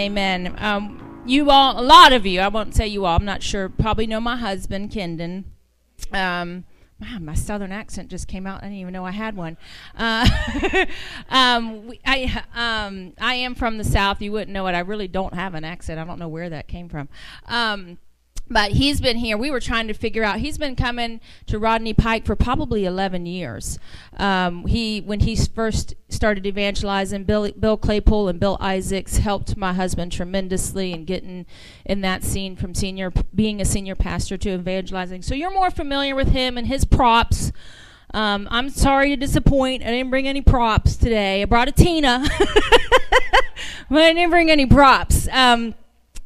Amen. 0.00 0.54
Um, 0.58 1.24
you 1.26 1.50
all, 1.50 1.80
a 1.80 1.82
lot 1.82 2.12
of 2.12 2.24
you, 2.24 2.38
I 2.38 2.46
won't 2.46 2.72
say 2.72 2.86
you 2.86 3.04
all, 3.04 3.16
I'm 3.16 3.24
not 3.24 3.42
sure, 3.42 3.68
probably 3.68 4.06
know 4.06 4.20
my 4.20 4.36
husband, 4.36 4.92
Kendon. 4.92 5.42
Um, 6.12 6.64
wow, 7.00 7.18
my 7.20 7.34
southern 7.34 7.72
accent 7.72 8.08
just 8.08 8.28
came 8.28 8.46
out. 8.46 8.58
I 8.62 8.66
didn't 8.66 8.78
even 8.78 8.92
know 8.92 9.04
I 9.04 9.10
had 9.10 9.36
one. 9.36 9.56
Uh, 9.96 10.28
um, 11.30 11.88
we, 11.88 12.00
I, 12.06 12.44
um, 12.54 13.14
I 13.20 13.34
am 13.34 13.56
from 13.56 13.76
the 13.76 13.82
south. 13.82 14.22
You 14.22 14.30
wouldn't 14.30 14.52
know 14.52 14.68
it. 14.68 14.72
I 14.72 14.80
really 14.80 15.08
don't 15.08 15.34
have 15.34 15.54
an 15.54 15.64
accent. 15.64 15.98
I 15.98 16.04
don't 16.04 16.20
know 16.20 16.28
where 16.28 16.48
that 16.48 16.68
came 16.68 16.88
from. 16.88 17.08
But 18.50 18.72
he's 18.72 19.00
been 19.00 19.18
here. 19.18 19.36
We 19.36 19.50
were 19.50 19.60
trying 19.60 19.88
to 19.88 19.94
figure 19.94 20.24
out. 20.24 20.38
He's 20.38 20.56
been 20.56 20.74
coming 20.74 21.20
to 21.46 21.58
Rodney 21.58 21.92
Pike 21.92 22.24
for 22.24 22.34
probably 22.34 22.84
11 22.84 23.26
years. 23.26 23.78
Um, 24.16 24.66
he, 24.66 25.00
when 25.00 25.20
he 25.20 25.36
first 25.36 25.94
started 26.08 26.46
evangelizing, 26.46 27.24
Bill, 27.24 27.50
Bill 27.52 27.76
Claypool 27.76 28.28
and 28.28 28.40
Bill 28.40 28.56
Isaacs 28.60 29.18
helped 29.18 29.56
my 29.56 29.74
husband 29.74 30.12
tremendously 30.12 30.92
in 30.92 31.04
getting 31.04 31.46
in 31.84 32.00
that 32.00 32.24
scene 32.24 32.56
from 32.56 32.74
senior, 32.74 33.12
being 33.34 33.60
a 33.60 33.64
senior 33.64 33.94
pastor 33.94 34.38
to 34.38 34.50
evangelizing. 34.54 35.22
So 35.22 35.34
you're 35.34 35.52
more 35.52 35.70
familiar 35.70 36.14
with 36.14 36.28
him 36.28 36.56
and 36.56 36.66
his 36.66 36.84
props. 36.84 37.52
Um, 38.14 38.48
I'm 38.50 38.70
sorry 38.70 39.10
to 39.10 39.16
disappoint. 39.16 39.82
I 39.82 39.86
didn't 39.86 40.10
bring 40.10 40.26
any 40.26 40.40
props 40.40 40.96
today. 40.96 41.42
I 41.42 41.44
brought 41.44 41.68
a 41.68 41.72
Tina, 41.72 42.24
but 43.90 44.02
I 44.02 44.12
didn't 44.14 44.30
bring 44.30 44.50
any 44.50 44.64
props. 44.64 45.28
Um, 45.30 45.74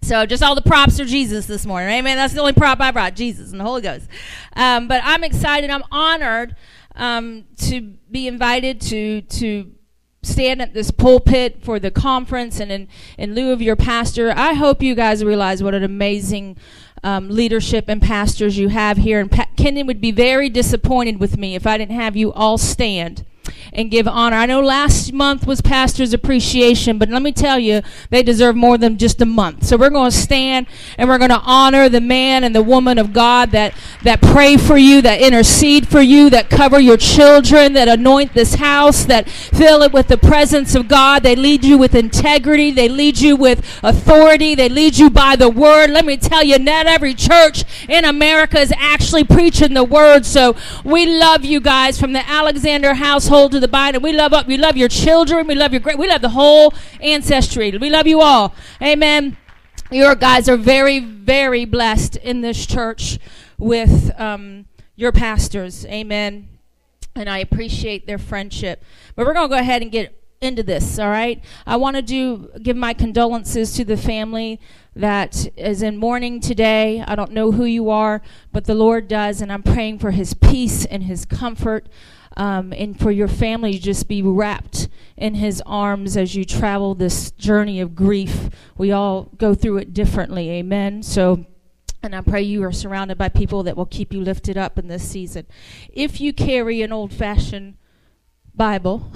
so 0.03 0.27
just 0.27 0.43
all 0.43 0.55
the 0.55 0.63
props 0.63 0.99
are 1.01 1.05
Jesus 1.05 1.47
this 1.47 1.65
morning. 1.65 1.91
Amen. 1.91 2.17
That's 2.17 2.35
the 2.35 2.41
only 2.41 2.53
prop 2.53 2.81
I 2.81 2.91
brought, 2.91 3.15
Jesus 3.15 3.53
and 3.53 3.61
the 3.61 3.65
Holy 3.65 3.83
Ghost. 3.83 4.09
Um, 4.55 4.89
but 4.89 5.01
I'm 5.05 5.25
excited. 5.25 5.71
I'm 5.71 5.85
honored 5.91 6.57
um, 6.97 7.45
to 7.59 7.81
be 8.11 8.27
invited 8.27 8.81
to 8.83 9.23
to 9.23 9.73
stand 10.25 10.63
at 10.63 10.73
this 10.73 10.91
pulpit 10.91 11.65
for 11.65 11.81
the 11.81 11.91
conference 11.91 12.61
and 12.61 12.71
in, 12.71 12.89
in 13.19 13.35
lieu 13.35 13.53
of 13.53 13.61
your 13.61 13.75
pastor. 13.75 14.33
I 14.37 14.55
hope 14.55 14.83
you 14.83 14.95
guys 14.95 15.25
realize 15.25 15.63
what 15.63 15.75
an 15.75 15.83
amazing 15.83 16.57
um, 17.03 17.29
leadership 17.29 17.87
and 17.89 18.01
pastors 18.01 18.57
you 18.57 18.69
have 18.69 18.99
here. 18.99 19.19
And 19.19 19.31
pa- 19.31 19.49
Kendon 19.57 19.87
would 19.87 20.01
be 20.01 20.13
very 20.13 20.49
disappointed 20.49 21.19
with 21.19 21.37
me 21.37 21.57
if 21.57 21.67
I 21.67 21.77
didn't 21.77 21.97
have 21.97 22.17
you 22.17 22.33
all 22.33 22.57
stand 22.57 23.25
and 23.73 23.91
give 23.91 24.07
honor. 24.07 24.37
I 24.37 24.47
know 24.47 24.61
last 24.61 25.13
month 25.13 25.47
was 25.47 25.61
Pastor's 25.61 26.13
Appreciation, 26.13 26.99
but 26.99 27.09
let 27.09 27.23
me 27.23 27.33
tell 27.33 27.59
you, 27.59 27.81
they 28.11 28.23
deserve 28.23 28.55
more 28.55 28.77
than 28.77 28.99
just 28.99 29.21
a 29.21 29.27
month. 29.27 29.65
So 29.65 29.77
we're 29.77 29.91
going 29.91 30.11
to 30.11 30.17
stand 30.17 30.67
and 30.99 31.09
we're 31.09 31.19
going 31.19 31.31
to 31.31 31.41
honor 31.41 31.89
the 31.89 32.01
man 32.01 32.45
and 32.45 32.55
the 32.55 32.63
woman 32.63 32.99
of 32.99 33.13
God 33.13 33.51
that, 33.53 33.75
that 34.03 34.21
pray 34.21 34.57
for 34.57 34.77
you, 34.77 35.01
that 35.03 35.21
intercede 35.21 35.89
for 35.89 36.01
you, 36.01 36.29
that 36.31 36.51
cover 36.51 36.79
your 36.79 36.97
children, 36.97 37.73
that 37.73 37.89
anoint 37.89 38.35
this 38.35 38.55
house, 38.55 39.05
that 39.07 39.29
fill 39.29 39.83
it 39.83 39.93
with 39.93 40.09
the 40.09 40.19
presence 40.19 40.75
of 40.75 40.89
God. 40.89 41.23
They 41.23 41.37
lead 41.37 41.65
you 41.65 41.79
with 41.79 41.95
integrity. 41.95 42.71
They 42.71 42.89
lead 42.89 43.19
you 43.19 43.37
with 43.37 43.81
authority. 43.83 44.55
They 44.55 44.69
lead 44.69 44.99
you 44.99 45.09
by 45.09 45.37
the 45.37 45.49
word. 45.49 45.91
Let 45.91 46.05
me 46.05 46.17
tell 46.17 46.45
you, 46.45 46.59
not 46.59 46.87
every 46.87 47.15
church 47.15 47.65
in 47.89 48.05
America 48.05 48.61
is 48.61 48.73
actually 48.77 49.25
preaching 49.25 49.75
the 49.75 49.85
word. 49.85 50.27
So 50.27 50.57
we 50.85 51.07
love 51.07 51.45
you 51.45 51.61
guys 51.61 51.99
from 51.99 52.13
the 52.13 52.29
Alexander 52.29 52.95
household 52.95 53.32
to 53.33 53.59
the 53.59 53.67
Biden. 53.67 54.03
We 54.03 54.13
love 54.13 54.35
up. 54.35 54.47
We 54.47 54.59
love 54.59 54.77
your 54.77 54.91
children. 54.91 55.47
We 55.47 55.55
love 55.55 55.73
your 55.73 55.81
great. 55.81 55.97
We 55.97 56.07
love 56.07 56.21
the 56.21 56.29
whole 56.29 56.75
ancestry. 57.01 57.71
We 57.71 57.89
love 57.89 58.07
you 58.07 58.21
all. 58.21 58.55
Amen. 58.83 59.39
Your 59.91 60.15
guys 60.15 60.51
are 60.51 60.59
very, 60.59 60.99
very 61.01 61.65
blessed 61.65 62.17
in 62.17 62.43
this 62.43 62.67
church 62.67 63.19
with 63.57 64.13
um, 64.21 64.67
your 64.97 65.13
pastors. 65.13 65.87
Amen. 65.87 66.47
And 67.15 67.31
I 67.31 67.39
appreciate 67.39 68.07
their 68.07 68.19
friendship. 68.19 68.85
But 69.17 69.25
we're 69.25 69.33
going 69.33 69.49
to 69.49 69.55
go 69.55 69.59
ahead 69.59 69.81
and 69.81 69.91
get 69.91 70.15
into 70.43 70.63
this, 70.63 70.99
all 70.99 71.09
right? 71.09 71.43
I 71.67 71.77
want 71.77 71.97
to 71.97 72.03
do 72.03 72.51
give 72.63 72.77
my 72.77 72.93
condolences 72.93 73.73
to 73.75 73.85
the 73.85 73.97
family 73.97 74.61
that 74.95 75.49
is 75.57 75.81
in 75.81 75.97
mourning 75.97 76.39
today. 76.41 77.03
I 77.07 77.15
don't 77.15 77.33
know 77.33 77.53
who 77.53 77.65
you 77.65 77.89
are, 77.89 78.21
but 78.53 78.67
the 78.67 78.75
Lord 78.75 79.09
does, 79.09 79.41
and 79.41 79.51
I'm 79.51 79.63
praying 79.63 80.01
for 80.01 80.11
his 80.11 80.35
peace 80.35 80.85
and 80.85 81.05
his 81.05 81.25
comfort 81.25 81.89
um, 82.37 82.73
and 82.73 82.99
for 82.99 83.11
your 83.11 83.29
family 83.29 83.73
to 83.75 83.79
just 83.79 84.09
be 84.09 84.23
wrapped 84.23 84.89
in 85.17 85.35
His 85.35 85.63
arms 85.67 86.17
as 86.17 86.35
you 86.35 86.45
travel 86.45 86.95
this 86.95 87.31
journey 87.33 87.81
of 87.81 87.95
grief. 87.95 88.51
We 88.77 88.93
all 88.93 89.31
go 89.37 89.55
through 89.55 89.79
it 89.79 89.95
differently. 89.95 90.51
Amen. 90.51 91.03
So. 91.03 91.47
And 92.05 92.17
I 92.17 92.21
pray 92.21 92.43
you 92.43 92.65
are 92.65 92.73
surrounded 92.73 93.17
by 93.17 93.29
people 93.29 93.63
that 93.63 93.77
will 93.77 93.87
keep 93.87 94.13
you 94.13 94.21
lifted 94.21 94.59
up 94.59 94.77
in 94.77 94.89
this 94.89 95.09
season. 95.09 95.47
If 95.93 96.21
you 96.21 96.33
carry 96.33 96.83
an 96.83 96.93
old 96.93 97.13
fashioned 97.13 97.77
Bible, 98.53 99.13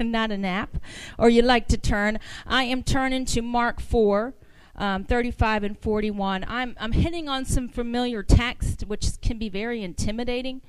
and 0.00 0.10
not 0.10 0.32
an 0.32 0.44
app, 0.44 0.78
or 1.20 1.28
you 1.28 1.42
like 1.42 1.68
to 1.68 1.78
turn, 1.78 2.18
I 2.48 2.64
am 2.64 2.82
turning 2.82 3.24
to 3.26 3.42
Mark 3.42 3.80
4. 3.80 4.34
Um, 4.76 5.04
35 5.04 5.62
and 5.62 5.78
41. 5.78 6.44
I'm, 6.48 6.74
I'm 6.80 6.90
hitting 6.90 7.28
on 7.28 7.44
some 7.44 7.68
familiar 7.68 8.24
text, 8.24 8.82
which 8.88 9.20
can 9.22 9.38
be 9.38 9.48
very 9.48 9.84
intimidating 9.84 10.62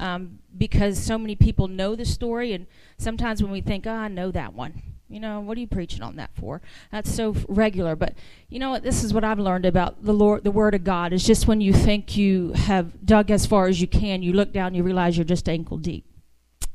um, 0.00 0.38
because 0.56 0.98
so 0.98 1.18
many 1.18 1.36
people 1.36 1.68
know 1.68 1.94
the 1.94 2.04
story. 2.04 2.52
And 2.52 2.66
sometimes 2.98 3.42
when 3.42 3.52
we 3.52 3.60
think, 3.60 3.86
oh, 3.86 3.92
I 3.92 4.08
know 4.08 4.30
that 4.32 4.54
one, 4.54 4.82
you 5.08 5.20
know, 5.20 5.40
what 5.40 5.56
are 5.56 5.60
you 5.60 5.66
preaching 5.66 6.02
on 6.02 6.16
that 6.16 6.30
for? 6.34 6.62
That's 6.90 7.12
so 7.12 7.34
regular. 7.48 7.96
But 7.96 8.14
you 8.48 8.58
know 8.58 8.70
what? 8.70 8.82
This 8.82 9.04
is 9.04 9.12
what 9.12 9.24
I've 9.24 9.38
learned 9.38 9.66
about 9.66 10.04
the 10.04 10.14
Lord, 10.14 10.44
the 10.44 10.50
Word 10.50 10.74
of 10.74 10.84
God. 10.84 11.12
Is 11.12 11.24
just 11.24 11.46
when 11.46 11.60
you 11.60 11.72
think 11.72 12.16
you 12.16 12.52
have 12.52 13.04
dug 13.04 13.30
as 13.30 13.46
far 13.46 13.66
as 13.66 13.80
you 13.80 13.86
can, 13.86 14.22
you 14.22 14.32
look 14.32 14.52
down, 14.52 14.74
you 14.74 14.82
realize 14.82 15.16
you're 15.16 15.24
just 15.24 15.48
ankle 15.48 15.78
deep 15.78 16.06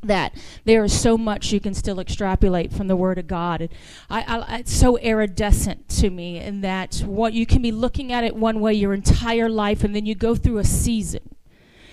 that 0.07 0.35
there 0.65 0.83
is 0.83 0.99
so 0.99 1.17
much 1.17 1.51
you 1.51 1.59
can 1.59 1.73
still 1.73 1.99
extrapolate 1.99 2.71
from 2.71 2.87
the 2.87 2.95
Word 2.95 3.17
of 3.17 3.27
God. 3.27 3.61
And 3.61 3.69
I, 4.09 4.21
I, 4.21 4.57
it's 4.59 4.73
so 4.73 4.97
iridescent 4.97 5.89
to 5.89 6.09
me 6.09 6.39
in 6.39 6.61
that 6.61 7.03
what 7.05 7.33
you 7.33 7.45
can 7.45 7.61
be 7.61 7.71
looking 7.71 8.11
at 8.11 8.23
it 8.23 8.35
one 8.35 8.59
way 8.59 8.73
your 8.73 8.93
entire 8.93 9.49
life, 9.49 9.83
and 9.83 9.95
then 9.95 10.05
you 10.05 10.15
go 10.15 10.35
through 10.35 10.59
a 10.59 10.63
season, 10.63 11.34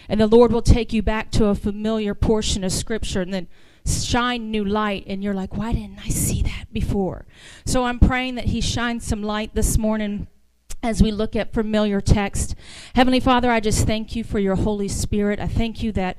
and 0.09 0.21
the 0.21 0.27
Lord 0.27 0.53
will 0.53 0.63
take 0.63 0.93
you 0.93 1.03
back 1.03 1.31
to 1.33 1.47
a 1.47 1.55
familiar 1.55 2.15
portion 2.15 2.65
of 2.65 2.73
Scripture 2.73 3.21
and 3.21 3.33
then 3.33 3.49
shine 3.87 4.51
new 4.51 4.65
light. 4.65 5.05
And 5.07 5.23
you're 5.23 5.35
like, 5.35 5.57
why 5.57 5.73
didn't 5.73 6.01
I 6.05 6.09
see 6.09 6.43
that 6.43 6.67
before? 6.73 7.27
So 7.65 7.85
I'm 7.85 7.99
praying 7.99 8.37
that 8.37 8.47
He 8.47 8.61
shines 8.61 9.07
some 9.07 9.23
light 9.23 9.55
this 9.55 9.79
morning 9.79 10.29
as 10.83 11.03
we 11.03 11.13
look 11.13 11.37
at 11.37 11.53
familiar 11.53 12.01
text. 12.01 12.55
Heavenly 12.95 13.21
Father, 13.21 13.51
I 13.51 13.61
just 13.61 13.87
thank 13.87 14.17
you 14.17 14.25
for 14.25 14.39
your 14.39 14.57
Holy 14.57 14.89
Spirit. 14.89 15.39
I 15.39 15.47
thank 15.47 15.83
you 15.83 15.93
that 15.93 16.17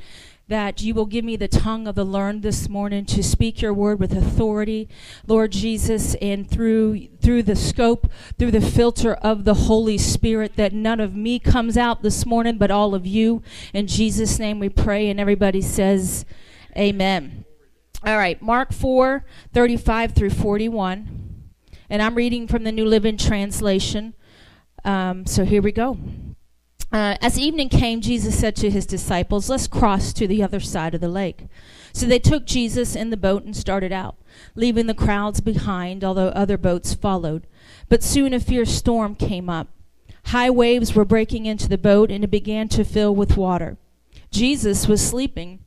that 0.47 0.81
you 0.81 0.93
will 0.93 1.05
give 1.05 1.23
me 1.23 1.35
the 1.35 1.47
tongue 1.47 1.87
of 1.87 1.95
the 1.95 2.03
learned 2.03 2.41
this 2.41 2.67
morning 2.67 3.05
to 3.05 3.23
speak 3.23 3.61
your 3.61 3.73
word 3.73 3.99
with 3.99 4.11
authority, 4.11 4.89
Lord 5.25 5.51
Jesus, 5.51 6.15
and 6.15 6.49
through 6.49 7.07
through 7.21 7.43
the 7.43 7.55
scope, 7.55 8.11
through 8.37 8.51
the 8.51 8.61
filter 8.61 9.13
of 9.15 9.45
the 9.45 9.53
Holy 9.53 9.97
Spirit, 9.97 10.55
that 10.57 10.73
none 10.73 10.99
of 10.99 11.15
me 11.15 11.39
comes 11.39 11.77
out 11.77 12.03
this 12.03 12.25
morning, 12.25 12.57
but 12.57 12.71
all 12.71 12.93
of 12.93 13.07
you. 13.07 13.41
In 13.73 13.87
Jesus' 13.87 14.37
name 14.39 14.59
we 14.59 14.69
pray, 14.69 15.09
and 15.09 15.19
everybody 15.19 15.61
says, 15.61 16.25
Amen. 16.77 17.45
All 18.05 18.17
right, 18.17 18.41
Mark 18.41 18.73
4, 18.73 19.23
35 19.53 20.11
through 20.11 20.31
41. 20.31 21.23
And 21.89 22.01
I'm 22.01 22.15
reading 22.15 22.47
from 22.47 22.63
the 22.63 22.71
New 22.71 22.85
Living 22.85 23.15
Translation. 23.15 24.13
Um, 24.83 25.25
so 25.25 25.45
here 25.45 25.61
we 25.61 25.71
go. 25.71 25.97
Uh, 26.93 27.17
as 27.21 27.39
evening 27.39 27.69
came, 27.69 28.01
Jesus 28.01 28.39
said 28.39 28.55
to 28.57 28.69
his 28.69 28.85
disciples, 28.85 29.49
Let's 29.49 29.65
cross 29.67 30.13
to 30.13 30.27
the 30.27 30.43
other 30.43 30.59
side 30.59 30.93
of 30.93 31.01
the 31.01 31.09
lake. 31.09 31.47
So 31.91 32.05
they 32.05 32.19
took 32.19 32.45
Jesus 32.45 32.95
in 32.95 33.09
the 33.09 33.17
boat 33.17 33.43
and 33.43 33.57
started 33.57 33.91
out, 33.91 34.15
leaving 34.53 34.85
the 34.85 34.93
crowds 34.93 35.41
behind, 35.41 36.03
although 36.03 36.27
other 36.29 36.57
boats 36.57 36.93
followed. 36.93 37.47
But 37.89 38.03
soon 38.03 38.31
a 38.31 38.39
fierce 38.39 38.71
storm 38.71 39.15
came 39.15 39.49
up. 39.49 39.69
High 40.25 40.51
waves 40.51 40.93
were 40.93 41.03
breaking 41.03 41.47
into 41.47 41.67
the 41.67 41.79
boat, 41.79 42.11
and 42.11 42.23
it 42.23 42.29
began 42.29 42.67
to 42.69 42.85
fill 42.85 43.15
with 43.15 43.37
water. 43.37 43.77
Jesus 44.29 44.87
was 44.87 45.05
sleeping 45.05 45.59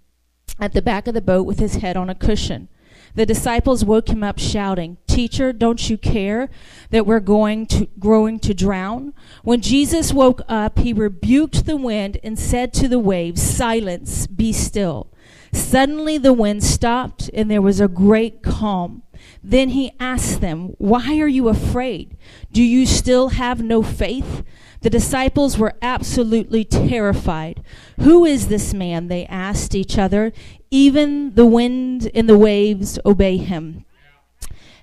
at 0.60 0.75
the 0.75 0.82
back 0.82 1.09
of 1.09 1.15
the 1.15 1.20
boat 1.20 1.44
with 1.44 1.59
his 1.59 1.76
head 1.76 1.97
on 1.97 2.09
a 2.09 2.15
cushion. 2.15 2.69
The 3.16 3.27
disciples 3.27 3.84
woke 3.84 4.10
him 4.10 4.22
up 4.22 4.38
shouting, 4.38 4.99
Teacher, 5.06 5.53
don't 5.53 5.88
you 5.88 5.97
care 5.97 6.50
that 6.91 7.06
we're 7.06 7.19
going 7.19 7.66
to, 7.69 7.89
growing 7.98 8.39
to 8.41 8.53
drown? 8.53 9.15
When 9.42 9.63
Jesus 9.63 10.13
woke 10.13 10.42
up, 10.48 10.78
he 10.78 10.92
rebuked 10.92 11.65
the 11.65 11.78
wind 11.78 12.18
and 12.22 12.39
said 12.39 12.74
to 12.74 12.89
the 12.89 12.98
waves, 12.98 13.41
Silence, 13.41 14.27
be 14.27 14.53
still. 14.53 15.10
Suddenly 15.51 16.18
the 16.18 16.34
wind 16.34 16.63
stopped 16.63 17.30
and 17.33 17.51
there 17.51 17.63
was 17.63 17.80
a 17.80 17.89
great 17.89 18.42
calm. 18.42 19.03
Then 19.42 19.71
he 19.71 19.92
asked 19.98 20.42
them, 20.42 20.74
Why 20.77 21.19
are 21.19 21.27
you 21.27 21.48
afraid? 21.48 22.19
Do 22.53 22.62
you 22.62 22.84
still 22.84 23.30
have 23.30 23.62
no 23.62 23.83
faith? 23.83 24.45
The 24.83 24.91
disciples 24.91 25.57
were 25.57 25.74
absolutely 25.80 26.65
terrified. 26.65 27.62
Who 28.01 28.24
is 28.24 28.48
this 28.48 28.74
man? 28.74 29.09
They 29.09 29.24
asked 29.27 29.74
each 29.74 29.98
other. 29.98 30.33
Even 30.76 31.34
the 31.34 31.46
wind 31.46 32.10
and 32.14 32.28
the 32.28 32.36
waves 32.36 32.98
obey 33.06 33.38
him. 33.38 33.86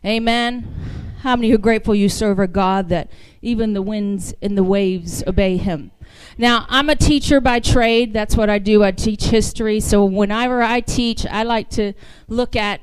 Amen. 0.04 0.68
How 1.20 1.36
many 1.36 1.52
are 1.52 1.60
grateful 1.60 1.94
you 1.94 2.10
serve 2.10 2.40
a 2.40 2.48
God 2.48 2.90
that 2.90 3.12
even 3.44 3.74
the 3.74 3.82
winds 3.84 4.34
and 4.42 4.58
the 4.58 4.64
waves 4.64 5.24
obey 5.28 5.58
him? 5.58 5.92
Now, 6.36 6.66
I'm 6.68 6.90
a 6.90 6.96
teacher 6.96 7.40
by 7.40 7.60
trade. 7.60 8.12
That's 8.12 8.36
what 8.36 8.50
I 8.50 8.58
do. 8.58 8.84
I 8.84 8.90
teach 8.90 9.26
history. 9.26 9.80
So 9.80 10.04
whenever 10.04 10.64
I 10.64 10.80
teach, 10.80 11.28
I 11.28 11.44
like 11.44 11.70
to 11.72 11.94
look 12.28 12.56
at 12.56 12.82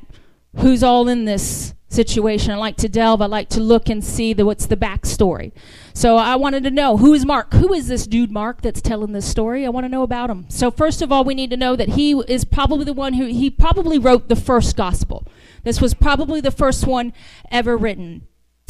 who's 0.58 0.84
all 0.84 1.08
in 1.08 1.24
this 1.24 1.74
situation. 1.90 2.52
I 2.52 2.56
like 2.56 2.76
to 2.78 2.88
delve. 2.88 3.20
I 3.20 3.26
like 3.26 3.48
to 3.50 3.60
look 3.60 3.90
and 3.90 4.02
see 4.02 4.32
the, 4.32 4.46
what's 4.46 4.66
the 4.66 4.76
backstory. 4.76 5.52
So 5.92 6.16
I 6.16 6.36
wanted 6.36 6.62
to 6.62 6.70
know 6.70 6.96
who 6.96 7.12
is 7.12 7.26
Mark? 7.26 7.52
Who 7.54 7.72
is 7.74 7.88
this 7.88 8.06
dude 8.06 8.30
Mark 8.30 8.62
that's 8.62 8.80
telling 8.80 9.12
this 9.12 9.28
story? 9.28 9.66
I 9.66 9.68
want 9.68 9.84
to 9.84 9.88
know 9.88 10.02
about 10.02 10.30
him. 10.30 10.46
So 10.48 10.70
first 10.70 11.02
of 11.02 11.12
all, 11.12 11.24
we 11.24 11.34
need 11.34 11.50
to 11.50 11.56
know 11.56 11.76
that 11.76 11.90
he 11.90 12.12
is 12.12 12.44
probably 12.44 12.84
the 12.84 12.92
one 12.92 13.14
who 13.14 13.26
he 13.26 13.50
probably 13.50 13.98
wrote 13.98 14.28
the 14.28 14.36
first 14.36 14.76
gospel. 14.76 15.26
This 15.64 15.80
was 15.80 15.92
probably 15.92 16.40
the 16.40 16.52
first 16.52 16.86
one 16.86 17.12
ever 17.50 17.76
written. 17.76 18.26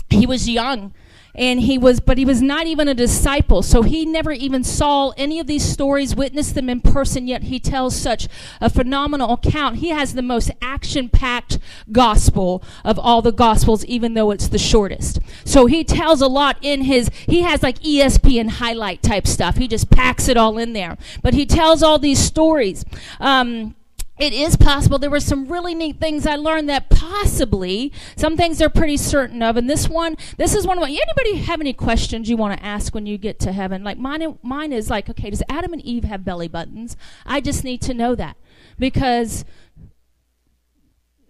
He 0.09 0.27
was 0.27 0.49
young 0.49 0.93
and 1.35 1.61
he 1.61 1.79
was 1.79 2.01
but 2.01 2.19
he 2.19 2.25
was 2.25 2.43
not 2.43 2.67
even 2.67 2.89
a 2.89 2.95
disciple. 2.95 3.63
So 3.63 3.83
he 3.83 4.05
never 4.07 4.33
even 4.33 4.65
saw 4.65 5.11
any 5.17 5.39
of 5.39 5.47
these 5.47 5.65
stories 5.65 6.15
witnessed 6.15 6.55
them 6.55 6.69
in 6.69 6.81
person 6.81 7.27
yet 7.27 7.45
he 7.45 7.61
tells 7.61 7.97
such 7.97 8.29
a 8.61 8.71
phenomenal 8.71 9.33
account. 9.33 9.77
He 9.77 9.89
has 9.91 10.15
the 10.15 10.23
most 10.23 10.51
action 10.61 11.09
packed 11.09 11.59
gospel 11.93 12.63
of 12.85 12.99
all 12.99 13.23
the 13.23 13.33
gospels 13.33 13.85
even 13.85 14.15
though 14.15 14.31
it's 14.31 14.49
the 14.49 14.59
shortest. 14.59 15.21
So 15.45 15.67
he 15.67 15.85
tells 15.85 16.21
a 16.21 16.29
lot 16.29 16.57
in 16.63 16.83
his 16.83 17.11
he 17.27 17.43
has 17.43 17.63
like 17.63 17.79
espn 17.81 18.51
highlight 18.51 19.03
type 19.03 19.27
stuff. 19.27 19.57
He 19.57 19.69
just 19.69 19.91
packs 19.91 20.29
it 20.29 20.37
all 20.37 20.59
in 20.59 20.73
there. 20.73 20.97
But 21.23 21.35
he 21.35 21.47
tells 21.47 21.83
all 21.83 21.99
these 21.99 22.19
stories. 22.19 22.85
Um, 23.19 23.75
it 24.21 24.35
is 24.35 24.55
possible. 24.55 24.99
There 24.99 25.11
were 25.11 25.19
some 25.19 25.49
really 25.49 25.75
neat 25.75 25.99
things 25.99 26.27
I 26.27 26.37
learned 26.37 26.69
that 26.69 26.91
possibly 26.91 27.91
some 28.17 28.37
things 28.37 28.59
they're 28.59 28.69
pretty 28.69 28.99
certain 28.99 29.43
of. 29.43 29.57
And 29.57 29.69
this 29.69 29.89
one, 29.89 30.17
this 30.37 30.55
is 30.55 30.67
one 30.67 30.77
of. 30.77 30.85
Anybody 30.85 31.37
have 31.37 31.61
any 31.61 31.73
questions 31.73 32.29
you 32.29 32.37
want 32.37 32.59
to 32.59 32.65
ask 32.65 32.95
when 32.95 33.07
you 33.07 33.17
get 33.17 33.39
to 33.41 33.53
heaven? 33.53 33.83
Like 33.83 33.97
mine, 33.97 34.39
mine 34.43 34.75
is 34.75 34.91
like, 34.91 35.09
okay, 35.09 35.31
does 35.31 35.43
Adam 35.49 35.73
and 35.73 35.83
Eve 35.83 36.05
have 36.05 36.23
belly 36.23 36.49
buttons? 36.49 36.99
I 37.25 37.41
just 37.41 37.65
need 37.65 37.81
to 37.83 37.95
know 37.95 38.15
that 38.15 38.37
because. 38.79 39.45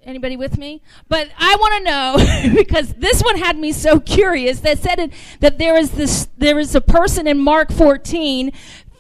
Anybody 0.03 0.35
with 0.35 0.57
me? 0.57 0.81
But 1.11 1.29
I 1.37 1.57
want 1.57 1.77
to 1.77 1.85
know 1.85 2.55
because 2.57 2.95
this 2.95 3.21
one 3.21 3.37
had 3.37 3.59
me 3.59 3.71
so 3.71 4.01
curious 4.01 4.61
that 4.61 4.79
said 4.79 4.99
it, 4.99 5.13
that 5.41 5.59
there 5.59 5.77
is 5.77 5.91
this 5.91 6.27
there 6.39 6.59
is 6.59 6.75
a 6.75 6.81
person 6.81 7.27
in 7.27 7.39
Mark 7.39 7.71
14 7.71 8.51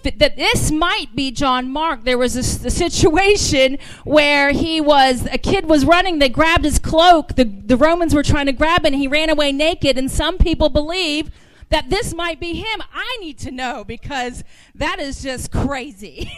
that 0.03 0.37
this 0.37 0.71
might 0.71 1.15
be 1.15 1.31
John 1.31 1.71
Mark. 1.71 2.05
There 2.05 2.19
was 2.19 2.37
a, 2.37 2.67
a, 2.67 2.71
situation 2.71 3.79
where 4.05 4.51
he 4.53 4.81
was, 4.81 5.27
a 5.31 5.39
kid 5.39 5.69
was 5.69 5.85
running, 5.85 6.19
they 6.19 6.29
grabbed 6.29 6.65
his 6.65 6.79
cloak, 6.79 7.37
the, 7.37 7.45
the 7.45 7.77
Romans 7.77 8.15
were 8.15 8.23
trying 8.23 8.47
to 8.47 8.53
grab 8.53 8.85
it, 8.85 8.93
and 8.93 9.01
he 9.01 9.09
ran 9.09 9.31
away 9.31 9.53
naked, 9.53 9.99
and 9.99 10.11
some 10.11 10.39
people 10.39 10.69
believe 10.69 11.31
that 11.71 11.89
this 11.89 12.13
might 12.15 12.41
be 12.41 12.55
him. 12.55 12.83
I 12.93 13.19
need 13.21 13.39
to 13.41 13.51
know 13.51 13.85
because 13.85 14.45
that 14.75 14.99
is 14.99 15.23
just 15.23 15.51
crazy. 15.53 16.31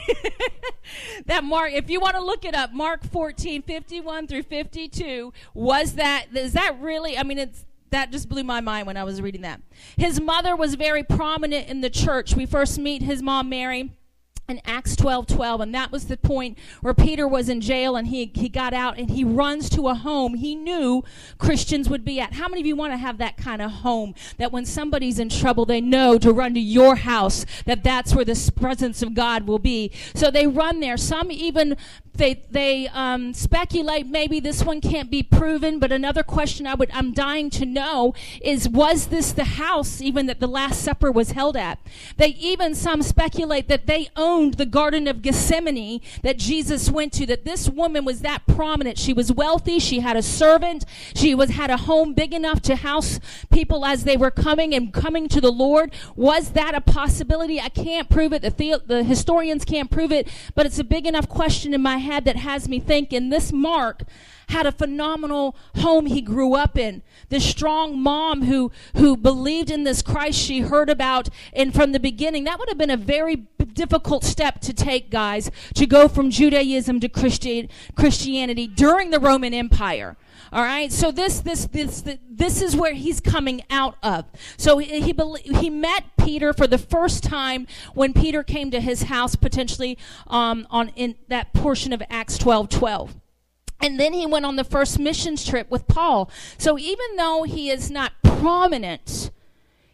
that 1.26 1.42
Mark, 1.42 1.72
if 1.72 1.90
you 1.90 2.00
want 2.00 2.16
to 2.16 2.22
look 2.22 2.44
it 2.44 2.54
up, 2.54 2.72
Mark 2.72 3.04
14, 3.04 3.62
51 3.62 4.26
through 4.26 4.42
52, 4.44 5.32
was 5.54 5.94
that, 5.94 6.26
is 6.34 6.52
that 6.52 6.80
really, 6.80 7.16
I 7.18 7.22
mean, 7.22 7.38
it's, 7.38 7.64
that 7.92 8.10
just 8.10 8.28
blew 8.28 8.44
my 8.44 8.60
mind 8.60 8.86
when 8.86 8.96
I 8.96 9.04
was 9.04 9.22
reading 9.22 9.42
that. 9.42 9.62
His 9.96 10.20
mother 10.20 10.56
was 10.56 10.74
very 10.74 11.02
prominent 11.02 11.68
in 11.68 11.80
the 11.80 11.90
church. 11.90 12.34
We 12.34 12.44
first 12.44 12.78
meet 12.78 13.02
his 13.02 13.22
mom, 13.22 13.48
Mary 13.48 13.92
in 14.48 14.60
Acts 14.64 14.96
12 14.96 15.26
12. 15.26 15.60
And 15.60 15.74
that 15.74 15.92
was 15.92 16.06
the 16.06 16.16
point 16.16 16.58
where 16.80 16.94
Peter 16.94 17.26
was 17.26 17.48
in 17.48 17.60
jail 17.60 17.96
and 17.96 18.08
he, 18.08 18.30
he 18.34 18.48
got 18.48 18.74
out 18.74 18.98
and 18.98 19.10
he 19.10 19.24
runs 19.24 19.70
to 19.70 19.88
a 19.88 19.94
home 19.94 20.34
he 20.34 20.54
knew 20.54 21.04
Christians 21.38 21.88
would 21.88 22.04
be 22.04 22.20
at. 22.20 22.34
How 22.34 22.48
many 22.48 22.60
of 22.60 22.66
you 22.66 22.76
want 22.76 22.92
to 22.92 22.96
have 22.96 23.18
that 23.18 23.36
kind 23.36 23.62
of 23.62 23.70
home 23.70 24.14
that 24.38 24.52
when 24.52 24.64
somebody's 24.64 25.18
in 25.18 25.28
trouble, 25.28 25.64
they 25.64 25.80
know 25.80 26.18
to 26.18 26.32
run 26.32 26.54
to 26.54 26.60
your 26.60 26.96
house, 26.96 27.46
that 27.64 27.84
that's 27.84 28.14
where 28.14 28.24
the 28.24 28.52
presence 28.56 29.02
of 29.02 29.14
God 29.14 29.46
will 29.46 29.58
be? 29.58 29.90
So 30.14 30.30
they 30.30 30.46
run 30.46 30.80
there. 30.80 30.96
Some 30.96 31.30
even 31.30 31.76
they 32.14 32.42
they 32.50 32.88
um, 32.88 33.32
speculate 33.32 34.06
maybe 34.06 34.38
this 34.38 34.64
one 34.64 34.80
can't 34.80 35.10
be 35.10 35.22
proven, 35.22 35.78
but 35.78 35.92
another 35.92 36.22
question 36.22 36.66
I 36.66 36.74
would 36.74 36.90
I'm 36.92 37.12
dying 37.12 37.48
to 37.50 37.64
know 37.64 38.14
is 38.42 38.68
was 38.68 39.06
this 39.06 39.32
the 39.32 39.44
house 39.44 40.00
even 40.00 40.26
that 40.26 40.40
the 40.40 40.46
Last 40.46 40.82
Supper 40.82 41.10
was 41.10 41.30
held 41.30 41.56
at? 41.56 41.78
They 42.16 42.28
even 42.28 42.74
some 42.74 43.02
speculate 43.02 43.68
that 43.68 43.86
they 43.86 44.08
owned 44.16 44.41
the 44.50 44.66
Garden 44.66 45.06
of 45.06 45.22
Gethsemane 45.22 46.00
that 46.22 46.38
Jesus 46.38 46.90
went 46.90 47.12
to. 47.14 47.26
That 47.26 47.44
this 47.44 47.68
woman 47.68 48.04
was 48.04 48.20
that 48.20 48.46
prominent. 48.46 48.98
She 48.98 49.12
was 49.12 49.32
wealthy. 49.32 49.78
She 49.78 50.00
had 50.00 50.16
a 50.16 50.22
servant. 50.22 50.84
She 51.14 51.34
was 51.34 51.50
had 51.50 51.70
a 51.70 51.76
home 51.76 52.14
big 52.14 52.34
enough 52.34 52.60
to 52.62 52.76
house 52.76 53.20
people 53.50 53.84
as 53.84 54.04
they 54.04 54.16
were 54.16 54.30
coming 54.30 54.74
and 54.74 54.92
coming 54.92 55.28
to 55.28 55.40
the 55.40 55.52
Lord. 55.52 55.92
Was 56.16 56.50
that 56.50 56.74
a 56.74 56.80
possibility? 56.80 57.60
I 57.60 57.68
can't 57.68 58.08
prove 58.08 58.32
it. 58.32 58.42
The, 58.42 58.50
the, 58.50 58.82
the 58.84 59.04
historians 59.04 59.64
can't 59.64 59.90
prove 59.90 60.12
it, 60.12 60.28
but 60.54 60.66
it's 60.66 60.78
a 60.78 60.84
big 60.84 61.06
enough 61.06 61.28
question 61.28 61.74
in 61.74 61.82
my 61.82 61.98
head 61.98 62.24
that 62.24 62.36
has 62.36 62.68
me 62.68 62.80
thinking 62.80 63.30
this 63.30 63.52
Mark 63.52 64.02
had 64.52 64.66
a 64.66 64.72
phenomenal 64.72 65.56
home 65.76 66.06
he 66.06 66.20
grew 66.20 66.54
up 66.54 66.78
in. 66.78 67.02
This 67.28 67.44
strong 67.44 67.98
mom 67.98 68.42
who, 68.42 68.70
who 68.96 69.16
believed 69.16 69.70
in 69.70 69.84
this 69.84 70.02
Christ 70.02 70.38
she 70.38 70.60
heard 70.60 70.88
about 70.88 71.28
and 71.52 71.74
from 71.74 71.92
the 71.92 72.00
beginning. 72.00 72.44
That 72.44 72.58
would 72.58 72.68
have 72.68 72.78
been 72.78 72.90
a 72.90 72.96
very 72.96 73.36
difficult 73.72 74.24
step 74.24 74.60
to 74.60 74.72
take, 74.72 75.10
guys, 75.10 75.50
to 75.74 75.86
go 75.86 76.08
from 76.08 76.30
Judaism 76.30 77.00
to 77.00 77.08
Christi- 77.08 77.68
Christianity 77.96 78.66
during 78.66 79.10
the 79.10 79.20
Roman 79.20 79.54
Empire. 79.54 80.16
All 80.52 80.62
right. 80.62 80.92
So 80.92 81.10
this 81.10 81.40
this 81.40 81.66
this 81.66 82.04
this 82.30 82.60
is 82.60 82.76
where 82.76 82.92
he's 82.92 83.20
coming 83.20 83.62
out 83.70 83.96
of. 84.02 84.26
So 84.58 84.76
he 84.78 85.00
he, 85.00 85.14
he 85.54 85.70
met 85.70 86.04
Peter 86.18 86.52
for 86.52 86.66
the 86.66 86.76
first 86.76 87.22
time 87.22 87.66
when 87.94 88.12
Peter 88.12 88.42
came 88.42 88.70
to 88.70 88.80
his 88.80 89.04
house, 89.04 89.34
potentially 89.34 89.96
um, 90.26 90.66
on 90.70 90.88
in 90.90 91.14
that 91.28 91.54
portion 91.54 91.92
of 91.94 92.02
Acts 92.10 92.36
twelve 92.36 92.68
twelve. 92.68 93.14
And 93.82 93.98
then 93.98 94.12
he 94.12 94.24
went 94.24 94.46
on 94.46 94.56
the 94.56 94.64
first 94.64 94.98
missions 94.98 95.44
trip 95.44 95.70
with 95.70 95.88
Paul. 95.88 96.30
So 96.56 96.78
even 96.78 97.16
though 97.16 97.42
he 97.42 97.68
is 97.68 97.90
not 97.90 98.12
prominent 98.22 99.30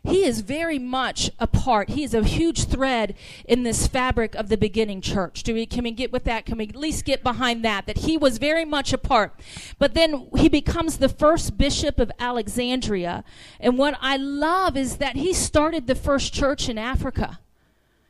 he 0.08 0.24
is 0.24 0.40
very 0.40 0.78
much 0.78 1.30
a 1.38 1.46
part. 1.46 1.90
He 1.90 2.02
is 2.02 2.14
a 2.14 2.24
huge 2.24 2.64
thread 2.64 3.14
in 3.44 3.62
this 3.62 3.86
fabric 3.86 4.34
of 4.34 4.48
the 4.48 4.56
beginning 4.56 5.00
church. 5.00 5.42
Do 5.42 5.54
we 5.54 5.66
can 5.66 5.84
we 5.84 5.90
get 5.90 6.12
with 6.12 6.24
that? 6.24 6.46
Can 6.46 6.56
we 6.58 6.68
at 6.68 6.76
least 6.76 7.04
get 7.04 7.22
behind 7.22 7.64
that? 7.64 7.86
That 7.86 7.98
he 7.98 8.16
was 8.16 8.38
very 8.38 8.64
much 8.64 8.92
a 8.92 8.98
part. 8.98 9.38
But 9.78 9.94
then 9.94 10.28
he 10.36 10.48
becomes 10.48 10.96
the 10.96 11.08
first 11.08 11.58
bishop 11.58 11.98
of 11.98 12.10
Alexandria. 12.18 13.22
And 13.60 13.76
what 13.76 13.98
I 14.00 14.16
love 14.16 14.76
is 14.76 14.96
that 14.96 15.16
he 15.16 15.32
started 15.34 15.86
the 15.86 15.94
first 15.94 16.32
church 16.32 16.68
in 16.68 16.78
Africa. 16.78 17.40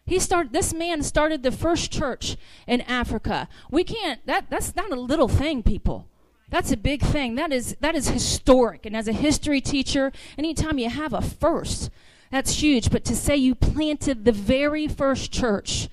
He 0.08 0.18
started 0.18 0.54
this 0.54 0.72
man 0.72 1.02
started 1.02 1.42
the 1.42 1.52
first 1.52 1.92
church 1.92 2.38
in 2.66 2.80
Africa. 2.80 3.46
We 3.70 3.84
can't 3.84 4.24
that 4.26 4.48
that's 4.48 4.74
not 4.74 4.90
a 4.90 4.98
little 4.98 5.28
thing, 5.28 5.62
people. 5.62 6.08
That's 6.48 6.72
a 6.72 6.78
big 6.78 7.02
thing. 7.02 7.34
That 7.34 7.52
is 7.52 7.76
that 7.80 7.94
is 7.94 8.08
historic. 8.08 8.86
And 8.86 8.96
as 8.96 9.06
a 9.06 9.12
history 9.12 9.60
teacher, 9.60 10.10
anytime 10.38 10.78
you 10.78 10.88
have 10.88 11.12
a 11.12 11.20
first, 11.20 11.90
that's 12.30 12.62
huge. 12.62 12.90
But 12.90 13.04
to 13.04 13.14
say 13.14 13.36
you 13.36 13.54
planted 13.54 14.24
the 14.24 14.32
very 14.32 14.88
first 14.88 15.30
church 15.30 15.90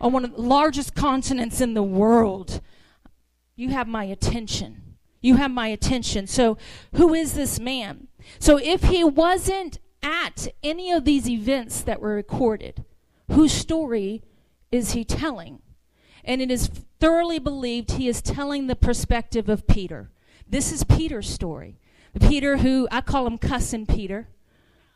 on 0.00 0.12
one 0.12 0.24
of 0.24 0.36
the 0.36 0.42
largest 0.42 0.94
continents 0.94 1.60
in 1.60 1.74
the 1.74 1.82
world, 1.82 2.60
you 3.56 3.70
have 3.70 3.88
my 3.88 4.04
attention. 4.04 4.94
You 5.20 5.34
have 5.34 5.50
my 5.50 5.66
attention. 5.66 6.28
So, 6.28 6.58
who 6.94 7.12
is 7.12 7.32
this 7.32 7.58
man? 7.58 8.06
So, 8.38 8.56
if 8.56 8.84
he 8.84 9.02
wasn't 9.02 9.80
at 10.00 10.46
any 10.62 10.92
of 10.92 11.04
these 11.04 11.28
events 11.28 11.80
that 11.80 12.00
were 12.00 12.14
recorded, 12.14 12.84
whose 13.30 13.52
story 13.52 14.22
is 14.70 14.92
he 14.92 15.04
telling? 15.04 15.60
And 16.24 16.42
it 16.42 16.50
is 16.50 16.68
thoroughly 17.00 17.38
believed 17.38 17.92
he 17.92 18.08
is 18.08 18.20
telling 18.20 18.66
the 18.66 18.76
perspective 18.76 19.48
of 19.48 19.66
Peter. 19.66 20.10
This 20.48 20.72
is 20.72 20.84
Peter's 20.84 21.28
story. 21.28 21.78
Peter, 22.20 22.58
who 22.58 22.88
I 22.90 23.00
call 23.00 23.26
him 23.26 23.38
cussing 23.38 23.86
Peter. 23.86 24.28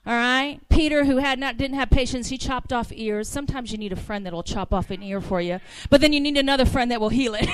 All 0.04 0.14
right, 0.14 0.58
Peter, 0.68 1.04
who 1.04 1.18
had 1.18 1.38
not 1.38 1.56
didn't 1.56 1.76
have 1.76 1.88
patience, 1.88 2.28
he 2.28 2.36
chopped 2.36 2.72
off 2.72 2.90
ears. 2.92 3.28
Sometimes 3.28 3.70
you 3.70 3.78
need 3.78 3.92
a 3.92 3.96
friend 3.96 4.26
that'll 4.26 4.42
chop 4.42 4.74
off 4.74 4.90
an 4.90 5.00
ear 5.00 5.20
for 5.20 5.40
you, 5.40 5.60
but 5.90 6.00
then 6.00 6.12
you 6.12 6.20
need 6.20 6.36
another 6.36 6.64
friend 6.64 6.90
that 6.90 7.00
will 7.00 7.08
heal 7.08 7.36
it. 7.38 7.48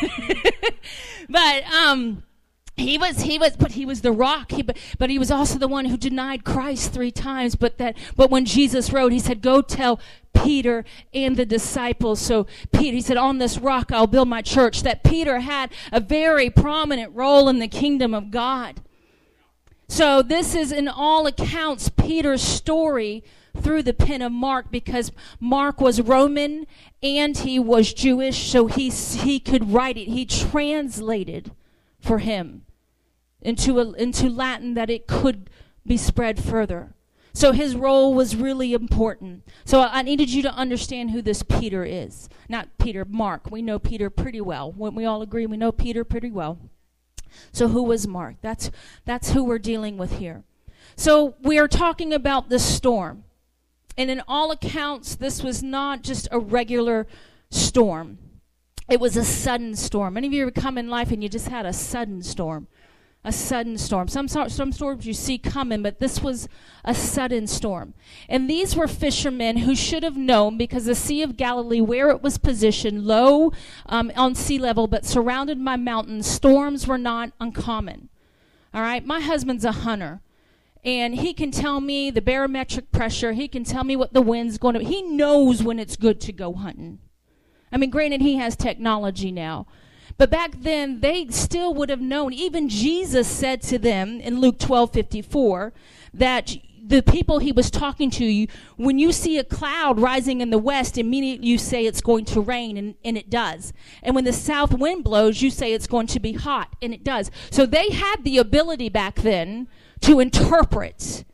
but 1.28 1.64
um, 1.64 2.22
he 2.78 2.96
was 2.98 3.22
he 3.22 3.38
was 3.38 3.56
but 3.56 3.72
he 3.72 3.84
was 3.84 4.00
the 4.00 4.12
rock. 4.12 4.52
He, 4.52 4.62
but, 4.62 4.76
but 4.98 5.10
he 5.10 5.18
was 5.18 5.30
also 5.30 5.58
the 5.58 5.68
one 5.68 5.86
who 5.86 5.96
denied 5.96 6.44
christ 6.44 6.92
three 6.92 7.10
times 7.10 7.54
but 7.54 7.78
that 7.78 7.96
but 8.16 8.30
when 8.30 8.44
jesus 8.44 8.92
rode 8.92 9.12
he 9.12 9.18
said 9.18 9.42
go 9.42 9.60
tell 9.62 10.00
peter 10.32 10.84
and 11.12 11.36
the 11.36 11.46
disciples. 11.46 12.20
So 12.20 12.46
peter 12.72 12.94
he 12.94 13.00
said 13.00 13.16
on 13.16 13.38
this 13.38 13.58
rock 13.58 13.90
i'll 13.92 14.06
build 14.06 14.28
my 14.28 14.42
church. 14.42 14.82
That 14.82 15.02
peter 15.02 15.40
had 15.40 15.72
a 15.92 16.00
very 16.00 16.50
prominent 16.50 17.14
role 17.14 17.48
in 17.48 17.58
the 17.58 17.68
kingdom 17.68 18.14
of 18.14 18.30
god. 18.30 18.80
So 19.88 20.22
this 20.22 20.54
is 20.54 20.70
in 20.70 20.86
all 20.88 21.26
accounts 21.26 21.88
peter's 21.88 22.42
story 22.42 23.24
through 23.56 23.82
the 23.82 23.94
pen 23.94 24.22
of 24.22 24.30
mark 24.30 24.70
because 24.70 25.10
mark 25.40 25.80
was 25.80 26.00
roman 26.00 26.66
and 27.02 27.36
he 27.36 27.58
was 27.58 27.92
jewish 27.92 28.50
so 28.50 28.68
he 28.68 28.90
he 28.90 29.40
could 29.40 29.72
write 29.72 29.96
it. 29.96 30.08
He 30.08 30.24
translated 30.24 31.50
for 32.00 32.18
him 32.18 32.62
into, 33.40 33.78
a, 33.78 33.92
into 33.92 34.28
Latin 34.28 34.74
that 34.74 34.90
it 34.90 35.06
could 35.06 35.50
be 35.86 35.96
spread 35.96 36.42
further. 36.42 36.94
So 37.32 37.52
his 37.52 37.76
role 37.76 38.14
was 38.14 38.34
really 38.34 38.72
important. 38.72 39.44
So 39.64 39.80
I 39.80 40.02
needed 40.02 40.30
you 40.30 40.42
to 40.42 40.52
understand 40.52 41.12
who 41.12 41.22
this 41.22 41.42
Peter 41.42 41.84
is. 41.84 42.28
Not 42.48 42.68
Peter, 42.78 43.04
Mark. 43.04 43.50
We 43.50 43.62
know 43.62 43.78
Peter 43.78 44.10
pretty 44.10 44.40
well. 44.40 44.72
When 44.72 44.94
we 44.94 45.04
all 45.04 45.22
agree 45.22 45.46
we 45.46 45.56
know 45.56 45.70
Peter 45.70 46.02
pretty 46.04 46.30
well. 46.30 46.58
So 47.52 47.68
who 47.68 47.82
was 47.82 48.08
Mark? 48.08 48.36
That's 48.40 48.70
that's 49.04 49.30
who 49.30 49.44
we're 49.44 49.58
dealing 49.58 49.98
with 49.98 50.18
here. 50.18 50.42
So 50.96 51.36
we 51.40 51.58
are 51.58 51.68
talking 51.68 52.12
about 52.12 52.48
this 52.48 52.64
storm. 52.64 53.24
And 53.96 54.10
in 54.10 54.22
all 54.26 54.50
accounts, 54.50 55.14
this 55.14 55.42
was 55.42 55.62
not 55.62 56.02
just 56.02 56.26
a 56.32 56.38
regular 56.38 57.06
storm. 57.50 58.18
It 58.88 58.98
was 58.98 59.16
a 59.16 59.24
sudden 59.24 59.76
storm. 59.76 60.14
Many 60.14 60.26
of 60.26 60.32
you 60.32 60.42
ever 60.42 60.50
come 60.50 60.78
in 60.78 60.88
life 60.88 61.12
and 61.12 61.22
you 61.22 61.28
just 61.28 61.48
had 61.48 61.66
a 61.66 61.72
sudden 61.72 62.22
storm 62.22 62.66
a 63.28 63.32
sudden 63.32 63.76
storm. 63.76 64.08
Some, 64.08 64.26
some 64.26 64.72
storms 64.72 65.06
you 65.06 65.12
see 65.12 65.36
coming, 65.36 65.82
but 65.82 66.00
this 66.00 66.22
was 66.22 66.48
a 66.84 66.94
sudden 66.94 67.46
storm. 67.46 67.94
And 68.28 68.48
these 68.48 68.74
were 68.74 68.88
fishermen 68.88 69.58
who 69.58 69.76
should 69.76 70.02
have 70.02 70.16
known 70.16 70.56
because 70.56 70.86
the 70.86 70.94
Sea 70.94 71.22
of 71.22 71.36
Galilee, 71.36 71.82
where 71.82 72.08
it 72.10 72.22
was 72.22 72.38
positioned, 72.38 73.04
low 73.04 73.52
um, 73.86 74.10
on 74.16 74.34
sea 74.34 74.58
level, 74.58 74.86
but 74.86 75.04
surrounded 75.04 75.62
by 75.62 75.76
mountains, 75.76 76.26
storms 76.26 76.86
were 76.86 76.98
not 76.98 77.32
uncommon. 77.38 78.08
All 78.72 78.82
right, 78.82 79.04
my 79.04 79.20
husband's 79.20 79.64
a 79.64 79.72
hunter. 79.72 80.22
And 80.84 81.16
he 81.16 81.34
can 81.34 81.50
tell 81.50 81.80
me 81.80 82.10
the 82.10 82.22
barometric 82.22 82.90
pressure. 82.92 83.32
He 83.32 83.48
can 83.48 83.64
tell 83.64 83.84
me 83.84 83.94
what 83.94 84.14
the 84.14 84.22
wind's 84.22 84.58
going 84.58 84.74
to. 84.74 84.84
He 84.84 85.02
knows 85.02 85.62
when 85.62 85.78
it's 85.78 85.96
good 85.96 86.20
to 86.22 86.32
go 86.32 86.54
hunting. 86.54 87.00
I 87.70 87.76
mean, 87.76 87.90
granted, 87.90 88.22
he 88.22 88.36
has 88.36 88.56
technology 88.56 89.30
now, 89.30 89.66
but 90.18 90.30
back 90.30 90.52
then, 90.60 91.00
they 91.00 91.28
still 91.28 91.72
would 91.74 91.90
have 91.90 92.00
known. 92.00 92.32
Even 92.32 92.68
Jesus 92.68 93.28
said 93.28 93.62
to 93.62 93.78
them 93.78 94.20
in 94.20 94.40
Luke 94.40 94.58
12 94.58 94.92
54 94.92 95.72
that 96.12 96.56
the 96.88 97.02
people 97.02 97.38
he 97.38 97.52
was 97.52 97.70
talking 97.70 98.10
to 98.10 98.24
you, 98.24 98.48
when 98.76 98.98
you 98.98 99.12
see 99.12 99.38
a 99.38 99.44
cloud 99.44 100.00
rising 100.00 100.40
in 100.40 100.50
the 100.50 100.58
west, 100.58 100.98
immediately 100.98 101.46
you 101.46 101.58
say 101.58 101.84
it's 101.84 102.00
going 102.00 102.24
to 102.24 102.40
rain, 102.40 102.76
and, 102.76 102.94
and 103.04 103.16
it 103.16 103.30
does. 103.30 103.72
And 104.02 104.14
when 104.14 104.24
the 104.24 104.32
south 104.32 104.72
wind 104.72 105.04
blows, 105.04 105.42
you 105.42 105.50
say 105.50 105.72
it's 105.72 105.86
going 105.86 106.06
to 106.08 106.20
be 106.20 106.32
hot, 106.32 106.74
and 106.80 106.92
it 106.92 107.04
does. 107.04 107.30
So 107.50 107.66
they 107.66 107.90
had 107.90 108.24
the 108.24 108.38
ability 108.38 108.88
back 108.88 109.16
then 109.16 109.68
to 110.00 110.18
interpret 110.18 111.24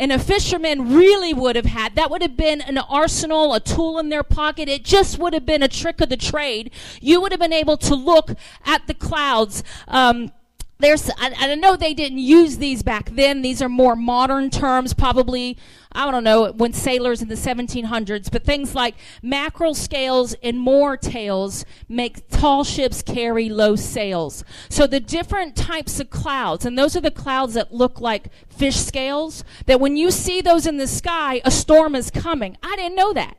and 0.00 0.10
a 0.10 0.18
fisherman 0.18 0.94
really 0.94 1.34
would 1.34 1.56
have 1.56 1.66
had. 1.66 1.94
That 1.94 2.10
would 2.10 2.22
have 2.22 2.34
been 2.34 2.62
an 2.62 2.78
arsenal, 2.78 3.52
a 3.52 3.60
tool 3.60 3.98
in 3.98 4.08
their 4.08 4.22
pocket. 4.22 4.66
It 4.66 4.82
just 4.82 5.18
would 5.18 5.34
have 5.34 5.44
been 5.44 5.62
a 5.62 5.68
trick 5.68 6.00
of 6.00 6.08
the 6.08 6.16
trade. 6.16 6.72
You 7.02 7.20
would 7.20 7.32
have 7.32 7.38
been 7.38 7.52
able 7.52 7.76
to 7.76 7.94
look 7.94 8.30
at 8.64 8.86
the 8.86 8.94
clouds. 8.94 9.62
Um, 9.86 10.32
there's 10.80 11.10
I, 11.10 11.34
I 11.36 11.54
know 11.54 11.76
they 11.76 11.94
didn't 11.94 12.18
use 12.18 12.58
these 12.58 12.82
back 12.82 13.10
then. 13.10 13.42
These 13.42 13.62
are 13.62 13.68
more 13.68 13.96
modern 13.96 14.50
terms 14.50 14.94
probably 14.94 15.56
i 15.92 16.08
don't 16.08 16.22
know 16.22 16.52
when 16.52 16.72
sailors 16.72 17.20
in 17.20 17.26
the 17.26 17.34
1700s 17.34 18.30
but 18.30 18.44
things 18.44 18.76
like 18.76 18.94
mackerel 19.22 19.74
scales 19.74 20.36
and 20.40 20.56
moor 20.56 20.96
tails 20.96 21.64
make 21.88 22.28
tall 22.28 22.62
ships 22.64 23.02
carry 23.02 23.48
low 23.48 23.76
sails. 23.76 24.44
So 24.68 24.86
the 24.86 25.00
different 25.00 25.56
types 25.56 26.00
of 26.00 26.10
clouds 26.10 26.64
and 26.64 26.78
those 26.78 26.96
are 26.96 27.00
the 27.00 27.10
clouds 27.10 27.54
that 27.54 27.72
look 27.72 28.00
like 28.00 28.28
fish 28.48 28.76
scales 28.76 29.44
that 29.66 29.80
when 29.80 29.96
you 29.96 30.10
see 30.10 30.40
those 30.40 30.66
in 30.66 30.76
the 30.76 30.86
sky 30.86 31.40
a 31.44 31.50
storm 31.50 31.94
is 31.94 32.10
coming. 32.10 32.56
I 32.62 32.76
didn't 32.76 32.96
know 32.96 33.12
that 33.12 33.36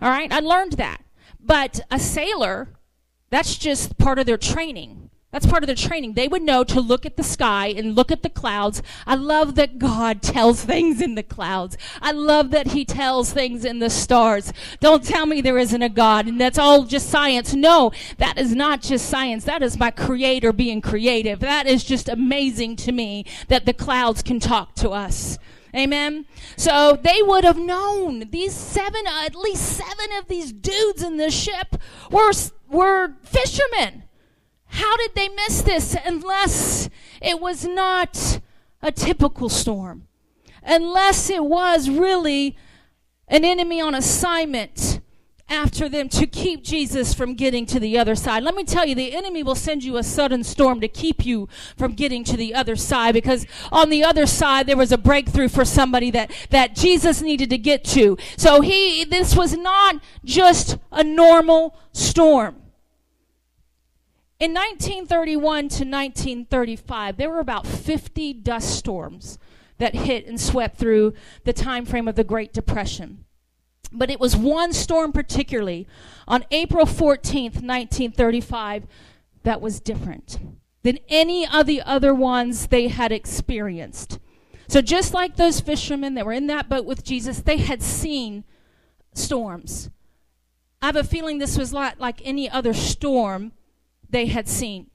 all 0.00 0.10
right? 0.10 0.32
I 0.32 0.40
learned 0.40 0.72
that. 0.72 1.02
But 1.40 1.80
a 1.90 1.98
sailor 1.98 2.68
that's 3.30 3.56
just 3.56 3.98
part 3.98 4.18
of 4.18 4.26
their 4.26 4.38
training 4.38 5.07
that's 5.30 5.46
part 5.46 5.62
of 5.62 5.66
their 5.66 5.76
training. 5.76 6.14
They 6.14 6.26
would 6.26 6.42
know 6.42 6.64
to 6.64 6.80
look 6.80 7.04
at 7.04 7.18
the 7.18 7.22
sky 7.22 7.66
and 7.66 7.94
look 7.94 8.10
at 8.10 8.22
the 8.22 8.30
clouds. 8.30 8.82
I 9.06 9.14
love 9.14 9.56
that 9.56 9.78
God 9.78 10.22
tells 10.22 10.64
things 10.64 11.02
in 11.02 11.16
the 11.16 11.22
clouds. 11.22 11.76
I 12.00 12.12
love 12.12 12.50
that 12.52 12.68
He 12.68 12.86
tells 12.86 13.32
things 13.32 13.64
in 13.64 13.78
the 13.78 13.90
stars. 13.90 14.54
Don't 14.80 15.04
tell 15.04 15.26
me 15.26 15.42
there 15.42 15.58
isn't 15.58 15.82
a 15.82 15.90
God 15.90 16.26
and 16.26 16.40
that's 16.40 16.58
all 16.58 16.84
just 16.84 17.10
science. 17.10 17.54
No, 17.54 17.92
that 18.16 18.38
is 18.38 18.54
not 18.54 18.80
just 18.80 19.10
science. 19.10 19.44
That 19.44 19.62
is 19.62 19.78
my 19.78 19.90
Creator 19.90 20.54
being 20.54 20.80
creative. 20.80 21.40
That 21.40 21.66
is 21.66 21.84
just 21.84 22.08
amazing 22.08 22.76
to 22.76 22.92
me 22.92 23.26
that 23.48 23.66
the 23.66 23.74
clouds 23.74 24.22
can 24.22 24.40
talk 24.40 24.74
to 24.76 24.90
us. 24.90 25.38
Amen. 25.74 26.24
So 26.56 26.98
they 27.02 27.20
would 27.22 27.44
have 27.44 27.58
known 27.58 28.30
these 28.30 28.54
seven, 28.54 29.06
uh, 29.06 29.24
at 29.26 29.34
least 29.34 29.64
seven 29.64 30.12
of 30.18 30.26
these 30.28 30.52
dudes 30.52 31.02
in 31.02 31.18
the 31.18 31.30
ship 31.30 31.76
were 32.10 32.32
were 32.70 33.14
fishermen. 33.22 34.04
How 34.68 34.96
did 34.96 35.14
they 35.14 35.28
miss 35.28 35.62
this 35.62 35.96
unless 36.04 36.88
it 37.20 37.40
was 37.40 37.66
not 37.66 38.40
a 38.82 38.92
typical 38.92 39.48
storm? 39.48 40.06
Unless 40.62 41.30
it 41.30 41.44
was 41.44 41.88
really 41.88 42.56
an 43.28 43.44
enemy 43.44 43.80
on 43.80 43.94
assignment 43.94 45.00
after 45.48 45.88
them 45.88 46.08
to 46.10 46.26
keep 46.26 46.62
Jesus 46.62 47.14
from 47.14 47.34
getting 47.34 47.64
to 47.66 47.80
the 47.80 47.98
other 47.98 48.14
side. 48.14 48.42
Let 48.42 48.54
me 48.54 48.64
tell 48.64 48.86
you, 48.86 48.94
the 48.94 49.14
enemy 49.14 49.42
will 49.42 49.54
send 49.54 49.82
you 49.82 49.96
a 49.96 50.02
sudden 50.02 50.44
storm 50.44 50.80
to 50.80 50.88
keep 50.88 51.24
you 51.24 51.48
from 51.76 51.94
getting 51.94 52.22
to 52.24 52.36
the 52.36 52.54
other 52.54 52.76
side 52.76 53.14
because 53.14 53.46
on 53.72 53.88
the 53.88 54.04
other 54.04 54.26
side 54.26 54.66
there 54.66 54.76
was 54.76 54.92
a 54.92 54.98
breakthrough 54.98 55.48
for 55.48 55.64
somebody 55.64 56.10
that, 56.10 56.30
that 56.50 56.74
Jesus 56.74 57.22
needed 57.22 57.48
to 57.50 57.58
get 57.58 57.82
to. 57.84 58.18
So 58.36 58.60
he, 58.60 59.04
this 59.04 59.34
was 59.34 59.56
not 59.56 60.02
just 60.24 60.76
a 60.92 61.02
normal 61.02 61.74
storm. 61.92 62.62
In 64.40 64.54
1931 64.54 65.42
to 65.42 65.84
1935, 65.84 67.16
there 67.16 67.28
were 67.28 67.40
about 67.40 67.66
50 67.66 68.34
dust 68.34 68.70
storms 68.78 69.36
that 69.78 69.96
hit 69.96 70.26
and 70.26 70.40
swept 70.40 70.76
through 70.76 71.14
the 71.42 71.52
time 71.52 71.84
frame 71.84 72.06
of 72.06 72.14
the 72.14 72.22
Great 72.22 72.52
Depression. 72.52 73.24
But 73.90 74.10
it 74.10 74.20
was 74.20 74.36
one 74.36 74.72
storm 74.72 75.10
particularly 75.10 75.88
on 76.28 76.44
April 76.52 76.86
14th, 76.86 77.62
1935, 77.62 78.86
that 79.42 79.60
was 79.60 79.80
different 79.80 80.38
than 80.84 81.00
any 81.08 81.44
of 81.48 81.66
the 81.66 81.82
other 81.82 82.14
ones 82.14 82.68
they 82.68 82.86
had 82.86 83.10
experienced. 83.10 84.20
So, 84.68 84.80
just 84.80 85.14
like 85.14 85.34
those 85.34 85.60
fishermen 85.60 86.14
that 86.14 86.26
were 86.26 86.32
in 86.32 86.46
that 86.46 86.68
boat 86.68 86.84
with 86.84 87.02
Jesus, 87.02 87.40
they 87.40 87.56
had 87.56 87.82
seen 87.82 88.44
storms. 89.14 89.90
I 90.80 90.86
have 90.86 90.96
a 90.96 91.02
feeling 91.02 91.38
this 91.38 91.58
was 91.58 91.72
not 91.72 91.98
like 91.98 92.20
any 92.24 92.48
other 92.48 92.74
storm 92.74 93.52
they 94.10 94.26
had 94.26 94.48
seen. 94.48 94.90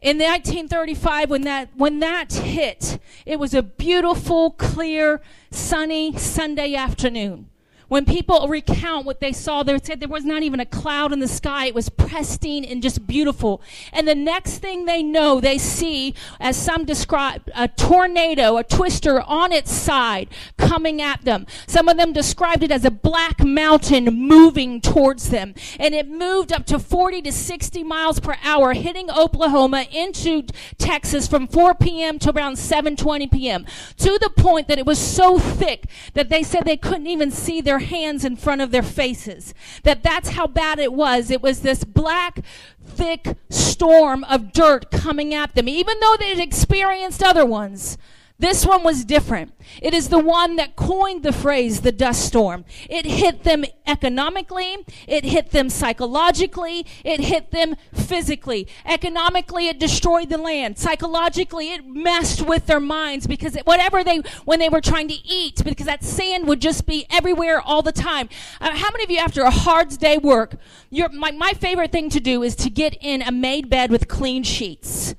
In 0.00 0.18
1935, 0.18 1.30
when 1.30 1.42
that, 1.42 1.70
when 1.76 1.98
that 2.00 2.32
hit, 2.32 3.00
it 3.26 3.40
was 3.40 3.52
a 3.52 3.62
beautiful, 3.62 4.52
clear, 4.52 5.20
sunny 5.50 6.16
Sunday 6.16 6.74
afternoon. 6.74 7.48
When 7.88 8.04
people 8.04 8.46
recount 8.48 9.06
what 9.06 9.20
they 9.20 9.32
saw, 9.32 9.62
they 9.62 9.78
said 9.82 10.00
there 10.00 10.08
was 10.08 10.24
not 10.24 10.42
even 10.42 10.60
a 10.60 10.66
cloud 10.66 11.12
in 11.12 11.20
the 11.20 11.28
sky. 11.28 11.66
It 11.66 11.74
was 11.74 11.88
pristine 11.88 12.64
and 12.64 12.82
just 12.82 13.06
beautiful. 13.06 13.62
And 13.92 14.06
the 14.06 14.14
next 14.14 14.58
thing 14.58 14.84
they 14.84 15.02
know, 15.02 15.40
they 15.40 15.56
see, 15.56 16.14
as 16.38 16.56
some 16.56 16.84
describe, 16.84 17.50
a 17.54 17.66
tornado, 17.66 18.58
a 18.58 18.64
twister 18.64 19.22
on 19.22 19.52
its 19.52 19.72
side 19.72 20.28
coming 20.58 21.00
at 21.00 21.24
them. 21.24 21.46
Some 21.66 21.88
of 21.88 21.96
them 21.96 22.12
described 22.12 22.62
it 22.62 22.70
as 22.70 22.84
a 22.84 22.90
black 22.90 23.42
mountain 23.42 24.04
moving 24.06 24.82
towards 24.82 25.30
them. 25.30 25.54
And 25.80 25.94
it 25.94 26.08
moved 26.08 26.52
up 26.52 26.66
to 26.66 26.78
40 26.78 27.22
to 27.22 27.32
60 27.32 27.84
miles 27.84 28.20
per 28.20 28.36
hour, 28.42 28.74
hitting 28.74 29.10
Oklahoma 29.10 29.86
into 29.90 30.42
Texas 30.76 31.26
from 31.26 31.48
4 31.48 31.74
p.m. 31.74 32.18
to 32.18 32.30
around 32.36 32.54
7:20 32.56 33.30
p.m. 33.30 33.64
To 33.96 34.18
the 34.20 34.30
point 34.30 34.68
that 34.68 34.78
it 34.78 34.84
was 34.84 34.98
so 34.98 35.38
thick 35.38 35.86
that 36.12 36.28
they 36.28 36.42
said 36.42 36.64
they 36.64 36.76
couldn't 36.76 37.06
even 37.06 37.30
see 37.30 37.60
their 37.60 37.77
their 37.78 37.86
hands 37.86 38.24
in 38.24 38.36
front 38.36 38.60
of 38.60 38.70
their 38.70 38.82
faces. 38.82 39.54
That 39.84 40.02
that's 40.02 40.30
how 40.30 40.46
bad 40.46 40.78
it 40.78 40.92
was. 40.92 41.30
It 41.30 41.42
was 41.42 41.60
this 41.60 41.84
black, 41.84 42.40
thick 42.84 43.36
storm 43.50 44.24
of 44.24 44.52
dirt 44.52 44.90
coming 44.90 45.34
at 45.34 45.54
them, 45.54 45.68
even 45.68 45.98
though 46.00 46.16
they 46.18 46.30
had 46.30 46.40
experienced 46.40 47.22
other 47.22 47.46
ones. 47.46 47.98
This 48.40 48.64
one 48.64 48.84
was 48.84 49.04
different. 49.04 49.52
It 49.82 49.94
is 49.94 50.10
the 50.10 50.18
one 50.20 50.54
that 50.56 50.76
coined 50.76 51.24
the 51.24 51.32
phrase 51.32 51.80
the 51.80 51.90
dust 51.90 52.24
storm. 52.24 52.64
It 52.88 53.04
hit 53.04 53.42
them 53.42 53.64
economically, 53.84 54.76
it 55.08 55.24
hit 55.24 55.50
them 55.50 55.68
psychologically, 55.68 56.86
it 57.04 57.18
hit 57.18 57.50
them 57.50 57.74
physically. 57.92 58.68
Economically, 58.86 59.66
it 59.66 59.80
destroyed 59.80 60.28
the 60.28 60.38
land. 60.38 60.78
Psychologically, 60.78 61.72
it 61.72 61.84
messed 61.84 62.42
with 62.46 62.66
their 62.66 62.78
minds 62.78 63.26
because 63.26 63.56
it, 63.56 63.66
whatever 63.66 64.04
they, 64.04 64.18
when 64.44 64.60
they 64.60 64.68
were 64.68 64.80
trying 64.80 65.08
to 65.08 65.18
eat, 65.26 65.64
because 65.64 65.86
that 65.86 66.04
sand 66.04 66.46
would 66.46 66.60
just 66.60 66.86
be 66.86 67.06
everywhere 67.10 67.60
all 67.60 67.82
the 67.82 67.90
time. 67.90 68.28
Uh, 68.60 68.70
how 68.70 68.90
many 68.92 69.02
of 69.02 69.10
you, 69.10 69.18
after 69.18 69.42
a 69.42 69.50
hard 69.50 69.88
day 69.98 70.16
work, 70.16 70.54
my, 70.92 71.32
my 71.32 71.54
favorite 71.54 71.90
thing 71.90 72.08
to 72.10 72.20
do 72.20 72.44
is 72.44 72.54
to 72.54 72.70
get 72.70 72.96
in 73.00 73.20
a 73.20 73.32
made 73.32 73.68
bed 73.68 73.90
with 73.90 74.06
clean 74.06 74.44
sheets? 74.44 75.16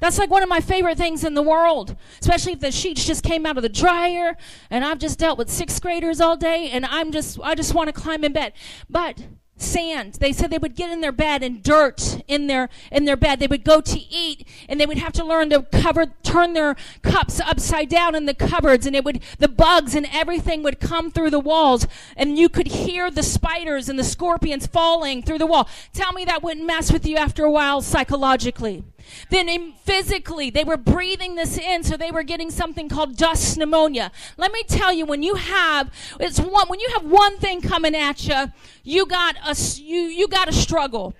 That's 0.00 0.18
like 0.18 0.30
one 0.30 0.42
of 0.42 0.48
my 0.48 0.60
favorite 0.60 0.96
things 0.96 1.24
in 1.24 1.34
the 1.34 1.42
world, 1.42 1.96
especially 2.20 2.52
if 2.52 2.60
the 2.60 2.70
sheets 2.70 3.04
just 3.04 3.24
came 3.24 3.44
out 3.44 3.56
of 3.56 3.62
the 3.62 3.68
dryer 3.68 4.36
and 4.70 4.84
I've 4.84 4.98
just 4.98 5.18
dealt 5.18 5.38
with 5.38 5.50
sixth 5.50 5.82
graders 5.82 6.20
all 6.20 6.36
day 6.36 6.70
and 6.70 6.86
I'm 6.86 7.10
just, 7.10 7.38
I 7.42 7.54
just 7.54 7.74
want 7.74 7.88
to 7.88 7.92
climb 7.92 8.22
in 8.22 8.32
bed. 8.32 8.52
But 8.88 9.26
sand. 9.60 10.14
They 10.14 10.32
said 10.32 10.50
they 10.50 10.58
would 10.58 10.76
get 10.76 10.90
in 10.90 11.00
their 11.00 11.12
bed 11.12 11.42
and 11.42 11.62
dirt 11.62 12.22
in 12.28 12.46
their 12.46 12.68
in 12.90 13.04
their 13.04 13.16
bed. 13.16 13.40
They 13.40 13.46
would 13.46 13.64
go 13.64 13.80
to 13.80 13.98
eat 13.98 14.46
and 14.68 14.80
they 14.80 14.86
would 14.86 14.98
have 14.98 15.12
to 15.14 15.24
learn 15.24 15.50
to 15.50 15.62
cover 15.62 16.06
turn 16.22 16.52
their 16.52 16.76
cups 17.02 17.40
upside 17.40 17.88
down 17.88 18.14
in 18.14 18.26
the 18.26 18.34
cupboards 18.34 18.86
and 18.86 18.94
it 18.94 19.04
would 19.04 19.22
the 19.38 19.48
bugs 19.48 19.94
and 19.94 20.08
everything 20.12 20.62
would 20.62 20.80
come 20.80 21.10
through 21.10 21.30
the 21.30 21.40
walls 21.40 21.86
and 22.16 22.38
you 22.38 22.48
could 22.48 22.68
hear 22.68 23.10
the 23.10 23.22
spiders 23.22 23.88
and 23.88 23.98
the 23.98 24.04
scorpions 24.04 24.66
falling 24.66 25.22
through 25.22 25.38
the 25.38 25.46
wall. 25.46 25.68
Tell 25.92 26.12
me 26.12 26.24
that 26.24 26.42
wouldn't 26.42 26.66
mess 26.66 26.92
with 26.92 27.06
you 27.06 27.16
after 27.16 27.44
a 27.44 27.50
while 27.50 27.82
psychologically. 27.82 28.84
Then 29.30 29.74
physically, 29.84 30.50
they 30.50 30.64
were 30.64 30.76
breathing 30.76 31.34
this 31.34 31.58
in, 31.58 31.82
so 31.82 31.96
they 31.96 32.10
were 32.10 32.22
getting 32.22 32.50
something 32.50 32.88
called 32.88 33.16
dust 33.16 33.56
pneumonia. 33.56 34.10
Let 34.36 34.52
me 34.52 34.62
tell 34.64 34.92
you, 34.92 35.06
when 35.06 35.22
you 35.22 35.34
have 35.34 35.90
it's 36.20 36.38
one 36.38 36.68
when 36.68 36.80
you 36.80 36.88
have 36.94 37.04
one 37.04 37.38
thing 37.38 37.60
coming 37.60 37.94
at 37.94 38.26
you, 38.26 38.52
you 38.84 39.06
got 39.06 39.36
a 39.46 39.54
you 39.80 40.00
you 40.00 40.28
got 40.28 40.48
a 40.48 40.52
struggle. 40.52 41.14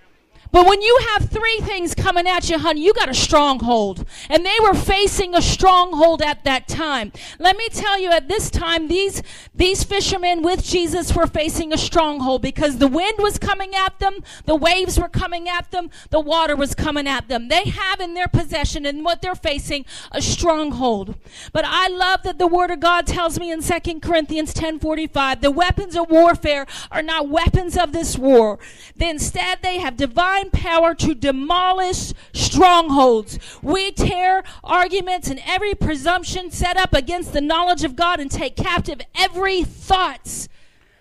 But 0.50 0.66
when 0.66 0.80
you 0.80 0.98
have 1.10 1.28
three 1.28 1.58
things 1.62 1.94
coming 1.94 2.26
at 2.26 2.48
you, 2.48 2.58
honey, 2.58 2.82
you 2.82 2.94
got 2.94 3.08
a 3.08 3.14
stronghold. 3.14 4.06
And 4.28 4.44
they 4.44 4.56
were 4.62 4.74
facing 4.74 5.34
a 5.34 5.42
stronghold 5.42 6.22
at 6.22 6.44
that 6.44 6.66
time. 6.68 7.12
Let 7.38 7.56
me 7.56 7.68
tell 7.68 8.00
you, 8.00 8.10
at 8.10 8.28
this 8.28 8.50
time, 8.50 8.88
these, 8.88 9.22
these 9.54 9.84
fishermen 9.84 10.42
with 10.42 10.64
Jesus 10.64 11.14
were 11.14 11.26
facing 11.26 11.72
a 11.72 11.78
stronghold 11.78 12.42
because 12.42 12.78
the 12.78 12.88
wind 12.88 13.18
was 13.18 13.38
coming 13.38 13.74
at 13.74 13.98
them, 13.98 14.20
the 14.46 14.56
waves 14.56 14.98
were 14.98 15.08
coming 15.08 15.48
at 15.48 15.70
them, 15.70 15.90
the 16.10 16.20
water 16.20 16.56
was 16.56 16.74
coming 16.74 17.06
at 17.06 17.28
them. 17.28 17.48
They 17.48 17.64
have 17.64 18.00
in 18.00 18.14
their 18.14 18.28
possession 18.28 18.86
and 18.86 19.04
what 19.04 19.20
they're 19.20 19.34
facing 19.34 19.84
a 20.12 20.22
stronghold. 20.22 21.16
But 21.52 21.64
I 21.66 21.88
love 21.88 22.22
that 22.22 22.38
the 22.38 22.46
word 22.46 22.70
of 22.70 22.80
God 22.80 23.06
tells 23.06 23.38
me 23.38 23.50
in 23.50 23.62
2 23.62 24.00
Corinthians 24.00 24.54
10:45, 24.54 25.40
the 25.40 25.50
weapons 25.50 25.96
of 25.96 26.10
warfare 26.10 26.66
are 26.90 27.02
not 27.02 27.28
weapons 27.28 27.76
of 27.76 27.92
this 27.92 28.16
war. 28.16 28.58
Instead, 28.98 29.58
they 29.62 29.78
have 29.78 29.96
divine 29.96 30.37
divine 30.38 30.50
power 30.50 30.94
to 30.94 31.14
demolish 31.14 32.12
strongholds. 32.32 33.38
We 33.62 33.92
tear 33.92 34.42
arguments 34.62 35.28
and 35.28 35.40
every 35.46 35.74
presumption 35.74 36.50
set 36.50 36.76
up 36.76 36.94
against 36.94 37.32
the 37.32 37.40
knowledge 37.40 37.84
of 37.84 37.96
God 37.96 38.20
and 38.20 38.30
take 38.30 38.56
captive 38.56 39.00
every 39.14 39.62
thought 39.62 40.48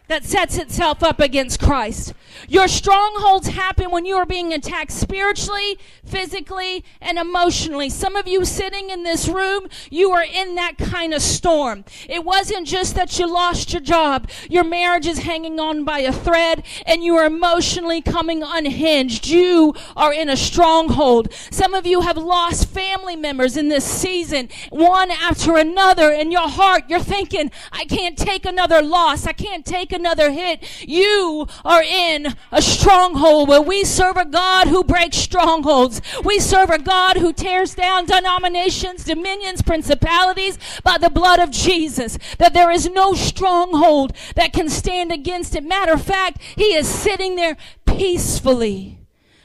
that 0.07 0.25
sets 0.25 0.57
itself 0.57 1.03
up 1.03 1.19
against 1.19 1.59
Christ. 1.59 2.13
Your 2.47 2.67
strongholds 2.67 3.47
happen 3.47 3.91
when 3.91 4.05
you 4.05 4.15
are 4.15 4.25
being 4.25 4.53
attacked 4.53 4.91
spiritually, 4.91 5.77
physically, 6.05 6.83
and 7.01 7.17
emotionally. 7.17 7.89
Some 7.89 8.15
of 8.15 8.27
you 8.27 8.45
sitting 8.45 8.89
in 8.89 9.03
this 9.03 9.27
room, 9.27 9.67
you 9.89 10.11
are 10.11 10.23
in 10.23 10.55
that 10.55 10.77
kind 10.77 11.13
of 11.13 11.21
storm. 11.21 11.83
It 12.07 12.23
wasn't 12.23 12.67
just 12.67 12.95
that 12.95 13.17
you 13.17 13.31
lost 13.31 13.73
your 13.73 13.81
job, 13.81 14.29
your 14.49 14.63
marriage 14.63 15.07
is 15.07 15.19
hanging 15.19 15.59
on 15.59 15.83
by 15.83 15.99
a 15.99 16.13
thread, 16.13 16.63
and 16.85 17.03
you 17.03 17.15
are 17.15 17.25
emotionally 17.25 18.01
coming 18.01 18.43
unhinged. 18.43 19.27
You 19.27 19.73
are 19.95 20.13
in 20.13 20.29
a 20.29 20.37
stronghold. 20.37 21.33
Some 21.51 21.73
of 21.73 21.85
you 21.85 22.01
have 22.01 22.17
lost 22.17 22.69
family 22.69 23.15
members 23.15 23.57
in 23.57 23.69
this 23.69 23.85
season, 23.85 24.49
one 24.69 25.11
after 25.11 25.57
another. 25.57 26.11
In 26.11 26.31
your 26.31 26.49
heart, 26.49 26.83
you're 26.87 26.99
thinking, 26.99 27.51
I 27.71 27.85
can't 27.85 28.17
take 28.17 28.45
another 28.45 28.81
loss. 28.81 29.25
I 29.25 29.33
can't 29.33 29.65
take 29.65 29.91
another 29.97 30.31
hit. 30.31 30.63
You 30.87 31.47
are 31.65 31.83
in 31.83 32.35
a 32.51 32.61
stronghold 32.61 33.49
where 33.49 33.61
we 33.61 33.83
serve 33.83 34.15
a 34.15 34.25
God 34.25 34.67
who 34.67 34.83
breaks 34.83 35.17
strongholds. 35.17 36.01
We 36.23 36.39
serve 36.39 36.69
a 36.69 36.79
God 36.79 37.17
who 37.17 37.33
tears 37.33 37.75
down 37.75 38.05
denominations, 38.05 39.03
dominions, 39.03 39.61
principalities 39.61 40.57
by 40.83 40.97
the 40.97 41.09
blood 41.09 41.39
of 41.39 41.51
Jesus. 41.51 42.17
That 42.37 42.53
there 42.53 42.71
is 42.71 42.89
no 42.89 43.13
stronghold 43.13 44.13
that 44.35 44.53
can 44.53 44.69
stand 44.69 45.11
against 45.11 45.55
it. 45.55 45.63
Matter 45.63 45.93
of 45.93 46.03
fact, 46.03 46.41
he 46.55 46.75
is 46.75 46.87
sitting 46.87 47.35
there 47.35 47.57
peacefully. 47.85 48.99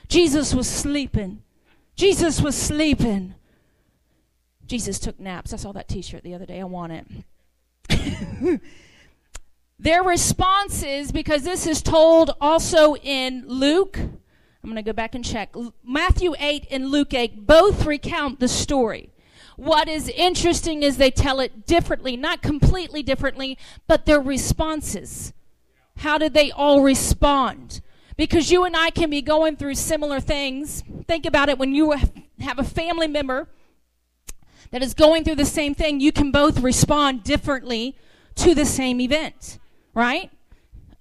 Jesus 0.09 0.55
was 0.55 0.69
sleeping. 0.69 1.43
Jesus 1.97 2.41
was 2.41 2.55
sleeping. 2.55 3.35
Jesus 4.67 4.99
took 4.99 5.19
naps. 5.19 5.53
I 5.53 5.57
saw 5.57 5.73
that 5.73 5.89
t 5.89 6.03
shirt 6.03 6.23
the 6.23 6.35
other 6.35 6.47
day. 6.47 6.61
I 6.61 6.65
want 6.65 6.93
it. 6.93 7.07
Their 9.83 10.05
responses, 10.05 11.11
because 11.11 11.43
this 11.43 11.67
is 11.67 11.83
told 11.83 12.37
also 12.41 12.95
in 12.95 13.43
Luke, 13.49 13.99
I'm 13.99 14.71
going 14.71 14.77
to 14.77 14.83
go 14.83 14.93
back 14.93 15.17
and 15.17 15.25
check. 15.25 15.57
Matthew 15.85 16.37
8 16.39 16.69
and 16.71 16.93
Luke 16.93 17.13
8 17.13 17.49
both 17.49 17.85
recount 17.85 18.39
the 18.39 18.47
story. 18.47 19.11
What 19.57 19.89
is 19.89 20.09
interesting 20.09 20.85
is 20.85 20.99
they 20.99 21.11
tell 21.11 21.41
it 21.41 21.67
differently, 21.67 22.17
not 22.17 22.43
completely 22.43 23.03
differently, 23.03 23.59
but 23.89 24.07
their 24.07 24.21
responses. 24.21 25.33
How 25.97 26.17
did 26.17 26.33
they 26.33 26.53
all 26.53 26.83
respond? 26.83 27.81
Because 28.17 28.53
you 28.53 28.63
and 28.63 28.77
I 28.77 28.91
can 28.91 29.11
be 29.11 29.21
going 29.21 29.57
through 29.57 29.75
similar 29.75 30.21
things. 30.21 30.85
Think 31.09 31.27
about 31.27 31.49
it 31.49 31.59
when 31.59 31.75
you 31.75 31.91
have 32.39 32.61
a 32.61 32.65
family 32.65 33.09
member 33.09 33.49
that 34.71 34.81
is 34.81 34.95
going 34.95 35.25
through 35.25 35.35
the 35.35 35.45
same 35.45 35.75
thing, 35.75 35.99
you 35.99 36.13
can 36.13 36.31
both 36.31 36.61
respond 36.61 37.25
differently 37.25 37.97
to 38.37 38.55
the 38.55 38.65
same 38.65 39.01
event 39.01 39.59
right? 39.95 40.31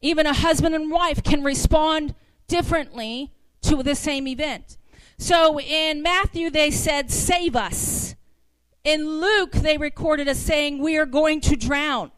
Even 0.02 0.26
a 0.26 0.34
husband 0.34 0.76
and 0.76 0.92
wife 0.92 1.24
can 1.24 1.44
respond 1.44 2.16
differently 2.48 3.32
to 3.62 3.84
the 3.84 3.96
same 3.96 4.28
event. 4.28 4.78
So 5.18 5.60
in 5.60 6.02
Matthew, 6.02 6.50
they 6.50 6.72
said, 6.72 7.12
Save 7.12 7.56
us. 7.56 8.16
In 8.84 9.22
Luke, 9.22 9.52
they 9.52 9.78
recorded 9.78 10.28
as 10.28 10.40
saying, 10.40 10.80
We 10.80 10.98
are 10.98 11.06
going 11.06 11.42
to 11.42 11.56
drown. 11.56 12.12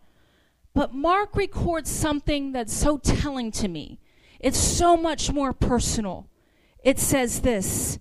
But 0.74 0.94
Mark 0.94 1.36
records 1.36 1.90
something 1.90 2.52
that's 2.52 2.74
so 2.74 2.98
telling 2.98 3.52
to 3.52 3.68
me. 3.68 4.00
It's 4.40 4.58
so 4.58 4.98
much 4.98 5.32
more 5.32 5.54
personal. 5.54 6.28
It 6.84 7.00
says 7.00 7.42
this, 7.42 8.00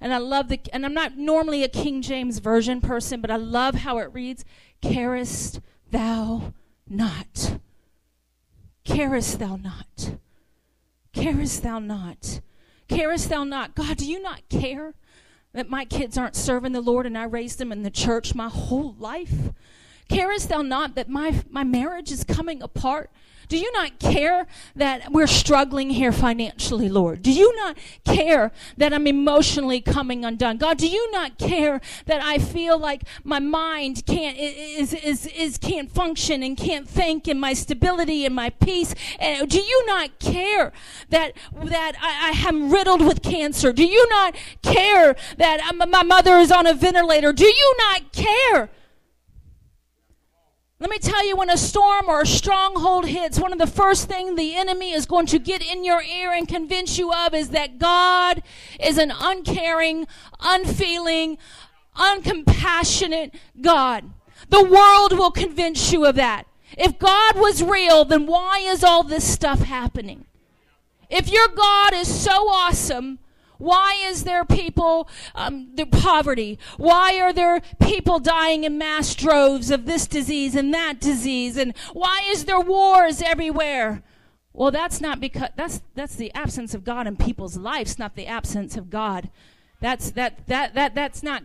and 0.00 0.12
I 0.12 0.18
love 0.18 0.48
the, 0.48 0.60
and 0.72 0.84
I'm 0.84 0.94
not 0.94 1.16
normally 1.16 1.62
a 1.62 1.68
King 1.68 2.02
James 2.02 2.38
Version 2.38 2.80
person, 2.80 3.20
but 3.20 3.30
I 3.30 3.36
love 3.36 3.76
how 3.76 3.98
it 3.98 4.12
reads, 4.12 4.44
Carest 4.82 5.60
thou 5.90 6.52
not 6.88 7.58
Carest 8.86 9.40
thou 9.40 9.56
not? 9.56 10.16
Carest 11.12 11.62
thou 11.62 11.80
not? 11.80 12.40
Carest 12.88 13.28
thou 13.28 13.42
not? 13.42 13.74
God, 13.74 13.96
do 13.96 14.06
you 14.06 14.22
not 14.22 14.48
care 14.48 14.94
that 15.52 15.68
my 15.68 15.84
kids 15.84 16.16
aren't 16.16 16.36
serving 16.36 16.72
the 16.72 16.80
Lord 16.80 17.04
and 17.04 17.18
I 17.18 17.24
raised 17.24 17.58
them 17.58 17.72
in 17.72 17.82
the 17.82 17.90
church 17.90 18.34
my 18.34 18.48
whole 18.48 18.94
life? 18.98 19.50
Carest 20.08 20.48
thou 20.48 20.62
not 20.62 20.94
that 20.94 21.08
my, 21.08 21.42
my 21.50 21.64
marriage 21.64 22.12
is 22.12 22.22
coming 22.22 22.62
apart? 22.62 23.10
Do 23.48 23.58
you 23.58 23.70
not 23.72 23.98
care 23.98 24.46
that 24.74 25.12
we're 25.12 25.26
struggling 25.26 25.90
here 25.90 26.12
financially, 26.12 26.88
Lord? 26.88 27.22
Do 27.22 27.32
you 27.32 27.54
not 27.56 27.76
care 28.04 28.52
that 28.76 28.92
I'm 28.92 29.06
emotionally 29.06 29.80
coming 29.80 30.24
undone? 30.24 30.56
God, 30.56 30.78
do 30.78 30.88
you 30.88 31.10
not 31.12 31.38
care 31.38 31.80
that 32.06 32.22
I 32.22 32.38
feel 32.38 32.78
like 32.78 33.02
my 33.22 33.38
mind 33.38 34.04
can't 34.06 34.36
is 34.36 34.92
is 34.92 35.26
is 35.26 35.58
can't 35.58 35.90
function 35.90 36.42
and 36.42 36.56
can't 36.56 36.88
think 36.88 37.28
and 37.28 37.40
my 37.40 37.52
stability 37.52 38.26
and 38.26 38.34
my 38.34 38.50
peace? 38.50 38.94
And 39.18 39.48
do 39.48 39.60
you 39.60 39.86
not 39.86 40.18
care 40.18 40.72
that 41.10 41.32
that 41.64 41.92
I, 42.00 42.32
I 42.32 42.48
am 42.48 42.72
riddled 42.72 43.04
with 43.04 43.22
cancer? 43.22 43.72
Do 43.72 43.84
you 43.84 44.08
not 44.08 44.34
care 44.62 45.16
that 45.38 45.72
my 45.74 46.02
mother 46.02 46.38
is 46.38 46.50
on 46.50 46.66
a 46.66 46.74
ventilator? 46.74 47.32
Do 47.32 47.46
you 47.46 47.76
not 47.78 48.12
care? 48.12 48.70
Let 50.78 50.90
me 50.90 50.98
tell 50.98 51.26
you, 51.26 51.36
when 51.36 51.48
a 51.48 51.56
storm 51.56 52.04
or 52.06 52.20
a 52.20 52.26
stronghold 52.26 53.06
hits, 53.06 53.40
one 53.40 53.50
of 53.52 53.58
the 53.58 53.66
first 53.66 54.08
things 54.08 54.36
the 54.36 54.54
enemy 54.56 54.92
is 54.92 55.06
going 55.06 55.24
to 55.26 55.38
get 55.38 55.62
in 55.62 55.84
your 55.84 56.02
ear 56.02 56.32
and 56.32 56.46
convince 56.46 56.98
you 56.98 57.14
of 57.14 57.32
is 57.32 57.48
that 57.50 57.78
God 57.78 58.42
is 58.78 58.98
an 58.98 59.10
uncaring, 59.18 60.06
unfeeling, 60.38 61.38
uncompassionate 61.96 63.32
God. 63.58 64.04
The 64.50 64.62
world 64.62 65.18
will 65.18 65.30
convince 65.30 65.92
you 65.92 66.04
of 66.04 66.16
that. 66.16 66.46
If 66.76 66.98
God 66.98 67.36
was 67.36 67.62
real, 67.62 68.04
then 68.04 68.26
why 68.26 68.58
is 68.58 68.84
all 68.84 69.02
this 69.02 69.26
stuff 69.26 69.60
happening? 69.60 70.26
If 71.08 71.32
your 71.32 71.48
God 71.48 71.94
is 71.94 72.22
so 72.22 72.48
awesome, 72.50 73.18
why 73.58 73.96
is 74.04 74.24
there 74.24 74.44
people, 74.44 75.08
um, 75.34 75.70
the 75.74 75.86
poverty? 75.86 76.58
Why 76.76 77.20
are 77.20 77.32
there 77.32 77.60
people 77.80 78.18
dying 78.18 78.64
in 78.64 78.78
mass 78.78 79.14
droves 79.14 79.70
of 79.70 79.86
this 79.86 80.06
disease 80.06 80.54
and 80.54 80.72
that 80.74 81.00
disease? 81.00 81.56
And 81.56 81.76
why 81.92 82.22
is 82.28 82.44
there 82.44 82.60
wars 82.60 83.22
everywhere? 83.22 84.02
Well, 84.52 84.70
that's 84.70 85.00
not 85.00 85.20
because 85.20 85.50
that's 85.54 85.82
that's 85.94 86.16
the 86.16 86.32
absence 86.34 86.72
of 86.72 86.82
God 86.82 87.06
in 87.06 87.16
people's 87.16 87.58
lives, 87.58 87.98
not 87.98 88.14
the 88.14 88.26
absence 88.26 88.76
of 88.76 88.88
God. 88.88 89.28
That's 89.80 90.12
that 90.12 90.46
that 90.46 90.74
that 90.74 90.94
that's 90.94 91.22
not 91.22 91.42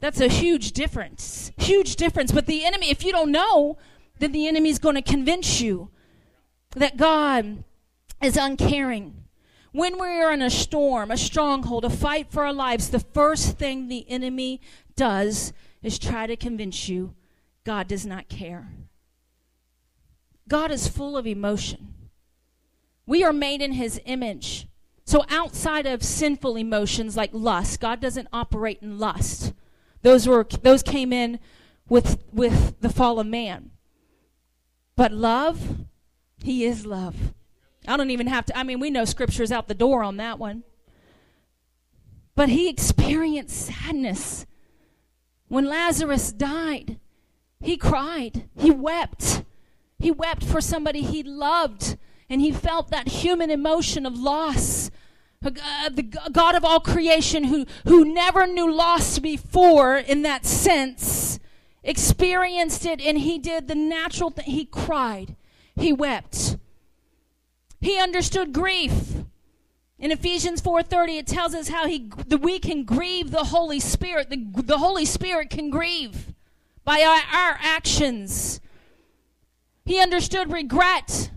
that's 0.00 0.20
a 0.20 0.28
huge 0.28 0.72
difference. 0.72 1.52
Huge 1.58 1.94
difference. 1.94 2.32
But 2.32 2.46
the 2.46 2.64
enemy, 2.64 2.90
if 2.90 3.04
you 3.04 3.12
don't 3.12 3.30
know, 3.30 3.78
then 4.18 4.32
the 4.32 4.48
enemy 4.48 4.70
is 4.70 4.78
going 4.78 4.96
to 4.96 5.02
convince 5.02 5.60
you 5.60 5.90
that 6.70 6.96
God 6.96 7.62
is 8.22 8.36
uncaring 8.36 9.19
when 9.72 10.00
we 10.00 10.08
are 10.22 10.32
in 10.32 10.42
a 10.42 10.50
storm, 10.50 11.10
a 11.10 11.16
stronghold, 11.16 11.84
a 11.84 11.90
fight 11.90 12.30
for 12.30 12.44
our 12.44 12.52
lives, 12.52 12.90
the 12.90 13.00
first 13.00 13.56
thing 13.58 13.88
the 13.88 14.08
enemy 14.10 14.60
does 14.96 15.52
is 15.82 15.98
try 15.98 16.26
to 16.26 16.36
convince 16.36 16.88
you 16.88 17.14
God 17.64 17.88
does 17.88 18.04
not 18.04 18.28
care. 18.28 18.72
God 20.48 20.70
is 20.70 20.88
full 20.88 21.16
of 21.16 21.26
emotion. 21.26 21.94
We 23.06 23.22
are 23.22 23.32
made 23.32 23.62
in 23.62 23.72
his 23.72 24.00
image. 24.04 24.66
So 25.04 25.24
outside 25.28 25.86
of 25.86 26.02
sinful 26.02 26.56
emotions 26.56 27.16
like 27.16 27.30
lust, 27.32 27.80
God 27.80 28.00
doesn't 28.00 28.28
operate 28.32 28.78
in 28.82 28.98
lust. 28.98 29.52
Those 30.02 30.26
were 30.26 30.46
those 30.62 30.82
came 30.82 31.12
in 31.12 31.38
with 31.88 32.22
with 32.32 32.80
the 32.80 32.88
fall 32.88 33.20
of 33.20 33.26
man. 33.26 33.70
But 34.96 35.12
love, 35.12 35.86
he 36.42 36.64
is 36.64 36.86
love. 36.86 37.34
I 37.86 37.96
don't 37.96 38.10
even 38.10 38.26
have 38.26 38.46
to, 38.46 38.58
I 38.58 38.62
mean, 38.62 38.80
we 38.80 38.90
know 38.90 39.04
scripture's 39.04 39.52
out 39.52 39.68
the 39.68 39.74
door 39.74 40.02
on 40.02 40.16
that 40.18 40.38
one. 40.38 40.64
But 42.34 42.48
he 42.48 42.68
experienced 42.68 43.56
sadness. 43.56 44.46
When 45.48 45.66
Lazarus 45.66 46.32
died, 46.32 46.98
he 47.60 47.76
cried, 47.76 48.48
he 48.56 48.70
wept. 48.70 49.42
He 49.98 50.10
wept 50.10 50.44
for 50.44 50.60
somebody 50.60 51.02
he 51.02 51.22
loved, 51.22 51.98
and 52.30 52.40
he 52.40 52.52
felt 52.52 52.90
that 52.90 53.08
human 53.08 53.50
emotion 53.50 54.06
of 54.06 54.18
loss. 54.18 54.90
Uh, 55.44 55.88
the 55.90 56.02
God 56.02 56.54
of 56.54 56.64
all 56.64 56.80
creation, 56.80 57.44
who, 57.44 57.66
who 57.86 58.04
never 58.04 58.46
knew 58.46 58.72
loss 58.72 59.18
before 59.18 59.96
in 59.96 60.22
that 60.22 60.46
sense, 60.46 61.38
experienced 61.82 62.86
it, 62.86 63.00
and 63.00 63.18
he 63.18 63.38
did 63.38 63.68
the 63.68 63.74
natural 63.74 64.30
thing. 64.30 64.44
He 64.46 64.64
cried, 64.64 65.36
he 65.74 65.92
wept. 65.92 66.56
He 67.80 67.98
understood 67.98 68.52
grief. 68.52 69.24
In 69.98 70.10
Ephesians 70.10 70.60
4:30 70.62 71.18
it 71.18 71.26
tells 71.26 71.54
us 71.54 71.68
how 71.68 71.86
he 71.86 72.10
we 72.40 72.58
can 72.58 72.84
grieve 72.84 73.30
the 73.30 73.44
Holy 73.44 73.80
Spirit. 73.80 74.30
The, 74.30 74.46
the 74.62 74.78
Holy 74.78 75.04
Spirit 75.04 75.50
can 75.50 75.70
grieve 75.70 76.32
by 76.84 77.02
our, 77.02 77.40
our 77.40 77.58
actions. 77.60 78.60
He 79.84 80.00
understood 80.00 80.52
regret 80.52 81.30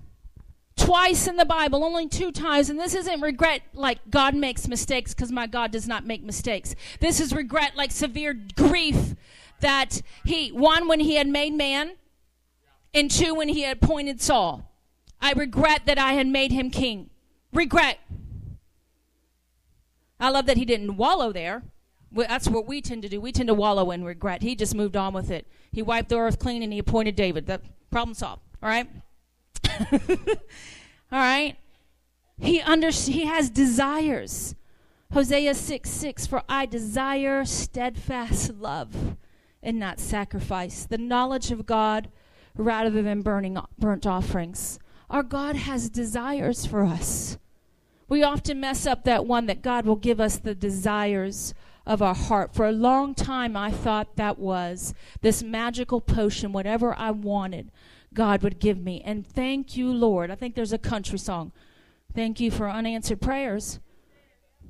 twice 0.75 1.27
in 1.27 1.38
the 1.38 1.45
Bible, 1.45 1.84
only 1.84 2.08
two 2.08 2.32
times, 2.32 2.69
and 2.69 2.79
this 2.79 2.93
isn't 2.93 3.21
regret 3.21 3.62
like 3.73 3.99
God 4.10 4.36
makes 4.36 4.67
mistakes 4.67 5.13
because 5.13 5.32
my 5.32 5.47
God 5.47 5.71
does 5.71 5.88
not 5.88 6.06
make 6.06 6.23
mistakes. 6.23 6.75
This 6.99 7.19
is 7.19 7.34
regret 7.34 7.75
like 7.75 7.91
severe 7.91 8.34
grief 8.56 9.15
that 9.60 10.01
he 10.25 10.49
one 10.49 10.88
when 10.88 10.99
he 10.99 11.15
had 11.15 11.27
made 11.27 11.53
man 11.53 11.93
and 12.93 13.10
two 13.10 13.34
when 13.34 13.49
he 13.49 13.62
had 13.62 13.77
appointed 13.77 14.21
Saul. 14.21 14.72
I 15.23 15.31
regret 15.31 15.86
that 15.86 15.97
I 15.97 16.13
had 16.13 16.27
made 16.27 16.51
him 16.51 16.69
king. 16.69 17.09
Regret. 17.53 17.97
I 20.19 20.29
love 20.29 20.47
that 20.47 20.57
he 20.57 20.65
didn't 20.65 20.97
wallow 20.97 21.31
there. 21.31 21.63
That's 22.12 22.49
what 22.49 22.67
we 22.67 22.81
tend 22.81 23.03
to 23.03 23.09
do. 23.09 23.21
We 23.21 23.31
tend 23.31 23.47
to 23.47 23.53
wallow 23.53 23.89
in 23.91 24.03
regret. 24.03 24.41
He 24.41 24.53
just 24.53 24.75
moved 24.75 24.97
on 24.97 25.13
with 25.13 25.31
it. 25.31 25.47
He 25.71 25.81
wiped 25.81 26.09
the 26.09 26.17
earth 26.17 26.39
clean 26.39 26.62
and 26.62 26.73
he 26.73 26.79
appointed 26.79 27.15
David. 27.15 27.47
The 27.47 27.62
problem 27.89 28.13
solved. 28.13 28.41
All 28.62 28.67
right? 28.67 28.89
All 29.91 31.19
right? 31.19 31.55
He 32.38 32.62
under, 32.62 32.89
he 32.89 33.25
has 33.25 33.49
desires. 33.49 34.55
Hosea 35.13 35.55
6 35.55 35.89
6 35.89 36.27
For 36.27 36.43
I 36.49 36.65
desire 36.65 37.45
steadfast 37.45 38.55
love 38.55 39.15
and 39.62 39.79
not 39.79 40.01
sacrifice, 40.01 40.86
the 40.86 40.97
knowledge 40.97 41.49
of 41.49 41.65
God 41.65 42.09
rather 42.57 43.01
than 43.01 43.21
burning 43.21 43.57
burnt 43.79 44.05
offerings. 44.05 44.79
Our 45.09 45.23
God 45.23 45.55
has 45.55 45.89
desires 45.89 46.65
for 46.65 46.83
us. 46.83 47.37
We 48.09 48.23
often 48.23 48.59
mess 48.59 48.85
up 48.85 49.03
that 49.03 49.25
one 49.25 49.45
that 49.47 49.61
God 49.61 49.85
will 49.85 49.95
give 49.95 50.19
us 50.19 50.37
the 50.37 50.55
desires 50.55 51.53
of 51.85 52.01
our 52.01 52.15
heart. 52.15 52.53
For 52.53 52.67
a 52.67 52.71
long 52.71 53.13
time, 53.15 53.57
I 53.57 53.71
thought 53.71 54.15
that 54.15 54.39
was 54.39 54.93
this 55.21 55.43
magical 55.43 56.01
potion, 56.01 56.51
whatever 56.51 56.93
I 56.97 57.11
wanted, 57.11 57.71
God 58.13 58.43
would 58.43 58.59
give 58.59 58.77
me. 58.77 59.01
And 59.03 59.25
thank 59.25 59.75
you, 59.75 59.91
Lord. 59.91 60.31
I 60.31 60.35
think 60.35 60.55
there's 60.55 60.73
a 60.73 60.77
country 60.77 61.19
song. 61.19 61.51
Thank 62.13 62.39
you 62.39 62.51
for 62.51 62.69
unanswered 62.69 63.21
prayers. 63.21 63.79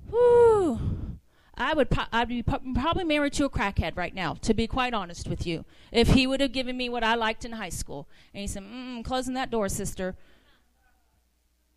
Whew. 0.09 1.12
I 1.55 1.73
would 1.73 1.87
I'd 2.11 2.29
be 2.29 2.41
probably 2.41 3.03
married 3.03 3.33
to 3.33 3.45
a 3.45 3.49
crackhead 3.49 3.95
right 3.95 4.13
now, 4.13 4.33
to 4.41 4.53
be 4.53 4.65
quite 4.65 4.93
honest 4.93 5.27
with 5.27 5.45
you. 5.45 5.65
If 5.91 6.09
he 6.09 6.25
would 6.25 6.41
have 6.41 6.51
given 6.51 6.75
me 6.75 6.89
what 6.89 7.03
I 7.03 7.15
liked 7.15 7.45
in 7.45 7.51
high 7.53 7.69
school, 7.69 8.07
and 8.33 8.41
he 8.41 8.47
said, 8.47 8.63
mm, 8.63 9.03
"Closing 9.05 9.35
that 9.35 9.51
door, 9.51 9.69
sister." 9.69 10.15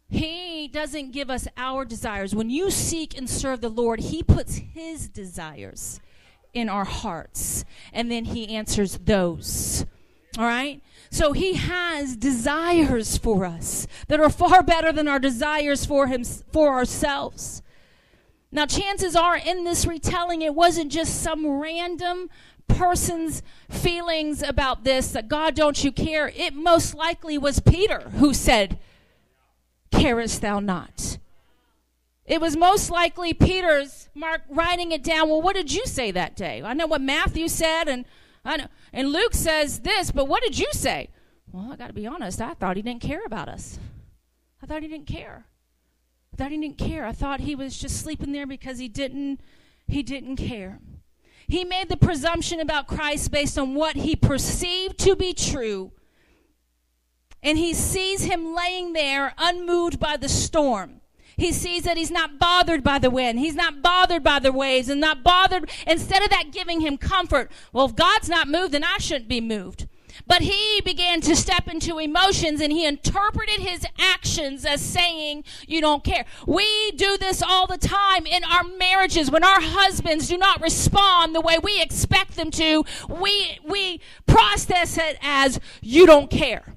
He 0.08 0.68
doesn't 0.68 1.10
give 1.10 1.30
us 1.30 1.48
our 1.56 1.84
desires. 1.84 2.34
When 2.34 2.48
you 2.48 2.70
seek 2.70 3.18
and 3.18 3.28
serve 3.28 3.60
the 3.60 3.68
Lord, 3.68 4.00
He 4.00 4.22
puts 4.22 4.56
His 4.56 5.08
desires 5.08 6.00
in 6.54 6.68
our 6.68 6.84
hearts, 6.84 7.64
and 7.92 8.10
then 8.10 8.26
He 8.26 8.54
answers 8.54 8.98
those. 8.98 9.84
All 10.38 10.44
right? 10.44 10.80
So 11.10 11.32
He 11.32 11.54
has 11.54 12.16
desires 12.16 13.18
for 13.18 13.44
us 13.44 13.86
that 14.08 14.20
are 14.20 14.30
far 14.30 14.62
better 14.62 14.92
than 14.92 15.08
our 15.08 15.18
desires 15.18 15.84
for 15.84 16.06
Him 16.06 16.24
for 16.24 16.72
ourselves. 16.72 17.62
Now, 18.56 18.64
chances 18.64 19.14
are 19.14 19.36
in 19.36 19.64
this 19.64 19.84
retelling, 19.84 20.40
it 20.40 20.54
wasn't 20.54 20.90
just 20.90 21.20
some 21.20 21.46
random 21.46 22.30
person's 22.68 23.42
feelings 23.68 24.42
about 24.42 24.82
this 24.82 25.08
that 25.08 25.28
God, 25.28 25.54
don't 25.54 25.84
you 25.84 25.92
care? 25.92 26.32
It 26.34 26.54
most 26.54 26.94
likely 26.94 27.36
was 27.36 27.60
Peter 27.60 28.08
who 28.14 28.32
said, 28.32 28.78
carest 29.90 30.40
thou 30.40 30.58
not? 30.58 31.18
It 32.24 32.40
was 32.40 32.56
most 32.56 32.90
likely 32.90 33.34
Peter's 33.34 34.08
Mark 34.14 34.40
writing 34.48 34.90
it 34.90 35.04
down. 35.04 35.28
Well, 35.28 35.42
what 35.42 35.54
did 35.54 35.70
you 35.70 35.84
say 35.84 36.10
that 36.12 36.34
day? 36.34 36.62
I 36.64 36.72
know 36.72 36.86
what 36.86 37.02
Matthew 37.02 37.48
said, 37.48 37.88
and 37.88 38.06
I 38.42 38.56
know, 38.56 38.68
and 38.90 39.12
Luke 39.12 39.34
says 39.34 39.80
this, 39.80 40.10
but 40.10 40.28
what 40.28 40.42
did 40.42 40.58
you 40.58 40.68
say? 40.72 41.10
Well, 41.52 41.72
I 41.72 41.76
got 41.76 41.88
to 41.88 41.92
be 41.92 42.06
honest. 42.06 42.40
I 42.40 42.54
thought 42.54 42.76
he 42.76 42.82
didn't 42.82 43.02
care 43.02 43.22
about 43.26 43.50
us. 43.50 43.78
I 44.62 44.66
thought 44.66 44.80
he 44.80 44.88
didn't 44.88 45.08
care. 45.08 45.44
Thought 46.34 46.50
he 46.50 46.58
didn't 46.58 46.78
care. 46.78 47.06
I 47.06 47.12
thought 47.12 47.40
he 47.40 47.54
was 47.54 47.78
just 47.78 48.00
sleeping 48.00 48.32
there 48.32 48.46
because 48.46 48.78
he 48.78 48.88
didn't. 48.88 49.40
He 49.86 50.02
didn't 50.02 50.36
care. 50.36 50.80
He 51.46 51.64
made 51.64 51.88
the 51.88 51.96
presumption 51.96 52.60
about 52.60 52.88
Christ 52.88 53.30
based 53.30 53.58
on 53.58 53.74
what 53.74 53.96
he 53.96 54.16
perceived 54.16 54.98
to 54.98 55.14
be 55.14 55.32
true 55.32 55.92
and 57.46 57.58
he 57.58 57.74
sees 57.74 58.24
him 58.24 58.56
laying 58.56 58.92
there 58.92 59.32
unmoved 59.38 60.00
by 60.00 60.16
the 60.16 60.28
storm. 60.28 61.00
He 61.36 61.52
sees 61.52 61.84
that 61.84 61.96
he's 61.96 62.10
not 62.10 62.40
bothered 62.40 62.82
by 62.82 62.98
the 62.98 63.08
wind. 63.08 63.38
He's 63.38 63.54
not 63.54 63.82
bothered 63.82 64.24
by 64.24 64.40
the 64.40 64.50
waves 64.50 64.88
and 64.88 65.00
not 65.00 65.22
bothered. 65.22 65.70
Instead 65.86 66.24
of 66.24 66.30
that 66.30 66.50
giving 66.50 66.80
him 66.80 66.98
comfort, 66.98 67.52
well, 67.72 67.86
if 67.86 67.94
God's 67.94 68.28
not 68.28 68.48
moved, 68.48 68.72
then 68.72 68.82
I 68.82 68.98
shouldn't 68.98 69.28
be 69.28 69.40
moved. 69.40 69.86
But 70.28 70.42
he 70.42 70.80
began 70.84 71.20
to 71.20 71.36
step 71.36 71.68
into 71.68 71.98
emotions 71.98 72.60
and 72.60 72.72
he 72.72 72.84
interpreted 72.84 73.60
his 73.60 73.86
actions 73.98 74.64
as 74.64 74.80
saying, 74.80 75.44
You 75.68 75.80
don't 75.80 76.02
care. 76.02 76.24
We 76.46 76.90
do 76.92 77.16
this 77.16 77.42
all 77.42 77.66
the 77.66 77.78
time 77.78 78.26
in 78.26 78.42
our 78.42 78.64
marriages. 78.64 79.30
When 79.30 79.44
our 79.44 79.60
husbands 79.60 80.28
do 80.28 80.36
not 80.36 80.60
respond 80.60 81.34
the 81.34 81.40
way 81.40 81.58
we 81.62 81.80
expect 81.80 82.36
them 82.36 82.50
to, 82.52 82.84
we, 83.08 83.60
we 83.64 84.00
process 84.26 84.98
it 84.98 85.16
as, 85.22 85.60
You 85.80 86.06
don't 86.06 86.28
care 86.30 86.76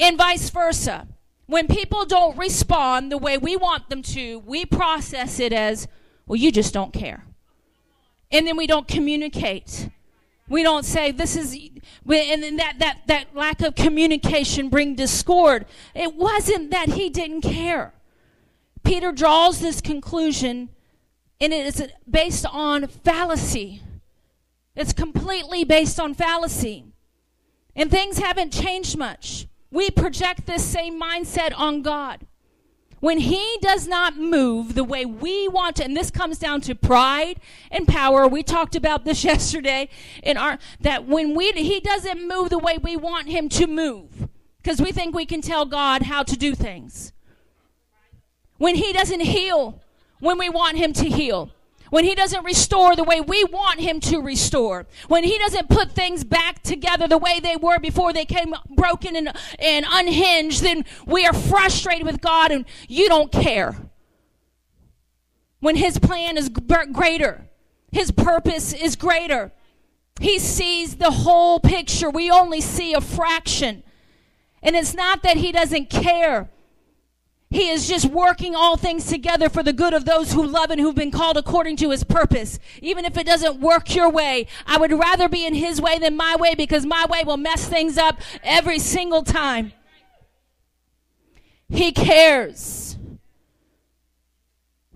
and 0.00 0.16
vice 0.16 0.50
versa. 0.50 1.06
When 1.46 1.66
people 1.66 2.04
don't 2.04 2.36
respond 2.38 3.12
the 3.12 3.18
way 3.18 3.36
we 3.36 3.56
want 3.56 3.88
them 3.90 4.02
to, 4.02 4.38
we 4.40 4.64
process 4.64 5.38
it 5.38 5.52
as, 5.52 5.86
well, 6.26 6.36
you 6.36 6.50
just 6.50 6.72
don't 6.72 6.92
care. 6.92 7.26
And 8.30 8.46
then 8.46 8.56
we 8.56 8.66
don't 8.66 8.88
communicate. 8.88 9.90
We 10.50 10.62
don't 10.62 10.84
say 10.84 11.12
this 11.12 11.36
is, 11.36 11.54
and 11.54 12.42
then 12.42 12.56
that, 12.56 12.78
that, 12.80 12.98
that 13.06 13.34
lack 13.34 13.62
of 13.62 13.74
communication 13.74 14.68
bring 14.68 14.94
discord. 14.94 15.64
It 15.94 16.14
wasn't 16.14 16.70
that 16.72 16.90
he 16.90 17.08
didn't 17.08 17.40
care. 17.40 17.94
Peter 18.82 19.12
draws 19.12 19.60
this 19.60 19.80
conclusion, 19.80 20.68
and 21.40 21.54
it 21.54 21.66
is 21.66 21.88
based 22.08 22.44
on 22.44 22.86
fallacy. 22.86 23.80
It's 24.76 24.92
completely 24.92 25.64
based 25.64 25.98
on 25.98 26.12
fallacy. 26.12 26.84
And 27.74 27.90
things 27.90 28.18
haven't 28.18 28.52
changed 28.52 28.98
much 28.98 29.46
we 29.70 29.90
project 29.90 30.46
this 30.46 30.64
same 30.64 31.00
mindset 31.00 31.52
on 31.56 31.82
God. 31.82 32.26
When 33.00 33.18
He 33.18 33.58
does 33.60 33.88
not 33.88 34.16
move 34.16 34.74
the 34.74 34.84
way 34.84 35.04
we 35.04 35.48
want 35.48 35.76
to, 35.76 35.84
and 35.84 35.96
this 35.96 36.10
comes 36.10 36.38
down 36.38 36.60
to 36.62 36.74
pride 36.74 37.40
and 37.70 37.88
power. 37.88 38.28
We 38.28 38.42
talked 38.42 38.76
about 38.76 39.04
this 39.04 39.24
yesterday 39.32 39.88
in 40.22 40.36
our 40.36 40.58
that 40.80 41.06
when 41.06 41.34
we 41.34 41.50
He 41.52 41.80
doesn't 41.80 42.26
move 42.26 42.50
the 42.50 42.58
way 42.58 42.78
we 42.78 42.96
want 42.96 43.28
Him 43.28 43.48
to 43.50 43.66
move, 43.66 44.28
because 44.62 44.80
we 44.80 44.92
think 44.92 45.14
we 45.14 45.26
can 45.26 45.40
tell 45.40 45.66
God 45.66 46.02
how 46.02 46.22
to 46.22 46.36
do 46.36 46.54
things. 46.54 47.12
When 48.58 48.76
He 48.76 48.92
doesn't 48.92 49.20
heal 49.20 49.80
when 50.20 50.38
we 50.38 50.48
want 50.48 50.76
Him 50.76 50.92
to 50.92 51.08
heal 51.08 51.50
when 51.90 52.04
he 52.04 52.14
doesn't 52.14 52.44
restore 52.44 52.96
the 52.96 53.04
way 53.04 53.20
we 53.20 53.44
want 53.44 53.80
him 53.80 54.00
to 54.00 54.20
restore, 54.20 54.86
when 55.08 55.24
he 55.24 55.38
doesn't 55.38 55.68
put 55.68 55.92
things 55.92 56.24
back 56.24 56.62
together 56.62 57.06
the 57.06 57.18
way 57.18 57.40
they 57.40 57.56
were 57.56 57.78
before 57.78 58.12
they 58.12 58.24
came 58.24 58.54
broken 58.74 59.16
and, 59.16 59.32
and 59.58 59.84
unhinged, 59.88 60.62
then 60.62 60.84
we 61.06 61.26
are 61.26 61.34
frustrated 61.34 62.06
with 62.06 62.20
God 62.20 62.50
and 62.50 62.64
you 62.88 63.08
don't 63.08 63.30
care. 63.30 63.76
When 65.58 65.76
his 65.76 65.98
plan 65.98 66.38
is 66.38 66.48
greater, 66.48 67.46
his 67.92 68.10
purpose 68.10 68.72
is 68.72 68.96
greater. 68.96 69.52
He 70.20 70.38
sees 70.38 70.96
the 70.96 71.10
whole 71.10 71.60
picture. 71.60 72.10
We 72.10 72.30
only 72.30 72.60
see 72.60 72.94
a 72.94 73.00
fraction. 73.00 73.82
And 74.62 74.76
it's 74.76 74.94
not 74.94 75.22
that 75.22 75.38
he 75.38 75.52
doesn't 75.52 75.90
care. 75.90 76.50
He 77.50 77.68
is 77.68 77.88
just 77.88 78.06
working 78.06 78.54
all 78.54 78.76
things 78.76 79.06
together 79.06 79.48
for 79.48 79.64
the 79.64 79.72
good 79.72 79.92
of 79.92 80.04
those 80.04 80.32
who 80.32 80.46
love 80.46 80.70
and 80.70 80.80
who've 80.80 80.94
been 80.94 81.10
called 81.10 81.36
according 81.36 81.76
to 81.78 81.90
his 81.90 82.04
purpose. 82.04 82.60
Even 82.80 83.04
if 83.04 83.16
it 83.16 83.26
doesn't 83.26 83.60
work 83.60 83.92
your 83.92 84.08
way, 84.08 84.46
I 84.66 84.78
would 84.78 84.92
rather 84.92 85.28
be 85.28 85.44
in 85.44 85.54
his 85.54 85.80
way 85.80 85.98
than 85.98 86.16
my 86.16 86.36
way 86.36 86.54
because 86.54 86.86
my 86.86 87.06
way 87.10 87.24
will 87.24 87.36
mess 87.36 87.66
things 87.66 87.98
up 87.98 88.20
every 88.44 88.78
single 88.78 89.24
time. 89.24 89.72
He 91.68 91.90
cares. 91.90 92.96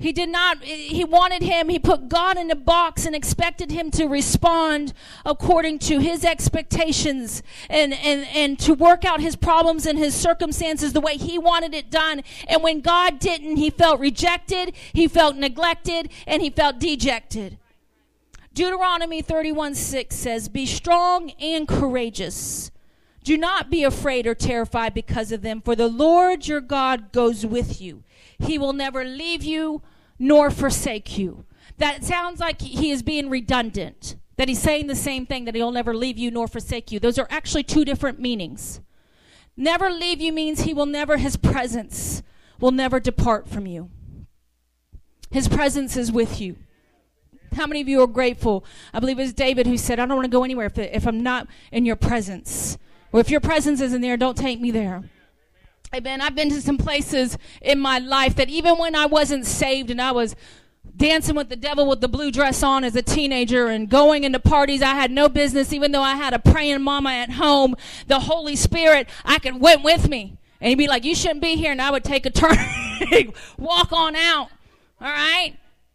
He 0.05 0.13
did 0.13 0.29
not, 0.29 0.63
he 0.63 1.03
wanted 1.03 1.43
him, 1.43 1.71
he 1.71 1.79
put 1.79 2.11
God 2.11 2.37
in 2.37 2.51
a 2.51 2.55
box 2.55 3.07
and 3.07 3.17
expected 3.17 3.71
him 3.71 3.91
to 3.93 4.05
respond 4.05 4.93
according 5.25 5.79
to 5.79 5.99
his 5.99 6.27
expectations 6.27 7.43
and, 7.71 7.95
and, 7.95 8.27
and 8.35 8.59
to 8.59 8.75
work 8.75 9.07
out 9.07 9.23
his 9.23 9.35
problems 9.35 9.87
and 9.87 9.99
his 9.99 10.15
circumstances 10.15 10.93
the 10.93 11.01
way 11.01 11.17
he 11.17 11.39
wanted 11.39 11.73
it 11.73 11.91
done. 11.91 12.21
And 12.47 12.63
when 12.63 12.83
God 12.83 13.19
didn't, 13.19 13.57
he 13.57 13.71
felt 13.71 13.99
rejected, 13.99 14.75
he 14.93 15.09
felt 15.09 15.37
neglected, 15.37 16.11
and 16.27 16.43
he 16.43 16.51
felt 16.51 16.79
dejected. 16.79 17.57
Deuteronomy 18.53 19.23
31 19.23 19.75
6 19.75 20.15
says, 20.15 20.51
Be 20.51 20.67
strong 20.67 21.31
and 21.41 21.67
courageous. 21.67 22.71
Do 23.23 23.39
not 23.39 23.71
be 23.71 23.85
afraid 23.85 24.27
or 24.27 24.35
terrified 24.35 24.93
because 24.93 25.33
of 25.33 25.41
them, 25.41 25.63
for 25.63 25.75
the 25.75 25.89
Lord 25.89 26.47
your 26.47 26.61
God 26.61 27.11
goes 27.11 27.47
with 27.47 27.81
you. 27.81 28.03
He 28.39 28.59
will 28.59 28.75
never 28.75 29.03
leave 29.03 29.43
you 29.43 29.81
nor 30.19 30.51
forsake 30.51 31.19
you. 31.19 31.45
That 31.79 32.05
sounds 32.05 32.41
like 32.41 32.61
he 32.61 32.91
is 32.91 33.03
being 33.03 33.31
redundant, 33.31 34.17
that 34.37 34.49
he's 34.49 34.63
saying 34.63 34.87
the 34.87 34.95
same 34.95 35.27
thing, 35.27 35.45
that 35.45 35.55
he'll 35.55 35.73
never 35.73 35.95
leave 35.95 36.19
you 36.19 36.31
nor 36.31 36.47
forsake 36.47 36.93
you. 36.93 37.01
Those 37.01 37.19
are 37.19 37.27
actually 37.31 37.65
two 37.65 37.85
different 37.85 38.21
meanings. 38.21 38.81
Never 39.57 39.91
leave 39.91 40.21
you 40.21 40.33
means 40.33 40.61
he 40.61 40.75
will 40.75 40.87
never, 40.87 41.17
his 41.17 41.37
presence 41.37 42.23
will 42.61 42.73
never 42.73 43.01
depart 43.01 43.49
from 43.49 43.67
you. 43.67 43.91
His 45.31 45.49
presence 45.49 45.97
is 45.97 46.13
with 46.13 46.41
you. 46.41 46.57
How 47.55 47.67
many 47.67 47.81
of 47.81 47.89
you 47.89 48.01
are 48.03 48.07
grateful? 48.07 48.65
I 48.93 49.01
believe 49.01 49.19
it 49.19 49.23
was 49.23 49.33
David 49.33 49.67
who 49.67 49.77
said, 49.77 49.99
I 49.99 50.07
don't 50.07 50.17
want 50.17 50.27
to 50.27 50.31
go 50.37 50.45
anywhere 50.45 50.67
if, 50.67 50.79
if 50.79 51.07
I'm 51.07 51.23
not 51.23 51.47
in 51.73 51.85
your 51.85 51.97
presence. 51.97 52.79
Or 53.13 53.21
if 53.21 53.31
your 53.31 53.41
presence 53.41 53.81
isn't 53.81 54.01
there, 54.01 54.17
don't 54.17 54.37
take 54.37 54.61
me 54.61 54.71
there. 54.71 55.05
Amen. 55.95 56.21
I've 56.21 56.35
been 56.35 56.49
to 56.49 56.61
some 56.61 56.77
places 56.77 57.39
in 57.63 57.79
my 57.79 58.01
life 58.01 58.35
that 58.35 58.49
even 58.49 58.79
when 58.79 58.97
I 58.97 59.07
wasn't 59.07 59.47
saved 59.47 59.91
and 59.91 60.03
I 60.03 60.11
was 60.11 60.35
dancing 60.97 61.37
with 61.37 61.49
the 61.51 61.57
devil 61.57 61.87
with 61.87 62.01
the 62.01 62.09
blue 62.09 62.33
dress 62.33 62.65
on 62.65 62.83
as 62.83 62.97
a 62.97 63.03
teenager 63.03 63.69
and 63.69 63.89
going 63.89 64.25
into 64.25 64.41
parties 64.41 64.83
I 64.83 64.95
had 64.95 65.13
no 65.13 65.29
business, 65.29 65.73
even 65.73 65.93
though 65.93 66.03
I 66.03 66.17
had 66.17 66.35
a 66.35 66.41
praying 66.41 66.83
mama 66.83 67.11
at 67.11 67.31
home, 67.31 67.77
the 68.09 68.19
Holy 68.19 68.57
Spirit, 68.57 69.09
I 69.25 69.39
could 69.39 69.61
went 69.61 69.85
with 69.85 70.09
me. 70.09 70.37
And 70.61 70.69
he'd 70.69 70.79
be 70.79 70.89
like, 70.89 71.05
You 71.05 71.15
shouldn't 71.15 71.43
be 71.43 71.55
here. 71.55 71.71
And 71.71 71.81
I 71.81 71.93
would 71.93 72.03
take 72.03 72.27
a 72.27 72.31
turn, 72.31 72.57
walk 73.57 73.93
on 73.93 74.17
out. 74.17 74.49
All 75.01 75.09
right? 75.09 75.55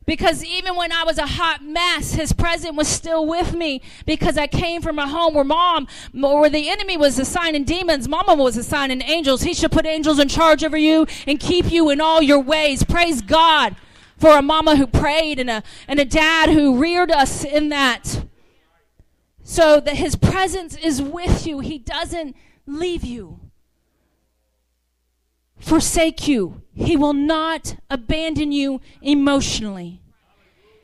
Because 0.09 0.43
even 0.43 0.75
when 0.75 0.91
I 0.91 1.03
was 1.03 1.19
a 1.19 1.27
hot 1.27 1.63
mess, 1.63 2.13
his 2.13 2.33
presence 2.33 2.75
was 2.75 2.87
still 2.87 3.27
with 3.27 3.53
me 3.53 3.79
because 4.07 4.39
I 4.39 4.47
came 4.47 4.81
from 4.81 4.97
a 4.97 5.07
home 5.07 5.35
where 5.35 5.43
mom, 5.43 5.87
where 6.13 6.49
the 6.49 6.67
enemy 6.67 6.97
was 6.97 7.19
assigning 7.19 7.63
demons, 7.63 8.07
mama 8.07 8.33
was 8.33 8.57
assigning 8.57 9.03
angels. 9.03 9.43
He 9.43 9.53
should 9.53 9.71
put 9.71 9.85
angels 9.85 10.17
in 10.17 10.27
charge 10.27 10.63
over 10.63 10.77
you 10.77 11.05
and 11.27 11.39
keep 11.39 11.71
you 11.71 11.91
in 11.91 12.01
all 12.01 12.23
your 12.23 12.39
ways. 12.39 12.81
Praise 12.81 13.21
God 13.21 13.75
for 14.17 14.35
a 14.35 14.41
mama 14.41 14.77
who 14.77 14.87
prayed 14.87 15.37
and 15.37 15.47
a, 15.47 15.61
and 15.87 15.99
a 15.99 16.05
dad 16.05 16.49
who 16.49 16.79
reared 16.79 17.11
us 17.11 17.43
in 17.43 17.69
that. 17.69 18.25
So 19.43 19.79
that 19.79 19.97
his 19.97 20.15
presence 20.15 20.75
is 20.75 21.03
with 21.03 21.45
you. 21.45 21.59
He 21.59 21.77
doesn't 21.77 22.35
leave 22.65 23.03
you 23.03 23.48
forsake 25.59 26.27
you. 26.27 26.61
He 26.73 26.95
will 26.95 27.13
not 27.13 27.75
abandon 27.89 28.51
you 28.51 28.81
emotionally. 29.01 30.01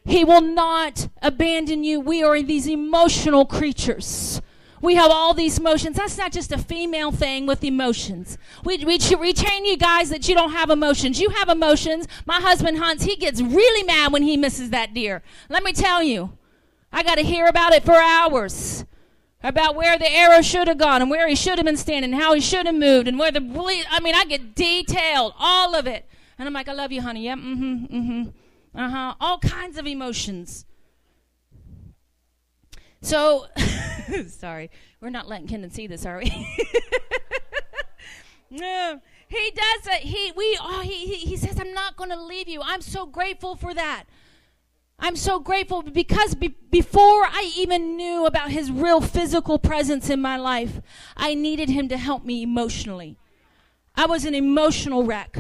He 0.03 0.23
will 0.23 0.41
not 0.41 1.07
abandon 1.21 1.83
you. 1.83 1.99
We 1.99 2.23
are 2.23 2.41
these 2.41 2.67
emotional 2.67 3.45
creatures. 3.45 4.41
We 4.81 4.95
have 4.95 5.09
all 5.09 5.33
these 5.33 5.57
emotions. 5.57 5.97
That's 5.97 6.17
not 6.17 6.31
just 6.31 6.51
a 6.51 6.59
female 6.59 7.11
thing 7.11 7.47
with 7.47 7.63
emotions. 7.63 8.37
We, 8.63 8.85
we, 8.85 8.99
train 8.99 9.65
you 9.65 9.77
guys 9.77 10.09
that 10.09 10.29
you 10.29 10.35
don't 10.35 10.51
have 10.51 10.69
emotions. 10.69 11.19
You 11.19 11.29
have 11.29 11.49
emotions. 11.49 12.07
My 12.27 12.39
husband 12.39 12.77
hunts. 12.77 13.03
He 13.03 13.15
gets 13.15 13.41
really 13.41 13.83
mad 13.83 14.11
when 14.13 14.21
he 14.21 14.37
misses 14.37 14.69
that 14.69 14.93
deer. 14.93 15.23
Let 15.49 15.63
me 15.63 15.73
tell 15.73 16.03
you, 16.03 16.37
I 16.91 17.01
got 17.01 17.15
to 17.15 17.23
hear 17.23 17.47
about 17.47 17.73
it 17.73 17.83
for 17.83 17.95
hours 17.95 18.85
about 19.45 19.75
where 19.75 19.97
the 19.97 20.11
arrow 20.11 20.41
should 20.41 20.67
have 20.67 20.79
gone 20.79 21.01
and 21.01 21.11
where 21.11 21.27
he 21.27 21.35
should 21.35 21.57
have 21.59 21.65
been 21.65 21.77
standing, 21.77 22.13
how 22.13 22.33
he 22.33 22.41
should 22.41 22.65
have 22.65 22.75
moved, 22.75 23.07
and 23.07 23.19
where 23.19 23.31
the 23.31 23.39
I 23.91 23.99
mean, 23.99 24.15
I 24.15 24.25
get 24.25 24.55
detailed, 24.55 25.33
all 25.39 25.75
of 25.75 25.85
it. 25.85 26.07
And 26.37 26.47
I'm 26.47 26.53
like, 26.53 26.67
I 26.67 26.73
love 26.73 26.91
you, 26.91 27.01
honey. 27.01 27.25
Yep, 27.25 27.37
mm-hmm, 27.37 27.85
mm-hmm. 27.85 28.77
Uh-huh. 28.77 29.15
All 29.21 29.37
kinds 29.37 29.77
of 29.77 29.85
emotions. 29.85 30.65
So 33.01 33.45
sorry. 34.27 34.71
We're 34.99 35.11
not 35.11 35.27
letting 35.27 35.47
Kendon 35.47 35.71
see 35.71 35.85
this, 35.87 36.05
are 36.05 36.17
we? 36.17 36.25
no. 38.49 38.99
He 39.27 39.51
does 39.51 39.93
it. 39.95 40.01
He 40.01 40.31
we 40.35 40.57
oh 40.59 40.81
he 40.81 41.05
he, 41.05 41.15
he 41.15 41.37
says, 41.37 41.59
I'm 41.59 41.73
not 41.73 41.95
gonna 41.95 42.21
leave 42.21 42.47
you. 42.47 42.61
I'm 42.63 42.81
so 42.81 43.05
grateful 43.05 43.55
for 43.55 43.73
that. 43.73 44.05
I'm 44.97 45.15
so 45.15 45.39
grateful 45.39 45.81
because 45.81 46.35
be- 46.35 46.55
before 46.69 47.25
I 47.25 47.51
even 47.55 47.97
knew 47.97 48.25
about 48.25 48.51
his 48.51 48.71
real 48.71 49.01
physical 49.01 49.59
presence 49.59 50.09
in 50.09 50.21
my 50.21 50.37
life, 50.37 50.81
I 51.17 51.35
needed 51.35 51.69
him 51.69 51.89
to 51.89 51.97
help 51.97 52.23
me 52.23 52.43
emotionally. 52.43 53.17
I 53.95 54.05
was 54.05 54.25
an 54.25 54.33
emotional 54.33 55.03
wreck. 55.03 55.37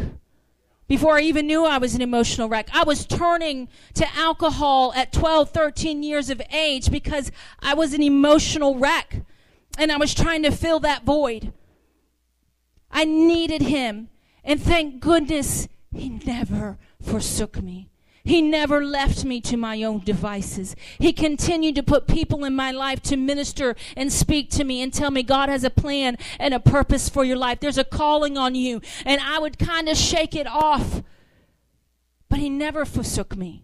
Before 0.87 1.17
I 1.17 1.21
even 1.21 1.47
knew 1.47 1.65
I 1.65 1.79
was 1.79 1.95
an 1.95 2.01
emotional 2.01 2.47
wreck, 2.47 2.69
I 2.71 2.83
was 2.83 3.05
turning 3.05 3.69
to 3.95 4.07
alcohol 4.15 4.93
at 4.93 5.11
12, 5.11 5.49
13 5.49 6.03
years 6.03 6.29
of 6.29 6.41
age 6.51 6.91
because 6.91 7.31
I 7.59 7.73
was 7.73 7.93
an 7.93 8.03
emotional 8.03 8.75
wreck 8.75 9.23
and 9.77 9.91
I 9.91 9.97
was 9.97 10.13
trying 10.13 10.43
to 10.43 10.51
fill 10.51 10.79
that 10.81 11.03
void. 11.03 11.53
I 12.91 13.03
needed 13.03 13.63
him, 13.63 14.09
and 14.43 14.61
thank 14.61 15.01
goodness 15.01 15.67
he 15.91 16.09
never 16.09 16.77
forsook 17.01 17.61
me. 17.61 17.89
He 18.25 18.41
never 18.41 18.83
left 18.83 19.23
me 19.23 19.39
to 19.41 19.55
my 19.55 19.83
own 19.83 19.99
devices. 19.99 20.75
He 20.97 21.13
continued 21.13 21.75
to 21.75 21.83
put 21.83 22.07
people 22.07 22.43
in 22.43 22.55
my 22.55 22.71
life 22.71 22.99
to 23.03 23.17
minister 23.17 23.75
and 23.95 24.11
speak 24.11 24.49
to 24.51 24.63
me 24.63 24.81
and 24.81 24.91
tell 24.91 25.11
me 25.11 25.21
God 25.21 25.47
has 25.47 25.63
a 25.63 25.69
plan 25.69 26.17
and 26.39 26.51
a 26.51 26.59
purpose 26.59 27.07
for 27.07 27.23
your 27.23 27.37
life. 27.37 27.59
There's 27.59 27.77
a 27.77 27.83
calling 27.83 28.35
on 28.35 28.55
you. 28.55 28.81
And 29.05 29.21
I 29.21 29.37
would 29.37 29.59
kind 29.59 29.87
of 29.87 29.95
shake 29.95 30.35
it 30.35 30.47
off. 30.47 31.03
But 32.27 32.39
He 32.39 32.49
never 32.49 32.83
forsook 32.83 33.37
me. 33.37 33.61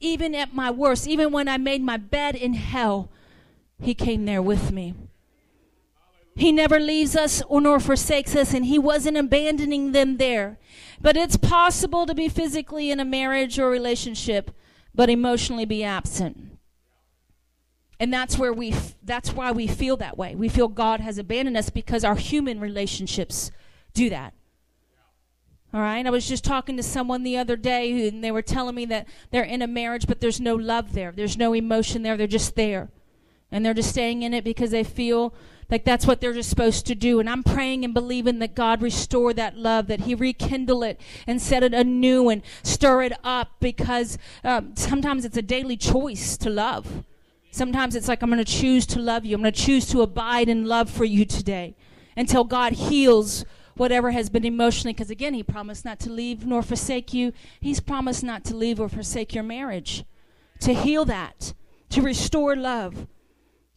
Even 0.00 0.34
at 0.34 0.52
my 0.52 0.72
worst, 0.72 1.06
even 1.06 1.30
when 1.30 1.46
I 1.46 1.56
made 1.56 1.80
my 1.80 1.98
bed 1.98 2.34
in 2.34 2.54
hell, 2.54 3.10
He 3.80 3.94
came 3.94 4.24
there 4.24 4.42
with 4.42 4.72
me. 4.72 4.94
He 6.34 6.50
never 6.50 6.80
leaves 6.80 7.14
us 7.14 7.42
or 7.48 7.60
nor 7.60 7.78
forsakes 7.78 8.34
us, 8.34 8.54
and 8.54 8.66
He 8.66 8.78
wasn't 8.78 9.16
abandoning 9.16 9.92
them 9.92 10.16
there. 10.16 10.58
But 11.00 11.16
it's 11.16 11.36
possible 11.36 12.06
to 12.06 12.14
be 12.14 12.28
physically 12.28 12.90
in 12.90 13.00
a 13.00 13.04
marriage 13.04 13.58
or 13.58 13.70
relationship, 13.70 14.50
but 14.94 15.08
emotionally 15.10 15.64
be 15.64 15.84
absent. 15.84 16.58
And 18.00 18.12
that's 18.12 18.38
where 18.38 18.52
we 18.52 18.72
f- 18.72 18.94
that's 19.02 19.32
why 19.32 19.50
we 19.50 19.66
feel 19.66 19.96
that 19.96 20.16
way. 20.16 20.34
We 20.34 20.48
feel 20.48 20.68
God 20.68 21.00
has 21.00 21.18
abandoned 21.18 21.56
us 21.56 21.70
because 21.70 22.04
our 22.04 22.14
human 22.14 22.60
relationships 22.60 23.50
do 23.92 24.08
that. 24.10 24.34
All 25.74 25.80
right. 25.80 26.06
I 26.06 26.10
was 26.10 26.26
just 26.26 26.44
talking 26.44 26.76
to 26.76 26.82
someone 26.82 27.24
the 27.24 27.36
other 27.36 27.56
day 27.56 27.92
who, 27.92 28.08
and 28.08 28.24
they 28.24 28.30
were 28.30 28.42
telling 28.42 28.74
me 28.74 28.86
that 28.86 29.06
they're 29.30 29.42
in 29.42 29.60
a 29.60 29.66
marriage, 29.66 30.06
but 30.06 30.20
there's 30.20 30.40
no 30.40 30.54
love 30.54 30.94
there. 30.94 31.12
There's 31.12 31.36
no 31.36 31.52
emotion 31.52 32.02
there. 32.02 32.16
They're 32.16 32.26
just 32.26 32.54
there. 32.54 32.88
And 33.50 33.64
they're 33.64 33.74
just 33.74 33.90
staying 33.90 34.22
in 34.22 34.32
it 34.32 34.44
because 34.44 34.70
they 34.70 34.84
feel 34.84 35.34
like 35.70 35.84
that's 35.84 36.06
what 36.06 36.20
they're 36.20 36.32
just 36.32 36.48
supposed 36.48 36.86
to 36.86 36.94
do. 36.94 37.20
And 37.20 37.28
I'm 37.28 37.42
praying 37.42 37.84
and 37.84 37.92
believing 37.92 38.38
that 38.38 38.54
God 38.54 38.80
restore 38.80 39.32
that 39.34 39.56
love, 39.56 39.86
that 39.88 40.00
He 40.00 40.14
rekindle 40.14 40.82
it 40.82 41.00
and 41.26 41.40
set 41.40 41.62
it 41.62 41.74
anew 41.74 42.28
and 42.28 42.42
stir 42.62 43.02
it 43.02 43.12
up 43.22 43.52
because 43.60 44.16
um, 44.44 44.74
sometimes 44.76 45.24
it's 45.24 45.36
a 45.36 45.42
daily 45.42 45.76
choice 45.76 46.36
to 46.38 46.50
love. 46.50 47.04
Sometimes 47.50 47.96
it's 47.96 48.08
like, 48.08 48.22
I'm 48.22 48.30
going 48.30 48.44
to 48.44 48.50
choose 48.50 48.86
to 48.86 49.00
love 49.00 49.24
you. 49.24 49.34
I'm 49.34 49.42
going 49.42 49.52
to 49.52 49.60
choose 49.60 49.86
to 49.86 50.02
abide 50.02 50.48
in 50.48 50.66
love 50.66 50.88
for 50.90 51.04
you 51.04 51.24
today 51.24 51.74
until 52.16 52.44
God 52.44 52.74
heals 52.74 53.44
whatever 53.74 54.10
has 54.10 54.28
been 54.28 54.44
emotionally. 54.44 54.92
Because 54.92 55.10
again, 55.10 55.34
He 55.34 55.42
promised 55.42 55.84
not 55.84 55.98
to 56.00 56.10
leave 56.10 56.46
nor 56.46 56.62
forsake 56.62 57.12
you. 57.12 57.32
He's 57.60 57.80
promised 57.80 58.24
not 58.24 58.44
to 58.44 58.56
leave 58.56 58.80
or 58.80 58.88
forsake 58.88 59.34
your 59.34 59.44
marriage, 59.44 60.04
to 60.60 60.72
heal 60.72 61.04
that, 61.06 61.52
to 61.90 62.00
restore 62.00 62.56
love. 62.56 63.06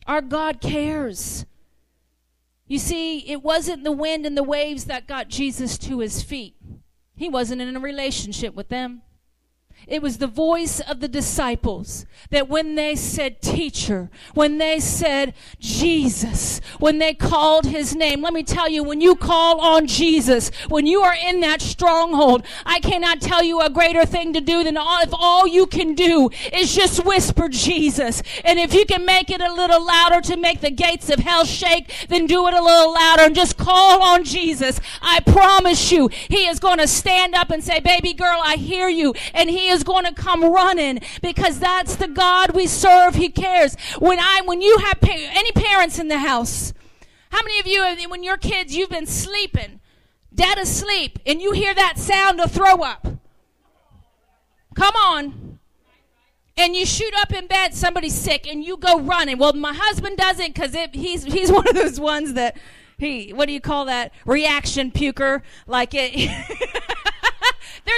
Our 0.07 0.21
God 0.21 0.61
cares. 0.61 1.45
You 2.71 2.79
see, 2.79 3.29
it 3.29 3.43
wasn't 3.43 3.83
the 3.83 3.91
wind 3.91 4.25
and 4.25 4.37
the 4.37 4.43
waves 4.43 4.85
that 4.85 5.05
got 5.05 5.27
Jesus 5.27 5.77
to 5.79 5.99
his 5.99 6.23
feet. 6.23 6.55
He 7.17 7.27
wasn't 7.27 7.61
in 7.61 7.75
a 7.75 7.81
relationship 7.81 8.55
with 8.55 8.69
them. 8.69 9.01
It 9.87 10.01
was 10.01 10.19
the 10.19 10.27
voice 10.27 10.79
of 10.79 10.99
the 10.99 11.07
disciples 11.07 12.05
that 12.29 12.47
when 12.47 12.75
they 12.75 12.95
said 12.95 13.41
teacher, 13.41 14.09
when 14.33 14.57
they 14.57 14.79
said 14.79 15.33
Jesus, 15.59 16.61
when 16.79 16.99
they 16.99 17.13
called 17.13 17.65
his 17.65 17.95
name, 17.95 18.21
let 18.21 18.33
me 18.33 18.43
tell 18.43 18.69
you, 18.69 18.83
when 18.83 19.01
you 19.01 19.15
call 19.15 19.59
on 19.59 19.87
Jesus, 19.87 20.51
when 20.69 20.85
you 20.85 21.01
are 21.01 21.15
in 21.15 21.41
that 21.41 21.61
stronghold, 21.61 22.45
I 22.65 22.79
cannot 22.79 23.21
tell 23.21 23.43
you 23.43 23.59
a 23.59 23.69
greater 23.69 24.05
thing 24.05 24.33
to 24.33 24.41
do 24.41 24.63
than 24.63 24.77
all, 24.77 25.01
if 25.01 25.09
all 25.13 25.47
you 25.47 25.65
can 25.65 25.95
do 25.95 26.29
is 26.53 26.75
just 26.75 27.03
whisper 27.03 27.49
Jesus. 27.49 28.21
And 28.45 28.59
if 28.59 28.73
you 28.73 28.85
can 28.85 29.03
make 29.03 29.29
it 29.29 29.41
a 29.41 29.51
little 29.51 29.83
louder 29.83 30.21
to 30.21 30.37
make 30.37 30.61
the 30.61 30.71
gates 30.71 31.09
of 31.09 31.19
hell 31.19 31.43
shake, 31.43 31.91
then 32.07 32.27
do 32.27 32.47
it 32.47 32.53
a 32.53 32.61
little 32.61 32.93
louder 32.93 33.23
and 33.23 33.35
just 33.35 33.57
call 33.57 34.01
on 34.03 34.23
Jesus. 34.23 34.79
I 35.01 35.21
promise 35.21 35.91
you, 35.91 36.07
he 36.07 36.47
is 36.47 36.59
going 36.59 36.77
to 36.77 36.87
stand 36.87 37.33
up 37.33 37.49
and 37.49 37.63
say, 37.63 37.79
baby 37.79 38.13
girl, 38.13 38.39
I 38.43 38.55
hear 38.55 38.87
you. 38.87 39.13
And 39.33 39.49
he 39.49 39.70
is 39.71 39.83
going 39.83 40.05
to 40.05 40.13
come 40.13 40.43
running 40.43 40.99
because 41.21 41.59
that's 41.59 41.95
the 41.95 42.07
God 42.07 42.51
we 42.51 42.67
serve. 42.67 43.15
He 43.15 43.29
cares. 43.29 43.75
When 43.99 44.19
I, 44.19 44.41
when 44.45 44.61
you 44.61 44.77
have 44.79 44.99
pa- 45.01 45.09
any 45.11 45.51
parents 45.51 45.99
in 45.99 46.07
the 46.07 46.19
house, 46.19 46.73
how 47.31 47.41
many 47.43 47.59
of 47.59 47.67
you, 47.67 48.09
when 48.09 48.23
your 48.23 48.37
kids, 48.37 48.75
you've 48.75 48.89
been 48.89 49.05
sleeping, 49.05 49.79
dead 50.33 50.57
asleep, 50.57 51.19
and 51.25 51.41
you 51.41 51.53
hear 51.53 51.73
that 51.73 51.97
sound 51.97 52.39
of 52.41 52.51
throw 52.51 52.81
up? 52.81 53.07
Come 54.75 54.95
on. 54.95 55.59
And 56.57 56.75
you 56.75 56.85
shoot 56.85 57.13
up 57.17 57.33
in 57.33 57.47
bed, 57.47 57.73
somebody's 57.73 58.13
sick, 58.13 58.47
and 58.47 58.63
you 58.63 58.77
go 58.77 58.99
running. 58.99 59.37
Well, 59.37 59.53
my 59.53 59.73
husband 59.73 60.17
doesn't 60.17 60.53
because 60.53 60.75
he's 60.93 61.23
he's 61.23 61.51
one 61.51 61.67
of 61.67 61.75
those 61.75 61.99
ones 61.99 62.33
that 62.33 62.57
he 62.97 63.31
what 63.33 63.47
do 63.47 63.53
you 63.53 63.61
call 63.61 63.85
that 63.85 64.13
reaction 64.25 64.91
puker 64.91 65.41
like 65.65 65.93
it 65.93 66.13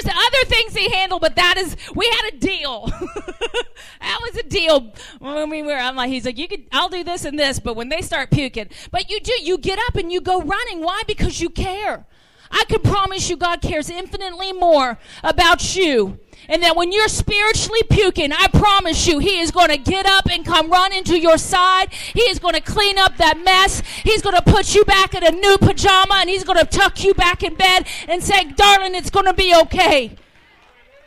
There's 0.01 0.15
other 0.15 0.45
things 0.45 0.75
he 0.75 0.89
handled, 0.89 1.21
but 1.21 1.35
that 1.35 1.57
is 1.57 1.75
we 1.93 2.07
had 2.07 2.33
a 2.33 2.37
deal. 2.37 2.85
that 4.01 4.19
was 4.21 4.37
a 4.37 4.43
deal 4.43 4.91
when 5.19 5.49
we 5.49 5.61
were. 5.61 5.73
I'm 5.73 5.95
like, 5.95 6.09
he's 6.09 6.25
like, 6.25 6.37
you 6.37 6.47
could, 6.47 6.65
I'll 6.71 6.89
do 6.89 7.03
this 7.03 7.25
and 7.25 7.37
this, 7.37 7.59
but 7.59 7.75
when 7.75 7.89
they 7.89 8.01
start 8.01 8.31
puking, 8.31 8.69
but 8.91 9.09
you 9.09 9.19
do, 9.19 9.33
you 9.41 9.57
get 9.57 9.79
up 9.87 9.95
and 9.95 10.11
you 10.11 10.21
go 10.21 10.41
running. 10.41 10.81
Why? 10.81 11.03
Because 11.05 11.41
you 11.41 11.49
care. 11.49 12.05
I 12.49 12.63
can 12.67 12.81
promise 12.81 13.29
you, 13.29 13.35
God 13.35 13.61
cares 13.61 13.89
infinitely 13.89 14.53
more 14.53 14.97
about 15.23 15.75
you 15.75 16.19
and 16.47 16.61
that 16.63 16.75
when 16.75 16.91
you're 16.91 17.07
spiritually 17.07 17.83
puking, 17.89 18.31
I 18.31 18.47
promise 18.47 19.07
you, 19.07 19.19
He 19.19 19.39
is 19.39 19.51
going 19.51 19.69
to 19.69 19.77
get 19.77 20.05
up 20.05 20.25
and 20.29 20.45
come 20.45 20.69
run 20.69 20.93
into 20.93 21.19
your 21.19 21.37
side. 21.37 21.91
He 21.91 22.21
is 22.21 22.39
going 22.39 22.55
to 22.55 22.61
clean 22.61 22.97
up 22.97 23.17
that 23.17 23.39
mess. 23.43 23.81
He's 24.03 24.21
going 24.21 24.35
to 24.35 24.41
put 24.41 24.75
you 24.75 24.83
back 24.85 25.13
in 25.13 25.23
a 25.23 25.31
new 25.31 25.57
pajama 25.57 26.15
and 26.15 26.29
He's 26.29 26.43
going 26.43 26.59
to 26.59 26.65
tuck 26.65 27.03
you 27.03 27.13
back 27.13 27.43
in 27.43 27.55
bed 27.55 27.87
and 28.07 28.23
say, 28.23 28.45
darling, 28.45 28.95
it's 28.95 29.09
going 29.09 29.25
to 29.25 29.33
be 29.33 29.55
okay. 29.63 30.15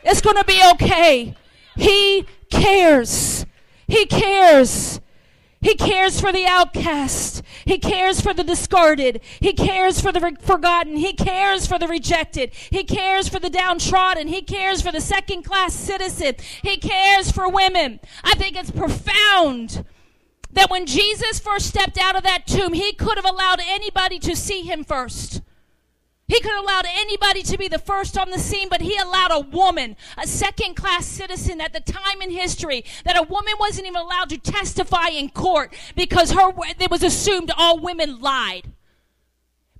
It's 0.03 0.21
going 0.21 0.37
to 0.37 0.45
be 0.45 0.61
okay. 0.73 1.35
He 1.75 2.25
cares. 2.49 3.45
He 3.87 4.05
cares. 4.05 4.99
He 5.61 5.75
cares 5.75 6.21
for 6.21 6.31
the 6.31 6.45
outcast. 6.45 7.41
He 7.65 7.79
cares 7.79 8.21
for 8.21 8.33
the 8.33 8.43
discarded. 8.43 9.21
He 9.39 9.53
cares 9.53 9.99
for 9.99 10.11
the 10.11 10.19
re- 10.19 10.35
forgotten. 10.39 10.97
He 10.97 11.13
cares 11.13 11.65
for 11.65 11.79
the 11.79 11.87
rejected. 11.87 12.53
He 12.69 12.83
cares 12.83 13.27
for 13.27 13.39
the 13.39 13.49
downtrodden. 13.49 14.27
He 14.27 14.41
cares 14.41 14.81
for 14.81 14.91
the 14.91 15.01
second 15.01 15.43
class 15.43 15.73
citizen. 15.73 16.35
He 16.61 16.77
cares 16.77 17.31
for 17.31 17.49
women. 17.49 17.99
I 18.23 18.35
think 18.35 18.55
it's 18.55 18.71
profound 18.71 19.83
that 20.51 20.69
when 20.69 20.85
Jesus 20.85 21.39
first 21.39 21.67
stepped 21.67 21.97
out 21.97 22.15
of 22.15 22.23
that 22.23 22.45
tomb, 22.45 22.73
he 22.73 22.93
could 22.93 23.17
have 23.17 23.25
allowed 23.25 23.59
anybody 23.65 24.19
to 24.19 24.35
see 24.35 24.61
him 24.61 24.83
first. 24.83 25.41
He 26.27 26.41
could 26.41 26.51
have 26.51 26.63
allowed 26.63 26.85
anybody 26.89 27.41
to 27.43 27.57
be 27.57 27.69
the 27.69 27.79
first 27.79 28.17
on 28.17 28.31
the 28.31 28.37
scene, 28.37 28.67
but 28.67 28.81
he 28.81 28.97
allowed 28.97 29.31
a 29.31 29.39
woman, 29.39 29.95
a 30.17 30.27
second 30.27 30.75
class 30.75 31.05
citizen 31.05 31.61
at 31.61 31.71
the 31.71 31.79
time 31.79 32.21
in 32.21 32.31
history, 32.31 32.83
that 33.05 33.17
a 33.17 33.23
woman 33.23 33.53
wasn't 33.57 33.87
even 33.87 34.01
allowed 34.01 34.29
to 34.29 34.37
testify 34.37 35.07
in 35.07 35.29
court 35.29 35.73
because 35.95 36.31
her, 36.31 36.51
it 36.79 36.91
was 36.91 37.01
assumed 37.01 37.49
all 37.57 37.79
women 37.79 38.19
lied. 38.19 38.73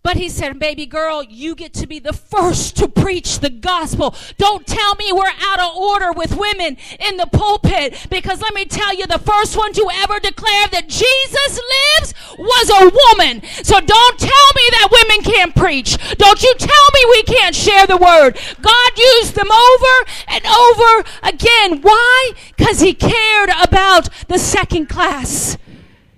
But 0.07 0.15
he 0.15 0.29
said, 0.29 0.57
baby 0.57 0.85
girl, 0.85 1.21
you 1.21 1.53
get 1.53 1.73
to 1.73 1.85
be 1.85 1.99
the 1.99 2.13
first 2.13 2.77
to 2.77 2.87
preach 2.87 3.39
the 3.39 3.49
gospel. 3.49 4.15
Don't 4.37 4.65
tell 4.65 4.95
me 4.95 5.11
we're 5.11 5.25
out 5.37 5.59
of 5.59 5.75
order 5.75 6.13
with 6.13 6.37
women 6.37 6.77
in 6.97 7.17
the 7.17 7.25
pulpit 7.25 8.07
because 8.09 8.39
let 8.39 8.53
me 8.53 8.63
tell 8.63 8.95
you, 8.95 9.05
the 9.05 9.19
first 9.19 9.57
one 9.57 9.73
to 9.73 9.89
ever 9.95 10.17
declare 10.21 10.67
that 10.69 10.87
Jesus 10.87 11.59
lives 11.59 12.13
was 12.39 12.69
a 12.69 13.17
woman. 13.17 13.41
So 13.63 13.81
don't 13.81 14.17
tell 14.17 14.49
me 14.55 14.63
that 14.71 14.87
women 14.89 15.25
can't 15.25 15.53
preach. 15.53 15.97
Don't 16.15 16.41
you 16.41 16.55
tell 16.57 16.87
me 16.93 17.05
we 17.09 17.23
can't 17.23 17.53
share 17.53 17.85
the 17.85 17.97
word. 17.97 18.39
God 18.61 18.91
used 18.97 19.35
them 19.35 19.51
over 19.51 20.09
and 20.29 20.45
over 20.45 21.09
again. 21.23 21.81
Why? 21.81 22.31
Because 22.55 22.79
he 22.79 22.93
cared 22.93 23.49
about 23.61 24.07
the 24.29 24.39
second 24.39 24.87
class. 24.87 25.57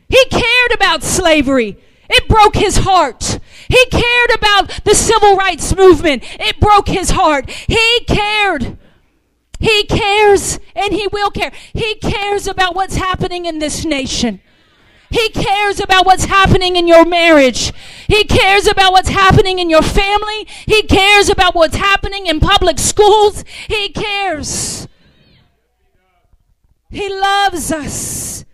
He 0.10 0.24
cared 0.26 0.74
about 0.76 1.02
slavery. 1.02 1.80
It 2.08 2.28
broke 2.28 2.56
his 2.56 2.78
heart. 2.78 3.40
He 3.70 3.86
cared 3.86 4.32
about 4.36 4.84
the 4.84 4.96
civil 4.96 5.36
rights 5.36 5.76
movement. 5.76 6.24
It 6.40 6.60
broke 6.60 6.88
his 6.88 7.12
heart. 7.12 7.50
He 7.50 8.00
cared. 8.08 8.78
He 9.60 9.84
cares 9.86 10.60
and 10.76 10.92
he 10.92 11.08
will 11.08 11.30
care. 11.30 11.52
He 11.74 11.96
cares 11.96 12.48
about 12.48 12.76
what's 12.76 12.96
happening 12.96 13.46
in 13.46 13.60
this 13.60 13.86
nation. 13.86 14.42
He 15.12 15.30
cares 15.30 15.80
about 15.80 16.06
what's 16.06 16.26
happening 16.26 16.76
in 16.76 16.88
your 16.88 17.06
marriage. 17.06 17.72
He 18.08 18.24
cares 18.26 18.68
about 18.68 18.92
what's 18.92 19.10
happening 19.10 19.60
in 19.60 19.70
your 19.70 19.82
family. 19.82 20.48
He 20.66 20.84
cares 20.84 21.30
about 21.30 21.56
what's 21.56 21.76
happening 21.76 22.28
in 22.28 22.40
public 22.40 22.80
schools. 22.80 23.44
He 23.68 23.90
cares. 23.90 24.88
He 26.90 27.10
loves 27.10 27.72
us. 27.72 28.46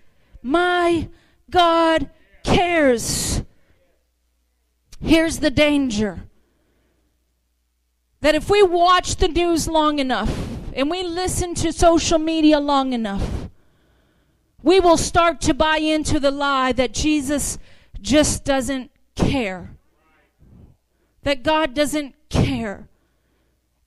My 0.41 1.09
God 1.49 2.09
cares. 2.43 3.41
Here's 5.05 5.37
the 5.37 5.51
danger 5.51 6.21
that 8.21 8.33
if 8.33 8.49
we 8.49 8.63
watch 8.63 9.17
the 9.17 9.27
news 9.27 9.67
long 9.67 9.99
enough 9.99 10.35
and 10.73 10.89
we 10.89 11.03
listen 11.03 11.53
to 11.53 11.71
social 11.71 12.17
media 12.17 12.59
long 12.59 12.91
enough, 12.91 13.51
we 14.63 14.79
will 14.79 14.97
start 14.97 15.41
to 15.41 15.53
buy 15.53 15.77
into 15.77 16.19
the 16.19 16.31
lie 16.31 16.71
that 16.71 16.91
Jesus 16.91 17.59
just 18.01 18.45
doesn't 18.45 18.89
care, 19.15 19.75
that 21.21 21.43
God 21.43 21.75
doesn't 21.75 22.15
care. 22.29 22.87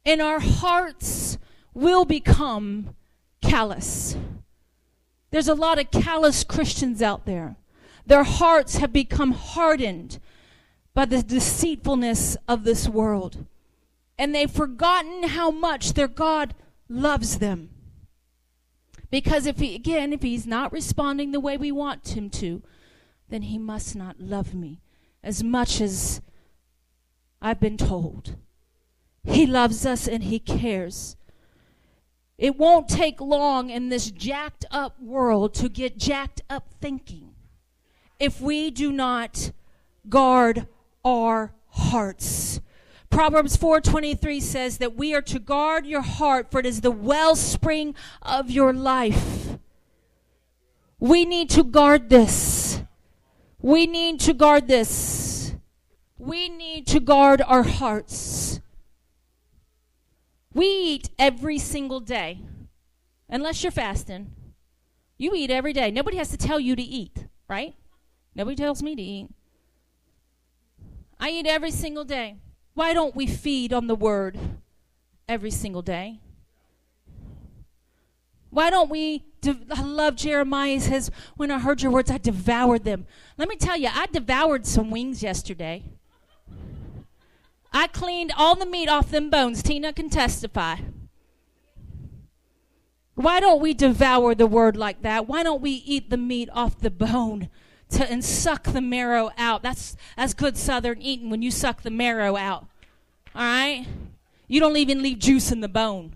And 0.07 0.23
our 0.23 0.39
hearts 0.39 1.37
will 1.75 2.05
become 2.05 2.95
callous. 3.43 4.17
There's 5.33 5.49
a 5.49 5.55
lot 5.55 5.81
of 5.81 5.91
callous 5.91 6.45
Christians 6.45 7.03
out 7.03 7.27
there. 7.27 7.57
Their 8.07 8.23
hearts 8.23 8.77
have 8.77 8.93
become 8.93 9.33
hardened 9.33 10.21
by 10.99 11.05
the 11.05 11.23
deceitfulness 11.23 12.37
of 12.49 12.65
this 12.65 12.89
world. 12.89 13.47
And 14.19 14.35
they've 14.35 14.51
forgotten 14.51 15.29
how 15.29 15.49
much 15.49 15.93
their 15.93 16.09
God 16.09 16.57
loves 16.89 17.39
them. 17.39 17.71
Because 19.09 19.47
if 19.47 19.61
he, 19.61 19.77
again, 19.77 20.13
if 20.13 20.23
he's 20.23 20.45
not 20.45 20.73
responding 20.73 21.31
the 21.31 21.39
way 21.39 21.57
we 21.57 21.71
want 21.71 22.17
him 22.17 22.29
to, 22.31 22.65
then 23.29 23.43
he 23.43 23.59
must 23.59 23.95
not 23.95 24.19
love 24.19 24.57
me 24.57 24.81
as 25.23 25.45
much 25.45 25.81
as 25.81 26.21
I've 27.41 27.61
been 27.61 27.77
told. 27.77 28.35
He 29.23 29.47
loves 29.47 29.87
us 29.87 30.09
and 30.09 30.25
he 30.25 30.41
cares. 30.41 31.15
It 32.39 32.59
won't 32.59 32.89
take 32.89 33.21
long 33.21 33.71
in 33.71 33.89
this 33.89 34.11
jacked 34.11 34.65
up 34.73 35.01
world 35.01 35.55
to 35.55 35.69
get 35.69 35.97
jacked 35.97 36.41
up 36.51 36.75
thinking 36.81 37.37
if 38.19 38.41
we 38.41 38.73
do 38.73 38.91
not 38.91 39.53
guard 40.09 40.67
our 41.05 41.55
hearts. 41.69 42.61
Proverbs 43.11 43.57
4:23 43.57 44.41
says 44.41 44.79
that 44.79 44.97
we 44.97 45.15
are 45.15 45.23
to 45.23 45.39
guard 45.39 45.87
your 45.87 46.03
heart 46.03 46.51
for 46.51 46.61
it 46.61 46.67
is 46.67 46.81
the 46.81 46.91
wellspring 46.91 47.95
of 48.23 48.51
your 48.51 48.73
life. 48.73 49.59
We 50.99 51.25
need 51.25 51.49
to 51.51 51.65
guard 51.65 52.11
this. 52.11 52.83
We 53.61 53.87
need 53.87 54.21
to 54.21 54.35
guard 54.35 54.69
this. 54.69 55.55
We 56.19 56.49
need 56.49 56.87
to 56.89 57.01
guard 57.01 57.43
our 57.43 57.63
hearts. 57.63 58.61
We 60.53 60.67
eat 60.67 61.11
every 61.19 61.59
single 61.59 62.01
day. 62.01 62.41
Unless 63.29 63.63
you're 63.63 63.71
fasting. 63.71 64.33
You 65.17 65.35
eat 65.35 65.51
every 65.51 65.73
day. 65.73 65.91
Nobody 65.91 66.17
has 66.17 66.31
to 66.31 66.37
tell 66.37 66.59
you 66.59 66.75
to 66.75 66.83
eat, 66.83 67.27
right? 67.49 67.75
Nobody 68.35 68.57
tells 68.57 68.83
me 68.83 68.97
to 68.97 69.03
eat. 69.03 69.29
I 71.21 71.31
eat 71.31 71.47
every 71.47 71.71
single 71.71 72.05
day. 72.05 72.37
Why 72.75 72.95
don't 72.95 73.17
we 73.17 73.27
feed 73.27 73.73
on 73.73 73.87
the 73.87 73.95
word 73.95 74.39
every 75.29 75.51
single 75.51 75.83
day? 75.83 76.21
Why 78.51 78.71
don't 78.71 78.89
we? 78.91 79.25
De- 79.41 79.59
I 79.71 79.83
love 79.83 80.17
Jeremiah. 80.17 80.81
Says, 80.81 81.11
When 81.37 81.51
I 81.51 81.59
heard 81.59 81.83
your 81.83 81.93
words, 81.93 82.11
I 82.11 82.19
devoured 82.19 82.85
them. 82.85 83.07
Let 83.37 83.49
me 83.49 83.57
tell 83.57 83.77
you, 83.77 83.89
I 83.93 84.07
devoured 84.07 84.67
some 84.67 84.91
wings 84.91 85.23
yesterday. 85.23 85.85
I 87.73 87.87
cleaned 87.89 88.33
all 88.37 88.57
the 88.57 88.67
meat 88.67 88.89
off 88.89 89.11
them 89.11 89.29
bones. 89.31 89.63
Tina 89.63 89.93
can 89.93 90.09
testify. 90.09 90.77
Why 93.15 93.41
don't 93.41 93.61
we 93.61 93.75
devour 93.75 94.35
the 94.35 94.47
word 94.47 94.77
like 94.77 95.03
that? 95.03 95.27
Why 95.27 95.43
don't 95.43 95.61
we 95.61 95.73
eat 95.73 96.09
the 96.09 96.17
meat 96.17 96.49
off 96.53 96.79
the 96.79 96.91
bone 96.91 97.49
to, 97.91 98.11
and 98.11 98.25
suck 98.25 98.65
the 98.65 98.81
marrow 98.81 99.31
out? 99.37 99.63
That's, 99.63 99.97
that's 100.17 100.35
good 100.35 100.57
southern 100.57 101.01
eating 101.01 101.31
when 101.31 101.43
you 101.43 101.51
suck 101.51 101.83
the 101.83 101.91
marrow 101.91 102.37
out. 102.37 102.67
All 103.35 103.43
right? 103.43 103.87
You 104.47 104.61
don't 104.61 104.77
even 104.77 105.03
leave 105.03 105.19
juice 105.19 105.53
in 105.53 105.61
the 105.61 105.69
bone. 105.69 106.15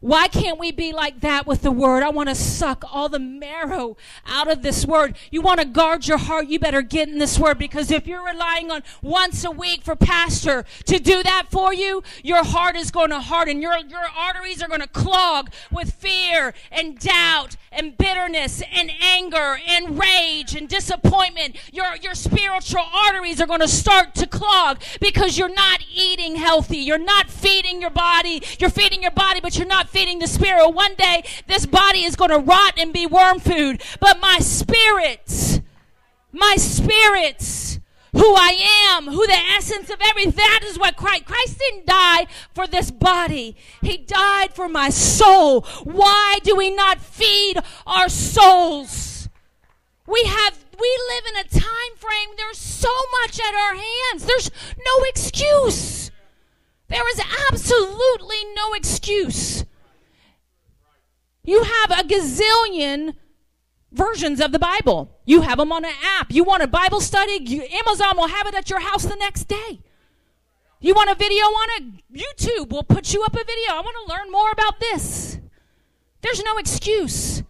Why 0.00 0.28
can't 0.28 0.58
we 0.58 0.72
be 0.72 0.92
like 0.94 1.20
that 1.20 1.46
with 1.46 1.60
the 1.60 1.70
word? 1.70 2.02
I 2.02 2.08
want 2.08 2.30
to 2.30 2.34
suck 2.34 2.84
all 2.90 3.10
the 3.10 3.18
marrow 3.18 3.98
out 4.24 4.50
of 4.50 4.62
this 4.62 4.86
word. 4.86 5.14
You 5.30 5.42
want 5.42 5.60
to 5.60 5.66
guard 5.66 6.06
your 6.06 6.16
heart, 6.16 6.46
you 6.46 6.58
better 6.58 6.80
get 6.80 7.10
in 7.10 7.18
this 7.18 7.38
word 7.38 7.58
because 7.58 7.90
if 7.90 8.06
you're 8.06 8.24
relying 8.24 8.70
on 8.70 8.82
once 9.02 9.44
a 9.44 9.50
week 9.50 9.82
for 9.82 9.94
pastor 9.94 10.64
to 10.86 10.98
do 10.98 11.22
that 11.22 11.48
for 11.50 11.74
you, 11.74 12.02
your 12.22 12.42
heart 12.42 12.76
is 12.76 12.90
going 12.90 13.10
to 13.10 13.20
harden. 13.20 13.60
Your, 13.60 13.76
your 13.76 14.06
arteries 14.16 14.62
are 14.62 14.68
going 14.68 14.80
to 14.80 14.88
clog 14.88 15.50
with 15.70 15.92
fear 15.92 16.54
and 16.72 16.98
doubt 16.98 17.56
and 17.70 17.98
bitterness 17.98 18.62
and 18.72 18.90
anger 19.02 19.58
and 19.68 20.00
rage 20.00 20.54
and 20.54 20.66
disappointment. 20.66 21.56
Your, 21.74 21.96
your 21.96 22.14
spiritual 22.14 22.84
arteries 22.92 23.38
are 23.38 23.46
going 23.46 23.60
to 23.60 23.68
start 23.68 24.14
to 24.14 24.26
clog 24.26 24.80
because 24.98 25.36
you're 25.36 25.52
not 25.52 25.80
eating 25.94 26.36
healthy. 26.36 26.78
You're 26.78 26.96
not 26.96 27.28
feeding 27.28 27.82
your 27.82 27.90
body. 27.90 28.42
You're 28.58 28.70
feeding 28.70 29.02
your 29.02 29.10
body, 29.10 29.40
but 29.40 29.58
you're 29.58 29.66
not 29.66 29.89
feeding 29.90 30.18
the 30.18 30.26
spirit. 30.26 30.70
One 30.70 30.94
day, 30.94 31.24
this 31.46 31.66
body 31.66 32.04
is 32.04 32.16
going 32.16 32.30
to 32.30 32.38
rot 32.38 32.74
and 32.76 32.92
be 32.92 33.06
worm 33.06 33.40
food. 33.40 33.82
But 34.00 34.20
my 34.20 34.38
spirit, 34.38 35.60
my 36.32 36.56
spirit, 36.56 37.80
who 38.12 38.34
I 38.34 38.56
am, 38.90 39.06
who 39.06 39.26
the 39.26 39.40
essence 39.56 39.90
of 39.90 39.98
everything, 40.00 40.32
that 40.36 40.60
is 40.64 40.78
what 40.78 40.96
Christ, 40.96 41.26
Christ 41.26 41.58
didn't 41.58 41.86
die 41.86 42.26
for 42.54 42.66
this 42.66 42.90
body. 42.90 43.56
He 43.82 43.96
died 43.98 44.52
for 44.52 44.68
my 44.68 44.90
soul. 44.90 45.62
Why 45.84 46.38
do 46.42 46.56
we 46.56 46.70
not 46.70 47.00
feed 47.00 47.58
our 47.86 48.08
souls? 48.08 49.28
We 50.06 50.24
have, 50.24 50.64
we 50.80 50.98
live 51.08 51.24
in 51.28 51.36
a 51.36 51.60
time 51.60 51.96
frame, 51.96 52.30
there's 52.36 52.58
so 52.58 52.92
much 53.22 53.38
at 53.38 53.54
our 53.54 53.74
hands. 53.74 54.26
There's 54.26 54.50
no 54.76 55.04
excuse. 55.04 56.10
There 56.88 57.08
is 57.10 57.22
absolutely 57.48 58.38
no 58.56 58.72
excuse. 58.72 59.64
You 61.44 61.62
have 61.62 61.90
a 61.90 62.02
gazillion 62.04 63.14
versions 63.92 64.40
of 64.40 64.52
the 64.52 64.58
Bible. 64.58 65.10
You 65.24 65.42
have 65.42 65.58
them 65.58 65.72
on 65.72 65.84
an 65.84 65.94
app. 66.18 66.32
You 66.32 66.44
want 66.44 66.62
a 66.62 66.68
Bible 66.68 67.00
study? 67.00 67.40
You, 67.42 67.62
Amazon 67.62 68.16
will 68.16 68.28
have 68.28 68.46
it 68.46 68.54
at 68.54 68.70
your 68.70 68.80
house 68.80 69.04
the 69.04 69.16
next 69.16 69.44
day. 69.44 69.80
You 70.80 70.94
want 70.94 71.10
a 71.10 71.14
video 71.14 71.44
on 71.44 71.68
it? 71.76 72.02
YouTube 72.12 72.70
will 72.70 72.84
put 72.84 73.12
you 73.12 73.22
up 73.22 73.34
a 73.34 73.44
video. 73.44 73.72
I 73.72 73.80
want 73.80 73.96
to 74.06 74.14
learn 74.14 74.30
more 74.30 74.50
about 74.50 74.80
this. 74.80 75.38
There's 76.22 76.42
no 76.42 76.56
excuse. 76.56 77.42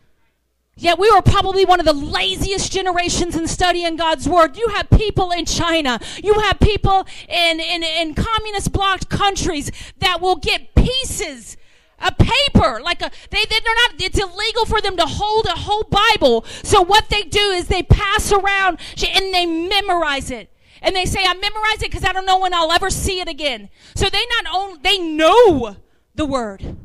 Yet 0.76 0.98
we 0.98 1.10
were 1.10 1.20
probably 1.20 1.64
one 1.64 1.78
of 1.78 1.86
the 1.86 1.92
laziest 1.92 2.72
generations 2.72 3.36
in 3.36 3.46
studying 3.46 3.96
God's 3.96 4.28
Word. 4.28 4.56
You 4.56 4.68
have 4.68 4.88
people 4.88 5.30
in 5.30 5.44
China, 5.44 6.00
you 6.22 6.34
have 6.34 6.58
people 6.58 7.06
in, 7.28 7.60
in, 7.60 7.82
in 7.82 8.14
communist 8.14 8.72
blocked 8.72 9.10
countries 9.10 9.70
that 9.98 10.20
will 10.22 10.36
get 10.36 10.74
pieces 10.74 11.58
a 12.00 12.12
paper 12.12 12.80
like 12.82 13.02
a 13.02 13.10
they 13.30 13.44
they're 13.48 13.60
not 13.62 14.00
it's 14.00 14.18
illegal 14.18 14.64
for 14.64 14.80
them 14.80 14.96
to 14.96 15.06
hold 15.06 15.46
a 15.46 15.50
whole 15.50 15.84
bible. 15.84 16.44
So 16.62 16.82
what 16.82 17.08
they 17.08 17.22
do 17.22 17.40
is 17.40 17.68
they 17.68 17.82
pass 17.82 18.32
around 18.32 18.78
and 19.06 19.34
they 19.34 19.46
memorize 19.46 20.30
it. 20.30 20.50
And 20.82 20.96
they 20.96 21.04
say 21.04 21.20
i 21.24 21.34
memorize 21.34 21.82
it 21.82 21.90
because 21.90 22.04
i 22.04 22.12
don't 22.12 22.26
know 22.26 22.38
when 22.38 22.54
i'll 22.54 22.72
ever 22.72 22.90
see 22.90 23.20
it 23.20 23.28
again. 23.28 23.68
So 23.94 24.08
they 24.08 24.24
not 24.42 24.54
only 24.54 24.80
they 24.82 24.98
know 24.98 25.76
the 26.14 26.26
word. 26.26 26.76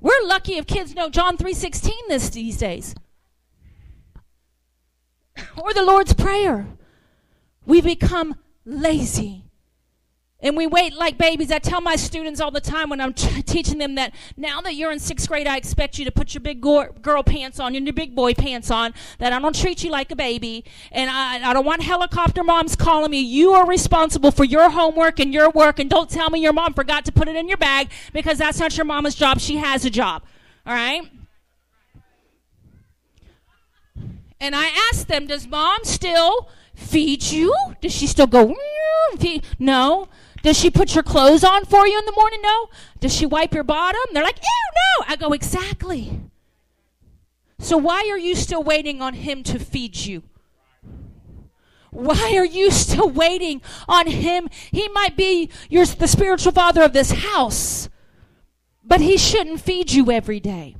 We're 0.00 0.22
lucky 0.24 0.56
if 0.56 0.66
kids 0.66 0.94
know 0.94 1.10
john 1.10 1.36
3.16 1.36 1.90
this 2.08 2.30
these 2.30 2.58
days. 2.58 2.94
Or 5.56 5.72
the 5.72 5.82
lord's 5.82 6.14
prayer. 6.14 6.66
We 7.66 7.80
become 7.80 8.36
lazy 8.64 9.47
and 10.40 10.56
we 10.56 10.68
wait 10.68 10.94
like 10.94 11.18
babies. 11.18 11.50
I 11.50 11.58
tell 11.58 11.80
my 11.80 11.96
students 11.96 12.40
all 12.40 12.52
the 12.52 12.60
time 12.60 12.90
when 12.90 13.00
I'm 13.00 13.12
t- 13.12 13.42
teaching 13.42 13.78
them 13.78 13.96
that 13.96 14.14
now 14.36 14.60
that 14.60 14.76
you're 14.76 14.92
in 14.92 15.00
sixth 15.00 15.28
grade, 15.28 15.48
I 15.48 15.56
expect 15.56 15.98
you 15.98 16.04
to 16.04 16.12
put 16.12 16.32
your 16.32 16.40
big 16.40 16.60
go- 16.60 16.92
girl 17.02 17.24
pants 17.24 17.58
on 17.58 17.74
and 17.74 17.84
your 17.84 17.92
big 17.92 18.14
boy 18.14 18.34
pants 18.34 18.70
on, 18.70 18.94
that 19.18 19.32
I 19.32 19.40
don't 19.40 19.54
treat 19.54 19.82
you 19.82 19.90
like 19.90 20.12
a 20.12 20.16
baby. 20.16 20.64
And 20.92 21.10
I, 21.10 21.50
I 21.50 21.52
don't 21.52 21.66
want 21.66 21.82
helicopter 21.82 22.44
moms 22.44 22.76
calling 22.76 23.10
me. 23.10 23.18
You 23.20 23.52
are 23.52 23.66
responsible 23.66 24.30
for 24.30 24.44
your 24.44 24.70
homework 24.70 25.18
and 25.18 25.34
your 25.34 25.50
work. 25.50 25.80
And 25.80 25.90
don't 25.90 26.08
tell 26.08 26.30
me 26.30 26.40
your 26.40 26.52
mom 26.52 26.72
forgot 26.72 27.04
to 27.06 27.12
put 27.12 27.26
it 27.26 27.34
in 27.34 27.48
your 27.48 27.58
bag 27.58 27.90
because 28.12 28.38
that's 28.38 28.60
not 28.60 28.76
your 28.76 28.86
mama's 28.86 29.16
job. 29.16 29.40
She 29.40 29.56
has 29.56 29.84
a 29.84 29.90
job. 29.90 30.22
All 30.64 30.74
right? 30.74 31.02
And 34.40 34.54
I 34.54 34.68
ask 34.92 35.08
them, 35.08 35.26
does 35.26 35.48
mom 35.48 35.80
still 35.82 36.48
feed 36.76 37.24
you? 37.24 37.52
Does 37.80 37.92
she 37.92 38.06
still 38.06 38.28
go, 38.28 38.54
feed? 39.18 39.44
No. 39.58 40.08
Does 40.48 40.58
she 40.58 40.70
put 40.70 40.94
your 40.94 41.04
clothes 41.04 41.44
on 41.44 41.66
for 41.66 41.86
you 41.86 41.98
in 41.98 42.06
the 42.06 42.12
morning? 42.12 42.40
No. 42.40 42.70
Does 43.00 43.14
she 43.14 43.26
wipe 43.26 43.52
your 43.52 43.64
bottom? 43.64 44.00
They're 44.14 44.22
like, 44.22 44.38
ew, 44.38 44.72
no. 44.74 45.04
I 45.06 45.16
go, 45.16 45.34
exactly. 45.34 46.22
So 47.58 47.76
why 47.76 48.08
are 48.10 48.16
you 48.16 48.34
still 48.34 48.62
waiting 48.62 49.02
on 49.02 49.12
him 49.12 49.42
to 49.42 49.58
feed 49.58 49.94
you? 49.94 50.22
Why 51.90 52.34
are 52.38 52.46
you 52.46 52.70
still 52.70 53.10
waiting 53.10 53.60
on 53.86 54.06
him? 54.06 54.48
He 54.72 54.88
might 54.88 55.18
be 55.18 55.50
your, 55.68 55.84
the 55.84 56.08
spiritual 56.08 56.52
father 56.52 56.80
of 56.80 56.94
this 56.94 57.10
house, 57.10 57.90
but 58.82 59.02
he 59.02 59.18
shouldn't 59.18 59.60
feed 59.60 59.92
you 59.92 60.10
every 60.10 60.40
day. 60.40 60.76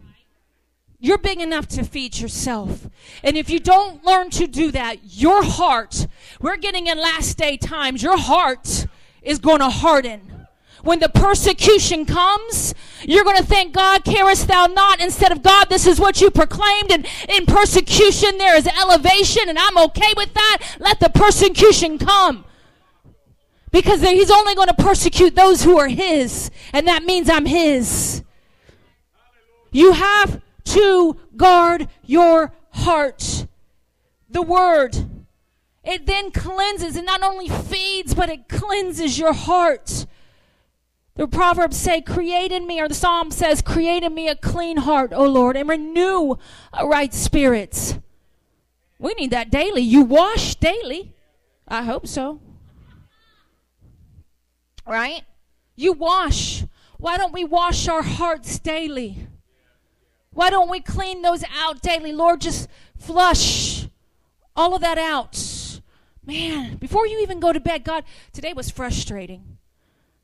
You're 0.99 1.19
big 1.19 1.43
enough 1.43 1.69
to 1.69 1.85
feed 1.85 2.19
yourself. 2.19 2.89
And 3.23 3.37
if 3.37 3.51
you 3.51 3.61
don't 3.61 4.03
learn 4.03 4.31
to 4.31 4.47
do 4.47 4.71
that, 4.71 4.97
your 5.03 5.45
heart, 5.45 6.07
we're 6.41 6.57
getting 6.57 6.87
in 6.87 6.97
last 6.97 7.37
day 7.37 7.59
times, 7.59 8.03
your 8.03 8.17
heart 8.17 8.87
is 9.29 9.39
going 9.39 9.59
to 9.59 9.69
harden. 9.69 10.47
When 10.83 11.01
the 11.01 11.09
persecution 11.09 12.07
comes, 12.07 12.75
you're 13.03 13.25
going 13.25 13.37
to 13.37 13.45
thank 13.45 13.75
God, 13.75 14.05
carest 14.05 14.49
thou 14.49 14.67
not? 14.67 15.01
Instead 15.01 15.33
of 15.33 15.43
God, 15.43 15.69
this 15.69 15.87
is 15.87 16.01
what 16.01 16.21
you 16.21 16.31
proclaimed. 16.31 16.91
And 16.91 17.07
in 17.29 17.47
persecution, 17.47 18.39
there 18.39 18.57
is 18.57 18.67
elevation, 18.67 19.49
and 19.49 19.59
I'm 19.59 19.77
okay 19.79 20.15
with 20.17 20.33
that. 20.35 20.77
Let 20.79 21.01
the 21.01 21.11
persecution 21.11 21.99
come. 21.99 22.45
Because 23.71 24.01
he's 24.01 24.31
only 24.31 24.55
going 24.55 24.69
to 24.69 24.75
persecute 24.75 25.35
those 25.35 25.63
who 25.63 25.79
are 25.79 25.89
his. 25.89 26.51
And 26.73 26.87
that 26.87 27.03
means 27.03 27.29
I'm 27.29 27.45
his. 27.45 28.23
You 29.71 29.93
have 29.93 30.41
to 30.65 31.17
guard 31.37 31.89
your 32.05 32.55
heart. 32.71 33.47
The 34.31 34.43
word 34.43 35.08
it 35.85 36.07
then 36.07 36.31
cleanses 36.31 36.97
and 36.97 37.07
not 37.07 37.23
only 37.23 37.49
feeds, 37.49 38.15
but 38.15 38.29
it 38.29 38.49
cleanses 38.49 39.19
your 39.19 39.33
heart. 39.33 40.07
The 41.15 41.27
Proverbs 41.27 41.77
say, 41.77 42.01
Create 42.01 42.53
in 42.53 42.67
me, 42.67 42.81
or 42.81 42.89
the 42.89 42.95
Psalm 42.95 43.31
says, 43.31 43.63
Create 43.63 44.05
in 44.05 44.15
me 44.15 44.29
a 44.29 44.37
clean 44.37 44.79
heart, 44.79 45.13
O 45.13 45.25
Lord, 45.25 45.57
and 45.57 45.69
renew 45.69 46.37
a 46.73 46.87
right 46.87 47.13
spirit. 47.13 47.99
We 48.99 49.15
need 49.15 49.31
that 49.31 49.51
daily. 49.51 49.83
You 49.83 50.03
wash 50.03 50.55
daily. 50.57 51.15
I 51.67 51.83
hope 51.83 52.07
so. 52.07 52.41
Right? 54.87 55.23
You 55.75 55.93
wash. 55.93 56.65
Why 56.99 57.17
don't 57.17 57.33
we 57.33 57.45
wash 57.45 57.89
our 57.89 58.03
hearts 58.03 58.59
daily? 58.59 59.27
Why 60.33 60.51
don't 60.51 60.71
we 60.71 60.81
clean 60.81 61.23
those 61.23 61.45
out 61.57 61.83
daily? 61.83 62.13
Lord, 62.13 62.41
just 62.41 62.69
flush 62.97 63.89
all 64.55 64.75
of 64.75 64.83
that 64.83 64.99
out. 64.99 65.58
Man, 66.29 66.77
before 66.77 67.07
you 67.07 67.21
even 67.21 67.41
go 67.41 67.55
to 67.55 67.59
bed, 67.59 67.85
God, 67.85 68.05
today 68.35 68.53
was 68.53 68.71
frustrating. 68.71 69.57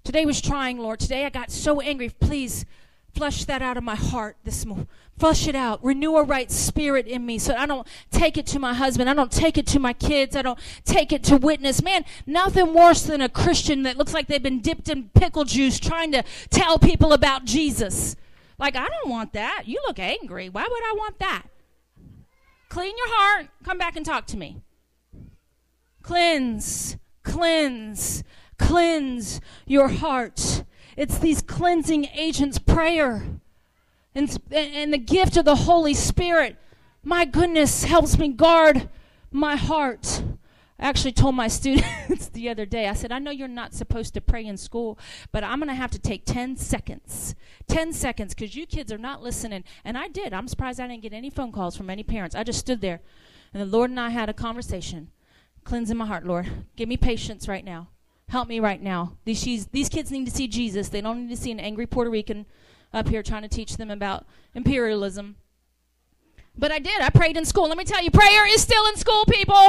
Today 0.05 0.27
was 0.27 0.43
trying, 0.43 0.79
Lord. 0.79 1.01
Today 1.01 1.25
I 1.25 1.31
got 1.31 1.51
so 1.51 1.81
angry. 1.81 2.11
Please 2.11 2.67
flush 3.15 3.47
that 3.47 3.63
out 3.63 3.79
of 3.79 3.85
my 3.85 3.95
heart 3.95 4.37
this 4.45 4.67
morning. 4.67 4.87
Flush 5.17 5.49
it 5.49 5.55
out. 5.55 5.83
Renew 5.83 6.17
a 6.17 6.23
right 6.23 6.51
spirit 6.51 7.07
in 7.07 7.25
me 7.25 7.39
so 7.39 7.55
I 7.55 7.65
don't 7.65 7.89
take 8.11 8.37
it 8.37 8.47
to 8.49 8.59
my 8.59 8.75
husband. 8.75 9.09
I 9.09 9.15
don't 9.15 9.33
take 9.33 9.57
it 9.57 9.67
to 9.69 9.79
my 9.79 9.95
kids. 9.95 10.37
I 10.37 10.43
don't 10.43 10.59
take 10.85 11.11
it 11.11 11.25
to 11.25 11.39
witness. 11.39 11.83
Man, 11.83 12.05
nothing 12.27 12.75
worse 12.75 13.05
than 13.05 13.23
a 13.23 13.31
Christian 13.31 13.85
that 13.85 13.97
looks 13.97 14.13
like 14.13 14.27
they've 14.27 14.43
been 14.43 14.61
dipped 14.61 14.91
in 14.91 15.09
pickle 15.15 15.45
juice 15.45 15.81
trying 15.81 16.13
to 16.13 16.23
tell 16.51 16.79
people 16.79 17.15
about 17.15 17.47
Jesus. 17.47 18.15
Like, 18.59 18.77
I 18.77 18.87
don't 18.89 19.09
want 19.09 19.33
that. 19.33 19.63
You 19.65 19.81
look 19.87 19.99
angry. 19.99 20.51
Why 20.51 20.65
would 20.71 20.85
I 20.85 20.95
want 20.99 21.19
that? 21.21 21.45
Clean 22.69 22.95
your 22.95 23.09
heart. 23.09 23.47
Come 23.63 23.79
back 23.79 23.97
and 23.97 24.05
talk 24.05 24.27
to 24.27 24.37
me. 24.37 24.61
Cleanse, 26.05 26.99
cleanse, 27.23 28.23
cleanse 28.59 29.41
your 29.67 29.89
heart. 29.89 30.65
It's 30.99 31.17
these 31.17 31.41
cleansing 31.41 32.09
agents, 32.15 32.59
prayer, 32.59 33.41
and, 34.15 34.39
and 34.53 34.93
the 34.93 34.99
gift 34.99 35.39
of 35.39 35.47
the 35.47 35.55
Holy 35.55 35.95
Spirit. 35.95 36.59
My 37.03 37.25
goodness 37.25 37.85
helps 37.85 38.19
me 38.19 38.29
guard 38.29 38.91
my 39.33 39.57
heart. 39.57 40.23
I 40.79 40.89
actually 40.91 41.13
told 41.13 41.37
my 41.37 41.49
students 41.61 42.29
the 42.29 42.51
other 42.51 42.67
day, 42.67 42.87
I 42.87 42.93
said, 42.93 43.11
I 43.11 43.19
know 43.19 43.31
you're 43.31 43.49
not 43.49 43.73
supposed 43.73 44.13
to 44.13 44.21
pray 44.21 44.45
in 44.45 44.59
school, 44.59 44.99
but 45.33 45.43
I'm 45.43 45.59
going 45.59 45.69
to 45.69 45.75
have 45.75 45.93
to 45.93 45.99
take 45.99 46.27
10 46.27 46.59
seconds. 46.59 47.35
10 47.69 47.95
seconds 47.95 48.35
because 48.35 48.55
you 48.55 48.67
kids 48.67 48.93
are 48.93 48.99
not 48.99 49.23
listening. 49.23 49.65
And 49.87 49.97
I 49.97 50.09
did. 50.09 50.35
I'm 50.35 50.49
surprised 50.49 50.81
I 50.81 50.87
didn't 50.87 51.03
get 51.03 51.15
any 51.15 51.31
phone 51.31 51.51
calls 51.51 51.79
from 51.79 51.89
any 51.89 52.03
parents. 52.03 52.37
I 52.37 52.45
just 52.45 52.59
stood 52.59 52.83
there. 52.83 53.01
And 53.55 53.63
the 53.63 53.67
Lord 53.75 53.89
and 53.89 53.99
I 53.99 54.11
had 54.11 54.29
a 54.29 54.35
conversation. 54.35 55.09
Cleansing 55.65 55.97
my 55.97 56.07
heart, 56.07 56.27
Lord. 56.27 56.47
Give 56.77 56.89
me 56.89 56.97
patience 56.97 57.49
right 57.49 57.65
now. 57.65 57.89
Help 58.29 58.49
me 58.49 58.61
right 58.61 58.83
now. 58.83 59.17
These, 59.25 59.67
these 59.67 59.89
kids 59.89 60.11
need 60.11 60.27
to 60.27 60.31
see 60.31 60.47
Jesus. 60.47 60.89
They 60.89 61.01
don't 61.01 61.27
need 61.27 61.35
to 61.35 61.41
see 61.41 61.51
an 61.51 61.61
angry 61.61 61.87
Puerto 61.87 62.11
Rican 62.11 62.47
up 62.93 63.09
here 63.09 63.23
trying 63.23 63.43
to 63.43 63.49
teach 63.49 63.77
them 63.77 63.91
about 63.91 64.27
imperialism. 64.55 65.37
But 66.57 66.71
I 66.71 66.79
did. 66.79 67.01
I 67.01 67.11
prayed 67.11 67.37
in 67.37 67.45
school. 67.45 67.69
Let 67.69 67.77
me 67.77 67.85
tell 67.85 68.03
you, 68.03 68.11
prayer 68.11 68.47
is 68.47 68.63
still 68.63 68.87
in 68.87 68.97
school, 68.97 69.25
people. 69.29 69.57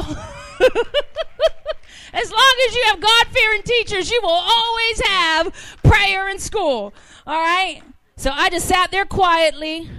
as 2.14 2.32
long 2.32 2.56
as 2.68 2.76
you 2.76 2.84
have 2.86 3.02
God 3.02 3.28
fearing 3.32 3.64
teachers, 3.64 4.12
you 4.12 4.20
will 4.22 4.30
always 4.30 5.02
have 5.08 5.78
prayer 5.84 6.30
in 6.30 6.40
school. 6.40 6.94
All 7.26 7.40
right? 7.40 7.82
So 8.18 8.32
I 8.32 8.50
just 8.50 8.68
sat 8.68 8.92
there 8.92 9.06
quietly. 9.06 9.90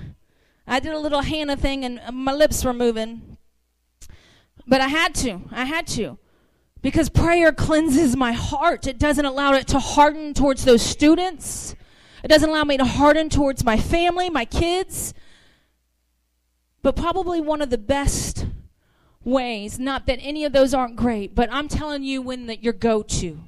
I 0.67 0.81
did 0.81 0.93
a 0.93 0.99
little 0.99 1.23
Hannah 1.23 1.57
thing, 1.57 1.85
and 1.85 2.01
my 2.13 2.33
lips 2.33 2.65
were 2.65 2.73
moving. 2.73 3.36
But 4.67 4.81
I 4.81 4.89
had 4.89 5.15
to. 5.17 5.43
I 5.51 5.65
had 5.65 5.87
to. 5.89 6.19
Because 6.83 7.09
prayer 7.09 7.53
cleanses 7.53 8.17
my 8.17 8.33
heart. 8.33 8.87
It 8.87 8.99
doesn't 8.99 9.25
allow 9.25 9.55
it 9.55 9.67
to 9.69 9.79
harden 9.79 10.35
towards 10.35 10.65
those 10.65 10.83
students. 10.83 11.75
It 12.23 12.29
doesn't 12.29 12.49
allow 12.49 12.65
me 12.65 12.77
to 12.77 12.85
harden 12.85 13.29
towards 13.29 13.65
my 13.65 13.77
family, 13.77 14.31
my 14.31 14.45
kids. 14.45 15.15
But 16.83 16.97
probably 16.97 17.41
one 17.41 17.63
of 17.63 17.71
the 17.71 17.79
best 17.79 18.47
ways, 19.25 19.79
not 19.79 20.07
that 20.07 20.19
any 20.23 20.45
of 20.45 20.53
those 20.53 20.73
aren't 20.73 20.97
great, 20.97 21.35
but 21.35 21.49
I'm 21.53 21.69
telling 21.69 22.05
you 22.05 22.23
when 22.23 22.47
that 22.47 22.63
your 22.63 22.73
go 22.73 23.03
to, 23.03 23.41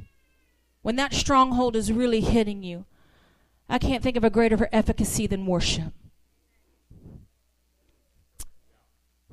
when 0.82 0.96
that 0.96 1.14
stronghold 1.14 1.76
is 1.76 1.92
really 1.92 2.20
hitting 2.20 2.62
you, 2.62 2.84
I 3.68 3.78
can't 3.78 4.02
think 4.02 4.16
of 4.16 4.24
a 4.24 4.30
greater 4.30 4.68
efficacy 4.72 5.26
than 5.26 5.46
worship. 5.46 5.92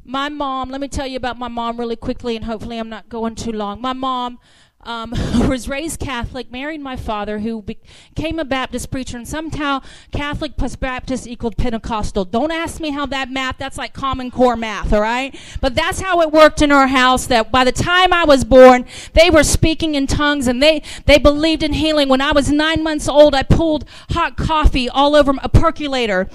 My 0.08 0.30
mom, 0.30 0.70
let 0.70 0.80
me 0.80 0.88
tell 0.88 1.08
you 1.08 1.18
about 1.18 1.39
my 1.39 1.47
mom 1.47 1.80
really 1.80 1.95
quickly, 1.95 2.36
and 2.36 2.45
hopefully 2.45 2.78
I'm 2.78 2.89
not 2.89 3.10
going 3.10 3.34
too 3.34 3.51
long. 3.51 3.82
My 3.82 3.93
mom 3.93 4.38
um, 4.82 5.10
was 5.49 5.68
raised 5.68 5.99
Catholic, 5.99 6.51
married 6.51 6.80
my 6.80 6.95
father, 6.95 7.39
who 7.39 7.64
became 7.64 8.38
a 8.38 8.45
Baptist 8.45 8.91
preacher, 8.91 9.18
and 9.18 9.28
somehow 9.28 9.82
Catholic 10.12 10.58
plus 10.58 10.76
Baptist 10.76 11.26
equaled 11.26 11.58
Pentecostal. 11.58 12.24
Don't 12.24 12.51
ask 12.51 12.80
me 12.80 12.91
how 12.91 13.08
that 13.08 13.32
math, 13.32 13.58
that's 13.58 13.80
like 13.80 13.93
Common 13.93 14.30
Core 14.30 14.56
math, 14.56 14.93
all 14.93 15.01
right? 15.01 15.36
But 15.60 15.74
that's 15.74 16.01
how 16.01 16.22
it 16.22 16.32
worked 16.32 16.62
in 16.62 16.72
our 16.72 16.86
house, 16.86 17.26
that 17.26 17.51
by 17.51 17.64
the 17.64 17.72
time 17.72 18.14
I 18.14 18.26
was 18.26 18.43
born, 18.43 18.86
they 19.14 19.32
were 19.32 19.43
speaking 19.43 19.95
in 19.95 20.06
tongues 20.06 20.47
and 20.47 20.62
they, 20.62 20.84
they 21.06 21.18
believed 21.18 21.64
in 21.64 21.74
healing. 21.74 22.10
When 22.10 22.22
I 22.22 22.32
was 22.32 22.51
nine 22.51 22.84
months 22.84 23.08
old, 23.08 23.34
I 23.34 23.41
pulled 23.41 23.86
hot 24.12 24.38
coffee 24.38 24.88
all 24.88 25.16
over 25.16 25.34
a 25.41 25.49
percolator 25.49 26.30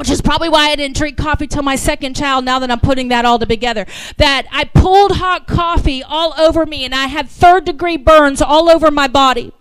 which 0.00 0.08
is 0.08 0.22
probably 0.22 0.48
why 0.48 0.70
I 0.70 0.76
didn't 0.76 0.96
drink 0.96 1.18
coffee 1.18 1.46
till 1.46 1.62
my 1.62 1.76
second 1.76 2.16
child 2.16 2.46
now 2.46 2.58
that 2.58 2.70
I'm 2.70 2.80
putting 2.80 3.08
that 3.08 3.26
all 3.26 3.38
together. 3.38 3.84
That 4.16 4.46
I 4.50 4.64
pulled 4.64 5.16
hot 5.16 5.46
coffee 5.46 6.02
all 6.02 6.32
over 6.38 6.64
me 6.64 6.86
and 6.86 6.94
I 6.94 7.04
had 7.08 7.28
third 7.28 7.66
degree 7.66 7.98
burns 7.98 8.40
all 8.40 8.70
over 8.70 8.90
my 8.90 9.08
body. 9.08 9.52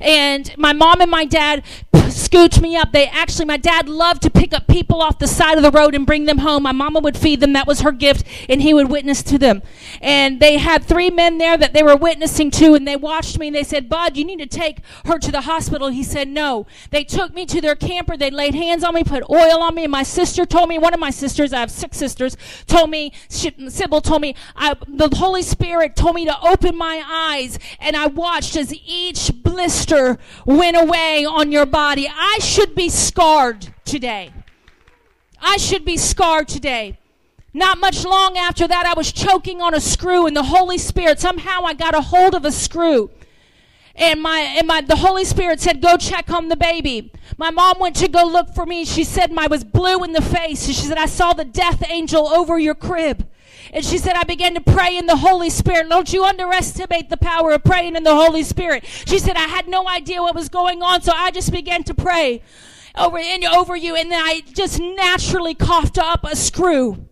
And 0.00 0.56
my 0.56 0.72
mom 0.72 1.00
and 1.00 1.10
my 1.10 1.24
dad 1.24 1.64
scooched 2.28 2.60
me 2.60 2.76
up. 2.76 2.92
They 2.92 3.06
actually, 3.06 3.46
my 3.46 3.56
dad 3.56 3.88
loved 3.88 4.22
to 4.22 4.30
pick 4.30 4.52
up 4.52 4.66
people 4.66 5.00
off 5.00 5.18
the 5.18 5.26
side 5.26 5.56
of 5.56 5.62
the 5.62 5.70
road 5.70 5.94
and 5.94 6.06
bring 6.06 6.26
them 6.26 6.38
home. 6.38 6.62
My 6.64 6.72
mama 6.72 7.00
would 7.00 7.16
feed 7.16 7.40
them. 7.40 7.52
That 7.52 7.66
was 7.66 7.80
her 7.80 7.92
gift. 7.92 8.26
And 8.48 8.62
he 8.62 8.74
would 8.74 8.90
witness 8.90 9.22
to 9.24 9.38
them. 9.38 9.62
And 10.00 10.40
they 10.40 10.58
had 10.58 10.84
three 10.84 11.10
men 11.10 11.38
there 11.38 11.56
that 11.56 11.72
they 11.72 11.82
were 11.82 11.96
witnessing 11.96 12.50
to. 12.52 12.74
And 12.74 12.86
they 12.86 12.96
watched 12.96 13.38
me 13.38 13.48
and 13.48 13.56
they 13.56 13.64
said, 13.64 13.88
Bud, 13.88 14.16
you 14.16 14.24
need 14.24 14.38
to 14.38 14.46
take 14.46 14.80
her 15.06 15.18
to 15.18 15.32
the 15.32 15.42
hospital. 15.42 15.88
He 15.88 16.02
said, 16.02 16.28
no. 16.28 16.66
They 16.90 17.04
took 17.04 17.34
me 17.34 17.46
to 17.46 17.60
their 17.60 17.76
camper. 17.76 18.16
They 18.16 18.30
laid 18.30 18.54
hands 18.54 18.84
on 18.84 18.94
me, 18.94 19.04
put 19.04 19.24
oil 19.30 19.62
on 19.62 19.74
me. 19.74 19.84
And 19.84 19.92
my 19.92 20.02
sister 20.02 20.44
told 20.44 20.68
me, 20.68 20.78
one 20.78 20.94
of 20.94 21.00
my 21.00 21.10
sisters, 21.10 21.52
I 21.52 21.60
have 21.60 21.70
six 21.70 21.96
sisters, 21.96 22.36
told 22.66 22.90
me, 22.90 23.12
Sybil 23.28 24.00
told 24.00 24.22
me, 24.22 24.34
I, 24.54 24.74
the 24.86 25.08
Holy 25.16 25.42
Spirit 25.42 25.96
told 25.96 26.14
me 26.14 26.24
to 26.26 26.40
open 26.40 26.76
my 26.76 27.02
eyes. 27.06 27.58
And 27.80 27.96
I 27.96 28.06
watched 28.06 28.56
as 28.56 28.74
each 28.86 29.30
blister 29.42 30.18
went 30.44 30.76
away 30.76 31.24
on 31.24 31.52
your 31.52 31.66
body. 31.66 32.08
I 32.20 32.40
should 32.40 32.74
be 32.74 32.88
scarred 32.88 33.72
today. 33.84 34.32
I 35.40 35.56
should 35.56 35.84
be 35.84 35.96
scarred 35.96 36.48
today. 36.48 36.98
Not 37.54 37.78
much 37.78 38.04
long 38.04 38.36
after 38.36 38.66
that, 38.66 38.86
I 38.86 38.94
was 38.94 39.12
choking 39.12 39.62
on 39.62 39.72
a 39.72 39.80
screw, 39.80 40.26
and 40.26 40.36
the 40.36 40.42
Holy 40.42 40.78
Spirit, 40.78 41.20
somehow 41.20 41.62
I 41.62 41.74
got 41.74 41.94
a 41.94 42.00
hold 42.00 42.34
of 42.34 42.44
a 42.44 42.50
screw. 42.50 43.12
And 43.94 44.20
my, 44.20 44.40
and 44.58 44.66
my, 44.66 44.80
the 44.80 44.96
Holy 44.96 45.24
Spirit 45.24 45.60
said, 45.60 45.80
go 45.80 45.96
check 45.96 46.28
on 46.30 46.48
the 46.48 46.56
baby. 46.56 47.12
My 47.36 47.50
mom 47.50 47.78
went 47.78 47.94
to 47.96 48.08
go 48.08 48.24
look 48.24 48.52
for 48.52 48.66
me. 48.66 48.84
She 48.84 49.04
said, 49.04 49.32
I 49.38 49.46
was 49.46 49.62
blue 49.62 50.02
in 50.02 50.12
the 50.12 50.20
face. 50.20 50.66
She 50.66 50.72
said, 50.72 50.98
I 50.98 51.06
saw 51.06 51.34
the 51.34 51.44
death 51.44 51.84
angel 51.88 52.26
over 52.26 52.58
your 52.58 52.74
crib. 52.74 53.28
And 53.72 53.84
she 53.84 53.98
said, 53.98 54.14
I 54.16 54.24
began 54.24 54.54
to 54.54 54.60
pray 54.60 54.96
in 54.96 55.06
the 55.06 55.16
Holy 55.16 55.50
Spirit. 55.50 55.88
Don't 55.88 56.12
you 56.12 56.24
underestimate 56.24 57.10
the 57.10 57.16
power 57.16 57.52
of 57.52 57.64
praying 57.64 57.96
in 57.96 58.02
the 58.02 58.14
Holy 58.14 58.42
Spirit. 58.42 58.84
She 58.84 59.18
said, 59.18 59.36
I 59.36 59.48
had 59.48 59.68
no 59.68 59.88
idea 59.88 60.22
what 60.22 60.34
was 60.34 60.48
going 60.48 60.82
on, 60.82 61.02
so 61.02 61.12
I 61.14 61.30
just 61.30 61.52
began 61.52 61.82
to 61.84 61.94
pray 61.94 62.42
over, 62.96 63.18
over 63.18 63.76
you. 63.76 63.96
And 63.96 64.10
then 64.10 64.20
I 64.22 64.42
just 64.52 64.80
naturally 64.80 65.54
coughed 65.54 65.98
up 65.98 66.24
a 66.24 66.36
screw. 66.36 67.07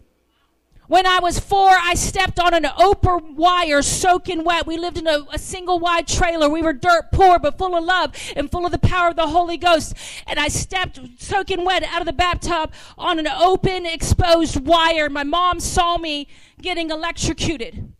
When 0.88 1.04
I 1.04 1.18
was 1.18 1.38
four, 1.40 1.70
I 1.70 1.94
stepped 1.94 2.38
on 2.38 2.54
an 2.54 2.64
oper 2.64 3.20
wire 3.34 3.82
soaking 3.82 4.44
wet. 4.44 4.66
We 4.66 4.76
lived 4.76 4.98
in 4.98 5.06
a, 5.06 5.26
a, 5.32 5.38
single 5.38 5.80
wide 5.80 6.06
trailer. 6.06 6.48
We 6.48 6.62
were 6.62 6.72
dirt 6.72 7.10
poor, 7.12 7.38
but 7.40 7.58
full 7.58 7.74
of 7.74 7.84
love 7.84 8.14
and 8.36 8.50
full 8.50 8.64
of 8.64 8.72
the 8.72 8.78
power 8.78 9.08
of 9.08 9.16
the 9.16 9.26
Holy 9.26 9.56
Ghost. 9.56 9.94
And 10.26 10.38
I 10.38 10.48
stepped 10.48 11.00
soaking 11.18 11.64
wet 11.64 11.82
out 11.82 12.00
of 12.00 12.06
the 12.06 12.12
bathtub 12.12 12.72
on 12.96 13.18
an 13.18 13.26
open, 13.26 13.84
exposed 13.84 14.64
wire. 14.64 15.10
My 15.10 15.24
mom 15.24 15.58
saw 15.58 15.98
me 15.98 16.28
getting 16.60 16.90
electrocuted. 16.90 17.92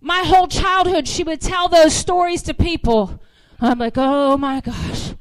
My 0.00 0.22
whole 0.24 0.48
childhood, 0.48 1.06
she 1.06 1.22
would 1.22 1.40
tell 1.40 1.68
those 1.68 1.94
stories 1.94 2.42
to 2.42 2.54
people. 2.54 3.20
I'm 3.60 3.78
like, 3.78 3.94
oh 3.96 4.36
my 4.36 4.60
gosh, 4.60 5.14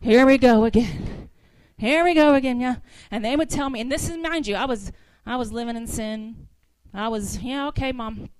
here 0.00 0.24
we 0.24 0.38
go 0.38 0.64
again. 0.64 1.28
Here 1.76 2.02
we 2.02 2.14
go 2.14 2.34
again, 2.34 2.60
yeah. 2.60 2.76
And 3.10 3.24
they 3.24 3.36
would 3.36 3.50
tell 3.50 3.68
me, 3.68 3.80
and 3.80 3.92
this 3.92 4.08
is, 4.08 4.16
mind 4.16 4.46
you, 4.46 4.54
I 4.54 4.64
was 4.64 4.90
I 5.26 5.36
was 5.36 5.52
living 5.52 5.76
in 5.76 5.86
sin. 5.86 6.48
I 6.92 7.08
was, 7.08 7.40
yeah, 7.40 7.66
okay, 7.68 7.92
mom. 7.92 8.30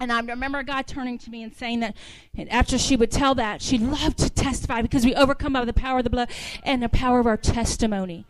And 0.00 0.12
I 0.12 0.20
remember 0.20 0.62
guy 0.62 0.82
turning 0.82 1.18
to 1.18 1.30
me 1.30 1.42
and 1.42 1.54
saying 1.54 1.80
that 1.80 1.96
and 2.36 2.48
after 2.50 2.78
she 2.78 2.94
would 2.94 3.10
tell 3.10 3.34
that, 3.34 3.60
she 3.60 3.78
loved 3.78 4.18
to 4.18 4.30
testify 4.30 4.80
because 4.80 5.04
we 5.04 5.14
overcome 5.14 5.54
by 5.54 5.64
the 5.64 5.72
power 5.72 5.98
of 5.98 6.04
the 6.04 6.10
blood 6.10 6.30
and 6.62 6.82
the 6.82 6.88
power 6.88 7.18
of 7.18 7.26
our 7.26 7.36
testimony. 7.36 8.24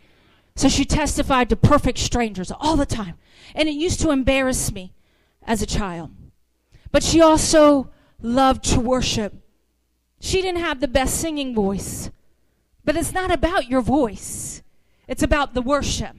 So 0.56 0.68
she 0.68 0.84
testified 0.84 1.50
to 1.50 1.56
perfect 1.56 1.98
strangers 1.98 2.50
all 2.50 2.76
the 2.76 2.86
time. 2.86 3.16
And 3.54 3.68
it 3.68 3.72
used 3.72 4.00
to 4.00 4.10
embarrass 4.10 4.72
me 4.72 4.92
as 5.46 5.62
a 5.62 5.66
child. 5.66 6.10
But 6.90 7.02
she 7.02 7.20
also 7.20 7.90
loved 8.20 8.64
to 8.64 8.80
worship. 8.80 9.34
She 10.20 10.40
didn't 10.42 10.62
have 10.62 10.80
the 10.80 10.88
best 10.88 11.20
singing 11.20 11.54
voice. 11.54 12.10
But 12.84 12.96
it's 12.96 13.12
not 13.12 13.30
about 13.30 13.68
your 13.68 13.82
voice, 13.82 14.62
it's 15.06 15.22
about 15.22 15.52
the 15.52 15.62
worship. 15.62 16.16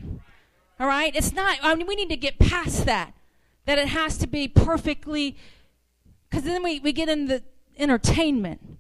All 0.80 0.88
right? 0.88 1.16
It's 1.16 1.34
not, 1.34 1.58
I 1.62 1.76
mean, 1.76 1.88
we 1.88 1.96
need 1.96 2.10
to 2.10 2.18
get 2.18 2.40
past 2.40 2.86
that. 2.86 3.14
That 3.66 3.78
it 3.78 3.90
has 3.90 4.18
to 4.20 4.28
be 4.28 4.48
perfectly, 4.48 5.38
because 6.30 6.44
then 6.44 6.64
we, 6.64 6.80
we 6.80 6.92
get 6.92 7.10
into 7.10 7.44
entertainment. 7.78 8.79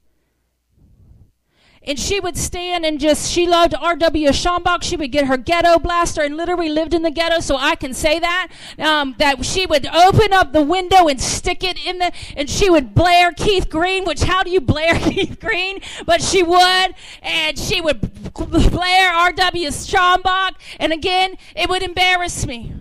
And 1.84 1.98
she 1.98 2.20
would 2.20 2.38
stand 2.38 2.86
and 2.86 3.00
just, 3.00 3.32
she 3.32 3.48
loved 3.48 3.74
R.W. 3.74 4.30
Schambach. 4.30 4.84
She 4.84 4.96
would 4.98 5.12
get 5.12 5.26
her 5.28 5.38
ghetto 5.38 5.80
blaster 5.80 6.22
and 6.22 6.36
literally 6.36 6.70
lived 6.70 6.94
in 6.94 7.04
the 7.04 7.12
ghetto, 7.12 7.40
so 7.40 7.56
I 7.56 7.76
can 7.76 7.94
say 7.94 8.20
that. 8.20 8.50
Um, 8.78 9.16
that 9.18 9.44
she 9.46 9.66
would 9.66 9.86
open 9.88 10.34
up 10.34 10.52
the 10.52 10.62
window 10.62 11.08
and 11.08 11.20
stick 11.20 11.64
it 11.64 11.84
in 11.86 12.00
the, 12.00 12.12
and 12.36 12.50
she 12.50 12.70
would 12.70 12.94
blare 12.94 13.32
Keith 13.32 13.70
Green, 13.70 14.04
which 14.04 14.24
how 14.24 14.44
do 14.44 14.52
you 14.52 14.62
blare 14.62 14.96
Keith 15.00 15.40
Green? 15.40 15.80
But 16.06 16.22
she 16.22 16.44
would, 16.44 16.96
and 17.22 17.58
she 17.58 17.80
would 17.80 18.02
blare 18.34 19.14
R.W. 19.14 19.70
Schambach, 19.70 20.56
and 20.80 20.92
again, 20.92 21.38
it 21.56 21.70
would 21.70 21.82
embarrass 21.82 22.46
me 22.46 22.74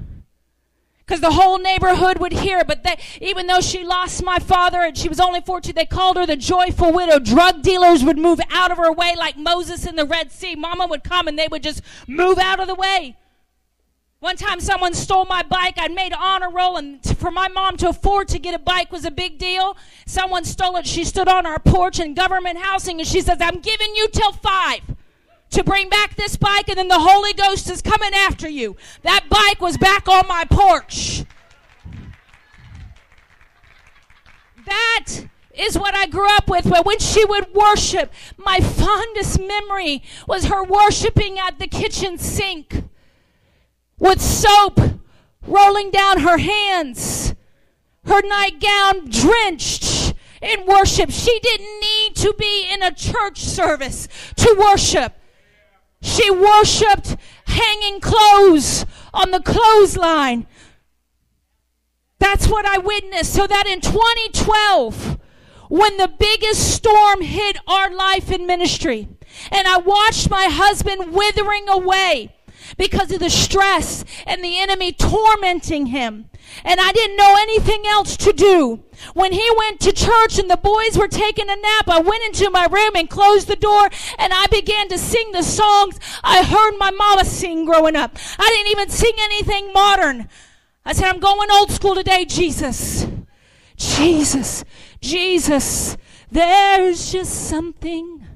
because 1.08 1.22
the 1.22 1.30
whole 1.30 1.58
neighborhood 1.58 2.18
would 2.18 2.32
hear. 2.32 2.64
But 2.64 2.84
they, 2.84 2.98
even 3.20 3.46
though 3.46 3.62
she 3.62 3.82
lost 3.82 4.22
my 4.22 4.38
father 4.38 4.82
and 4.82 4.96
she 4.96 5.08
was 5.08 5.18
only 5.18 5.40
14, 5.40 5.74
they 5.74 5.86
called 5.86 6.18
her 6.18 6.26
the 6.26 6.36
joyful 6.36 6.92
widow. 6.92 7.18
Drug 7.18 7.62
dealers 7.62 8.04
would 8.04 8.18
move 8.18 8.40
out 8.50 8.70
of 8.70 8.76
her 8.76 8.92
way 8.92 9.14
like 9.16 9.38
Moses 9.38 9.86
in 9.86 9.96
the 9.96 10.04
Red 10.04 10.30
Sea. 10.30 10.54
Mama 10.54 10.86
would 10.86 11.02
come 11.02 11.26
and 11.26 11.38
they 11.38 11.48
would 11.48 11.62
just 11.62 11.80
move 12.06 12.38
out 12.38 12.60
of 12.60 12.66
the 12.66 12.74
way. 12.74 13.16
One 14.20 14.36
time 14.36 14.60
someone 14.60 14.92
stole 14.94 15.24
my 15.24 15.42
bike. 15.44 15.78
I'd 15.78 15.92
made 15.92 16.12
honor 16.12 16.50
roll, 16.50 16.76
and 16.76 17.00
for 17.18 17.30
my 17.30 17.46
mom 17.46 17.76
to 17.78 17.88
afford 17.88 18.26
to 18.28 18.40
get 18.40 18.52
a 18.52 18.58
bike 18.58 18.90
was 18.90 19.04
a 19.04 19.12
big 19.12 19.38
deal. 19.38 19.76
Someone 20.06 20.44
stole 20.44 20.76
it. 20.76 20.88
She 20.88 21.04
stood 21.04 21.28
on 21.28 21.46
our 21.46 21.60
porch 21.60 22.00
in 22.00 22.14
government 22.14 22.58
housing 22.58 22.98
and 22.98 23.08
she 23.08 23.20
says, 23.20 23.38
I'm 23.40 23.60
giving 23.60 23.94
you 23.94 24.08
till 24.08 24.32
five 24.32 24.80
to 25.50 25.64
bring 25.64 25.88
back 25.88 26.14
this 26.16 26.36
bike, 26.36 26.68
and 26.68 26.78
then 26.78 26.88
the 26.88 26.98
Holy 26.98 27.32
Ghost 27.32 27.70
is 27.70 27.82
coming 27.82 28.12
after 28.14 28.48
you. 28.48 28.76
That 29.02 29.24
bike 29.28 29.60
was 29.60 29.76
back 29.76 30.08
on 30.08 30.26
my 30.28 30.44
porch. 30.44 31.24
That 34.66 35.06
is 35.54 35.78
what 35.78 35.94
I 35.94 36.06
grew 36.06 36.28
up 36.36 36.48
with. 36.48 36.68
But 36.68 36.84
when 36.84 36.98
she 36.98 37.24
would 37.24 37.52
worship, 37.54 38.12
my 38.36 38.60
fondest 38.60 39.40
memory 39.40 40.02
was 40.26 40.46
her 40.46 40.62
worshiping 40.62 41.38
at 41.38 41.58
the 41.58 41.66
kitchen 41.66 42.18
sink 42.18 42.84
with 43.98 44.20
soap 44.20 44.80
rolling 45.42 45.90
down 45.90 46.20
her 46.20 46.38
hands, 46.38 47.34
her 48.04 48.22
nightgown 48.22 49.08
drenched 49.08 50.14
in 50.40 50.66
worship. 50.66 51.10
She 51.10 51.38
didn't 51.40 51.80
need 51.80 52.16
to 52.16 52.34
be 52.38 52.68
in 52.70 52.82
a 52.82 52.92
church 52.92 53.40
service 53.40 54.08
to 54.36 54.56
worship. 54.58 55.14
She 56.00 56.30
worshiped 56.30 57.16
hanging 57.46 58.00
clothes 58.00 58.86
on 59.12 59.30
the 59.30 59.40
clothesline. 59.40 60.46
That's 62.18 62.48
what 62.48 62.66
I 62.66 62.78
witnessed. 62.78 63.32
So 63.32 63.46
that 63.46 63.66
in 63.66 63.80
2012, 63.80 65.18
when 65.68 65.96
the 65.96 66.08
biggest 66.08 66.72
storm 66.74 67.22
hit 67.22 67.58
our 67.66 67.94
life 67.94 68.30
in 68.30 68.46
ministry, 68.46 69.08
and 69.50 69.68
I 69.68 69.78
watched 69.78 70.30
my 70.30 70.46
husband 70.50 71.12
withering 71.12 71.68
away 71.68 72.34
because 72.76 73.12
of 73.12 73.20
the 73.20 73.30
stress 73.30 74.04
and 74.26 74.42
the 74.42 74.58
enemy 74.58 74.92
tormenting 74.92 75.86
him. 75.86 76.30
And 76.64 76.80
I 76.80 76.92
didn't 76.92 77.16
know 77.16 77.36
anything 77.38 77.82
else 77.86 78.16
to 78.18 78.32
do. 78.32 78.84
When 79.14 79.32
he 79.32 79.48
went 79.56 79.80
to 79.80 79.92
church 79.92 80.38
and 80.38 80.50
the 80.50 80.56
boys 80.56 80.96
were 80.96 81.08
taking 81.08 81.48
a 81.48 81.56
nap, 81.56 81.88
I 81.88 82.00
went 82.00 82.24
into 82.24 82.50
my 82.50 82.66
room 82.66 82.96
and 82.96 83.08
closed 83.08 83.48
the 83.48 83.56
door 83.56 83.88
and 84.18 84.32
I 84.32 84.46
began 84.46 84.88
to 84.88 84.98
sing 84.98 85.32
the 85.32 85.42
songs 85.42 85.98
I 86.22 86.42
heard 86.42 86.78
my 86.78 86.90
mama 86.90 87.24
sing 87.24 87.64
growing 87.64 87.96
up. 87.96 88.16
I 88.38 88.48
didn't 88.48 88.72
even 88.72 88.90
sing 88.90 89.14
anything 89.18 89.72
modern. 89.72 90.28
I 90.84 90.92
said, 90.92 91.08
I'm 91.08 91.20
going 91.20 91.50
old 91.50 91.70
school 91.70 91.94
today, 91.94 92.24
Jesus. 92.24 93.06
Jesus. 93.76 94.64
Jesus. 95.00 95.96
There's 96.30 97.12
just 97.12 97.48
something 97.48 98.26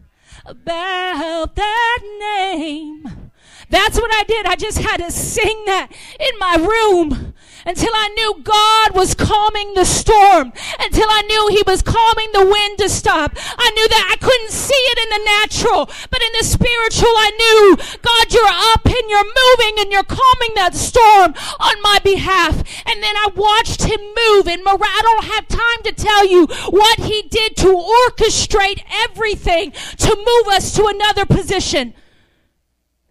about 0.47 1.55
that 1.55 1.99
name 2.21 3.31
that's 3.73 3.97
what 3.97 4.11
I 4.13 4.23
did. 4.25 4.45
I 4.45 4.55
just 4.55 4.79
had 4.79 4.99
to 4.99 5.11
sing 5.11 5.65
that 5.65 5.89
in 6.21 6.39
my 6.39 6.57
room 6.57 7.33
until 7.67 7.93
I 7.95 8.09
knew 8.09 8.43
God 8.43 8.95
was 8.95 9.15
calming 9.15 9.75
the 9.75 9.85
storm, 9.85 10.53
until 10.81 11.09
I 11.09 11.23
knew 11.23 11.49
He 11.57 11.63
was 11.67 11.83
calming 11.83 12.31
the 12.33 12.47
wind 12.47 12.79
to 12.79 12.89
stop. 12.89 13.33
I 13.37 13.71
knew 13.71 13.89
that 13.89 14.09
I 14.13 14.17
couldn't 14.17 14.51
see 14.51 14.75
it 14.75 14.99
in 14.99 15.11
the 15.11 15.25
natural, 15.25 15.87
but 16.11 16.23
in 16.23 16.33
the 16.39 16.45
spiritual, 16.45 17.15
I 17.15 17.31
knew 17.39 17.77
God, 18.03 18.33
you're 18.33 18.57
up 18.75 18.85
and 18.87 19.11
you're 19.11 19.25
moving 19.25 19.75
and 19.79 19.93
you're 19.93 20.03
calming 20.03 20.55
that 20.57 20.75
storm 20.75 21.35
on 21.61 21.83
my 21.83 21.99
behalf. 22.03 22.57
And 22.87 23.03
then 23.03 23.17
I 23.17 23.29
watched 23.35 23.85
Him 23.85 24.01
move, 24.01 24.49
and 24.49 24.63
I 24.67 25.01
don't 25.03 25.25
have 25.25 25.49
time 25.49 25.83
to 25.85 25.93
tell 25.93 26.27
you 26.27 26.47
what 26.71 26.99
He 27.01 27.23
did 27.23 27.57
to 27.59 27.69
orchestrate 27.69 28.83
everything 28.91 29.73
to 29.99 30.17
move 30.17 30.55
us 30.55 30.75
to 30.77 30.87
another 30.87 31.27
position. 31.27 31.95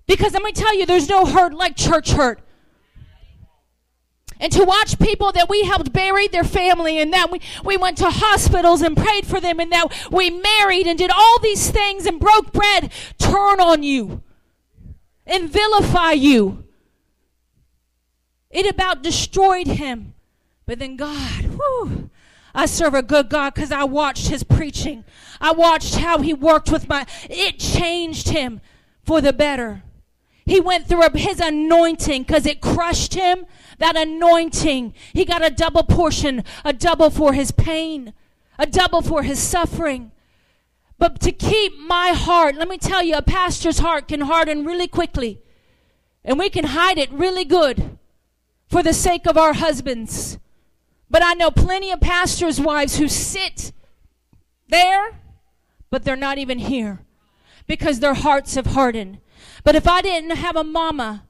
Because 0.08 0.34
let 0.34 0.44
me 0.44 0.52
tell 0.52 0.76
you, 0.78 0.86
there's 0.86 1.08
no 1.08 1.26
hurt 1.26 1.54
like 1.54 1.76
church 1.76 2.12
hurt. 2.12 2.42
And 4.42 4.52
to 4.54 4.64
watch 4.64 4.98
people 4.98 5.32
that 5.34 5.50
we 5.50 5.62
helped 5.62 5.94
bury 5.94 6.28
their 6.28 6.44
family 6.44 6.98
and 7.00 7.14
that 7.14 7.30
we, 7.30 7.40
we 7.64 7.78
went 7.78 8.00
to 8.00 8.10
hospitals 8.10 8.82
and 8.82 8.98
prayed 8.98 9.28
for 9.28 9.40
them 9.40 9.60
and 9.60 9.72
that 9.72 10.10
we 10.12 10.32
married 10.32 10.88
and 10.88 10.98
did 10.98 11.12
all 11.12 11.40
these 11.40 11.70
things 11.70 12.08
and 12.08 12.20
broke 12.20 12.52
bread 12.52 12.92
turn 13.20 13.62
on 13.62 13.84
you 13.84 14.24
and 15.28 15.48
vilify 15.48 16.14
you. 16.14 16.64
It 18.50 18.66
about 18.66 19.04
destroyed 19.04 19.68
him. 19.68 20.16
But 20.66 20.80
then 20.80 20.96
God, 20.96 21.44
whew, 21.44 22.10
I 22.56 22.66
serve 22.66 22.96
a 22.96 23.04
good 23.04 23.30
God 23.30 23.54
because 23.54 23.72
I 23.72 23.84
watched 23.84 24.30
his 24.30 24.44
preaching. 24.44 25.06
I 25.40 25.52
watched 25.52 25.96
how 25.96 26.18
he 26.18 26.34
worked 26.34 26.72
with 26.72 26.90
my, 26.90 27.06
it 27.30 27.60
changed 27.60 28.30
him 28.30 28.60
for 29.04 29.22
the 29.22 29.34
better. 29.34 29.84
He 30.46 30.60
went 30.60 30.88
through 30.88 31.08
his 31.14 31.40
anointing 31.40 32.24
because 32.24 32.46
it 32.46 32.62
crushed 32.62 33.14
him. 33.14 33.46
That 33.78 33.96
anointing, 33.96 34.94
he 35.14 35.26
got 35.26 35.46
a 35.46 35.50
double 35.50 35.84
portion, 35.84 36.44
a 36.66 36.74
double 36.74 37.10
for 37.10 37.34
his 37.34 37.52
pain, 37.52 38.14
a 38.58 38.66
double 38.66 39.02
for 39.02 39.24
his 39.24 39.40
suffering. 39.40 40.12
But 40.98 41.20
to 41.22 41.32
keep 41.32 41.78
my 41.80 42.10
heart, 42.10 42.56
let 42.56 42.68
me 42.68 42.78
tell 42.78 43.02
you, 43.02 43.16
a 43.16 43.22
pastor's 43.22 43.80
heart 43.80 44.08
can 44.08 44.22
harden 44.22 44.66
really 44.66 44.88
quickly. 44.88 45.42
And 46.24 46.38
we 46.38 46.50
can 46.50 46.66
hide 46.66 46.98
it 46.98 47.12
really 47.12 47.46
good 47.46 47.98
for 48.68 48.84
the 48.84 48.94
sake 48.94 49.26
of 49.26 49.38
our 49.38 49.54
husbands. 49.54 50.38
But 51.10 51.24
I 51.24 51.34
know 51.34 51.52
plenty 51.52 51.92
of 51.92 52.02
pastors' 52.02 52.62
wives 52.62 52.98
who 52.98 53.08
sit 53.08 53.74
there, 54.70 55.20
but 55.90 56.04
they're 56.04 56.16
not 56.16 56.38
even 56.38 56.60
here 56.60 57.02
because 57.68 58.00
their 58.00 58.14
hearts 58.14 58.56
have 58.56 58.68
hardened. 58.68 59.20
But 59.64 59.76
if 59.76 59.88
I 59.88 60.02
didn't 60.02 60.38
have 60.38 60.56
a 60.56 60.64
mama, 60.64 61.24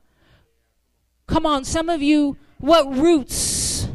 come 1.28 1.46
on, 1.46 1.66
some 1.66 1.90
of 1.90 2.02
you, 2.02 2.38
what 2.60 2.96
roots? 2.96 3.88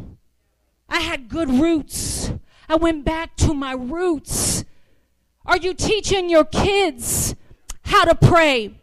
I 0.89 1.01
had 1.01 1.29
good 1.29 1.49
roots. 1.49 2.33
I 2.69 2.77
went 2.77 3.05
back 3.05 3.37
to 3.37 3.55
my 3.55 3.73
roots. 3.73 4.65
Are 5.45 5.57
you 5.57 5.75
teaching 5.75 6.29
your 6.29 6.45
kids 6.45 7.35
how 7.83 8.05
to 8.05 8.15
pray? 8.15 8.75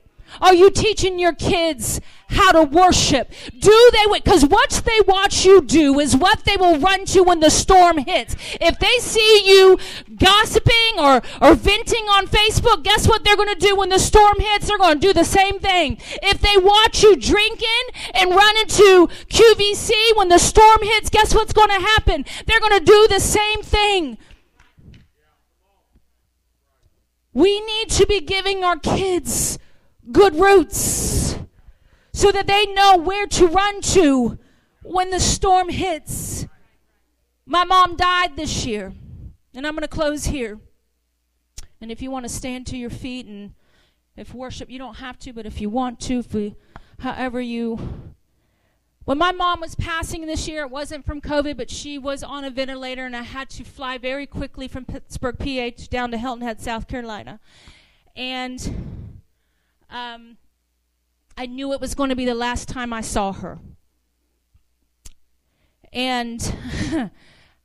Are 0.41 0.53
you 0.53 0.71
teaching 0.71 1.19
your 1.19 1.33
kids 1.33 1.99
how 2.33 2.51
to 2.51 2.63
worship? 2.63 3.31
Do 3.57 3.91
they, 3.93 4.19
because 4.19 4.45
what 4.45 4.81
they 4.85 4.99
watch 5.07 5.45
you 5.45 5.61
do 5.61 5.99
is 5.99 6.15
what 6.15 6.43
they 6.45 6.57
will 6.57 6.79
run 6.79 7.05
to 7.05 7.23
when 7.23 7.39
the 7.39 7.49
storm 7.49 7.97
hits. 7.97 8.35
If 8.59 8.79
they 8.79 8.97
see 8.99 9.43
you 9.45 9.77
gossiping 10.17 10.99
or, 10.99 11.21
or 11.41 11.55
venting 11.55 12.05
on 12.05 12.27
Facebook, 12.27 12.83
guess 12.83 13.07
what 13.07 13.23
they're 13.23 13.35
going 13.35 13.53
to 13.53 13.67
do 13.67 13.75
when 13.75 13.89
the 13.89 13.99
storm 13.99 14.35
hits? 14.39 14.67
They're 14.67 14.77
going 14.77 14.99
to 14.99 15.07
do 15.07 15.13
the 15.13 15.23
same 15.23 15.59
thing. 15.59 15.97
If 16.21 16.41
they 16.41 16.57
watch 16.57 17.03
you 17.03 17.15
drinking 17.15 17.69
and 18.13 18.31
run 18.31 18.57
into 18.57 19.07
QVC 19.29 20.15
when 20.15 20.29
the 20.29 20.39
storm 20.39 20.79
hits, 20.81 21.09
guess 21.09 21.33
what's 21.33 21.53
going 21.53 21.69
to 21.69 21.85
happen? 21.85 22.25
They're 22.45 22.59
going 22.59 22.79
to 22.79 22.85
do 22.85 23.07
the 23.09 23.19
same 23.19 23.61
thing. 23.61 24.17
We 27.33 27.61
need 27.61 27.89
to 27.89 28.05
be 28.05 28.21
giving 28.21 28.63
our 28.63 28.77
kids 28.77 29.57
good 30.11 30.35
roots 30.35 31.37
so 32.13 32.31
that 32.31 32.47
they 32.47 32.67
know 32.67 32.97
where 32.97 33.27
to 33.27 33.47
run 33.47 33.81
to 33.81 34.37
when 34.83 35.09
the 35.09 35.19
storm 35.19 35.69
hits. 35.69 36.45
My 37.45 37.63
mom 37.63 37.95
died 37.95 38.37
this 38.37 38.65
year, 38.65 38.93
and 39.53 39.67
I'm 39.67 39.73
going 39.73 39.81
to 39.81 39.87
close 39.87 40.25
here. 40.25 40.59
And 41.81 41.91
if 41.91 42.01
you 42.01 42.11
want 42.11 42.25
to 42.25 42.29
stand 42.29 42.67
to 42.67 42.77
your 42.77 42.89
feet 42.89 43.25
and 43.25 43.53
if 44.15 44.33
worship, 44.33 44.69
you 44.69 44.77
don't 44.77 44.97
have 44.97 45.17
to, 45.19 45.33
but 45.33 45.45
if 45.45 45.59
you 45.59 45.69
want 45.69 45.99
to, 46.01 46.19
if 46.19 46.33
we, 46.33 46.55
however 46.99 47.41
you. 47.41 48.13
When 49.05 49.17
my 49.17 49.33
mom 49.33 49.59
was 49.59 49.75
passing 49.75 50.25
this 50.25 50.47
year, 50.47 50.61
it 50.63 50.69
wasn't 50.69 51.05
from 51.05 51.19
COVID, 51.19 51.57
but 51.57 51.69
she 51.69 51.97
was 51.97 52.23
on 52.23 52.45
a 52.45 52.49
ventilator, 52.49 53.05
and 53.05 53.15
I 53.17 53.23
had 53.23 53.49
to 53.49 53.65
fly 53.65 53.97
very 53.97 54.25
quickly 54.25 54.67
from 54.69 54.85
Pittsburgh, 54.85 55.37
PA, 55.37 55.83
down 55.89 56.11
to 56.11 56.17
Hilton 56.17 56.43
Head, 56.43 56.61
South 56.61 56.87
Carolina. 56.87 57.41
And 58.15 59.11
um, 59.89 60.37
I 61.37 61.45
knew 61.45 61.73
it 61.73 61.81
was 61.81 61.95
going 61.95 62.09
to 62.09 62.15
be 62.15 62.25
the 62.25 62.35
last 62.35 62.67
time 62.67 62.93
I 62.93 63.01
saw 63.01 63.31
her. 63.33 63.59
And 65.91 66.41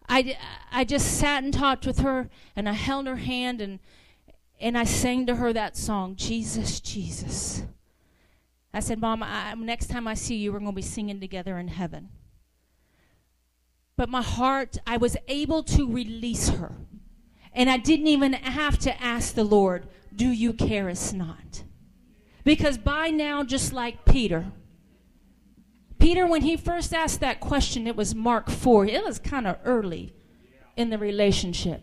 I, 0.08 0.38
I 0.70 0.84
just 0.84 1.18
sat 1.18 1.44
and 1.44 1.52
talked 1.52 1.86
with 1.86 2.00
her, 2.00 2.28
and 2.56 2.68
I 2.68 2.72
held 2.72 3.06
her 3.06 3.16
hand, 3.16 3.60
and, 3.60 3.78
and 4.60 4.76
I 4.76 4.84
sang 4.84 5.26
to 5.26 5.36
her 5.36 5.52
that 5.52 5.76
song, 5.76 6.16
Jesus, 6.16 6.80
Jesus. 6.80 7.62
I 8.72 8.80
said, 8.80 9.00
Mom, 9.00 9.22
I, 9.22 9.54
next 9.54 9.88
time 9.88 10.06
I 10.06 10.14
see 10.14 10.36
you, 10.36 10.52
we're 10.52 10.60
going 10.60 10.72
to 10.72 10.76
be 10.76 10.82
singing 10.82 11.20
together 11.20 11.58
in 11.58 11.68
heaven. 11.68 12.10
But 13.96 14.08
my 14.08 14.22
heart, 14.22 14.78
I 14.86 14.96
was 14.96 15.16
able 15.26 15.62
to 15.64 15.90
release 15.90 16.50
her. 16.50 16.72
And 17.52 17.68
I 17.68 17.78
didn't 17.78 18.06
even 18.06 18.34
have 18.34 18.78
to 18.80 19.02
ask 19.02 19.34
the 19.34 19.44
Lord, 19.44 19.88
Do 20.14 20.28
you 20.28 20.52
care 20.52 20.88
us 20.88 21.12
not? 21.12 21.64
Because 22.48 22.78
by 22.78 23.10
now, 23.10 23.44
just 23.44 23.74
like 23.74 24.06
Peter, 24.06 24.46
Peter, 25.98 26.26
when 26.26 26.40
he 26.40 26.56
first 26.56 26.94
asked 26.94 27.20
that 27.20 27.40
question, 27.40 27.86
it 27.86 27.94
was 27.94 28.14
Mark 28.14 28.48
4. 28.48 28.86
It 28.86 29.04
was 29.04 29.18
kind 29.18 29.46
of 29.46 29.58
early 29.66 30.14
in 30.74 30.88
the 30.88 30.96
relationship. 30.96 31.82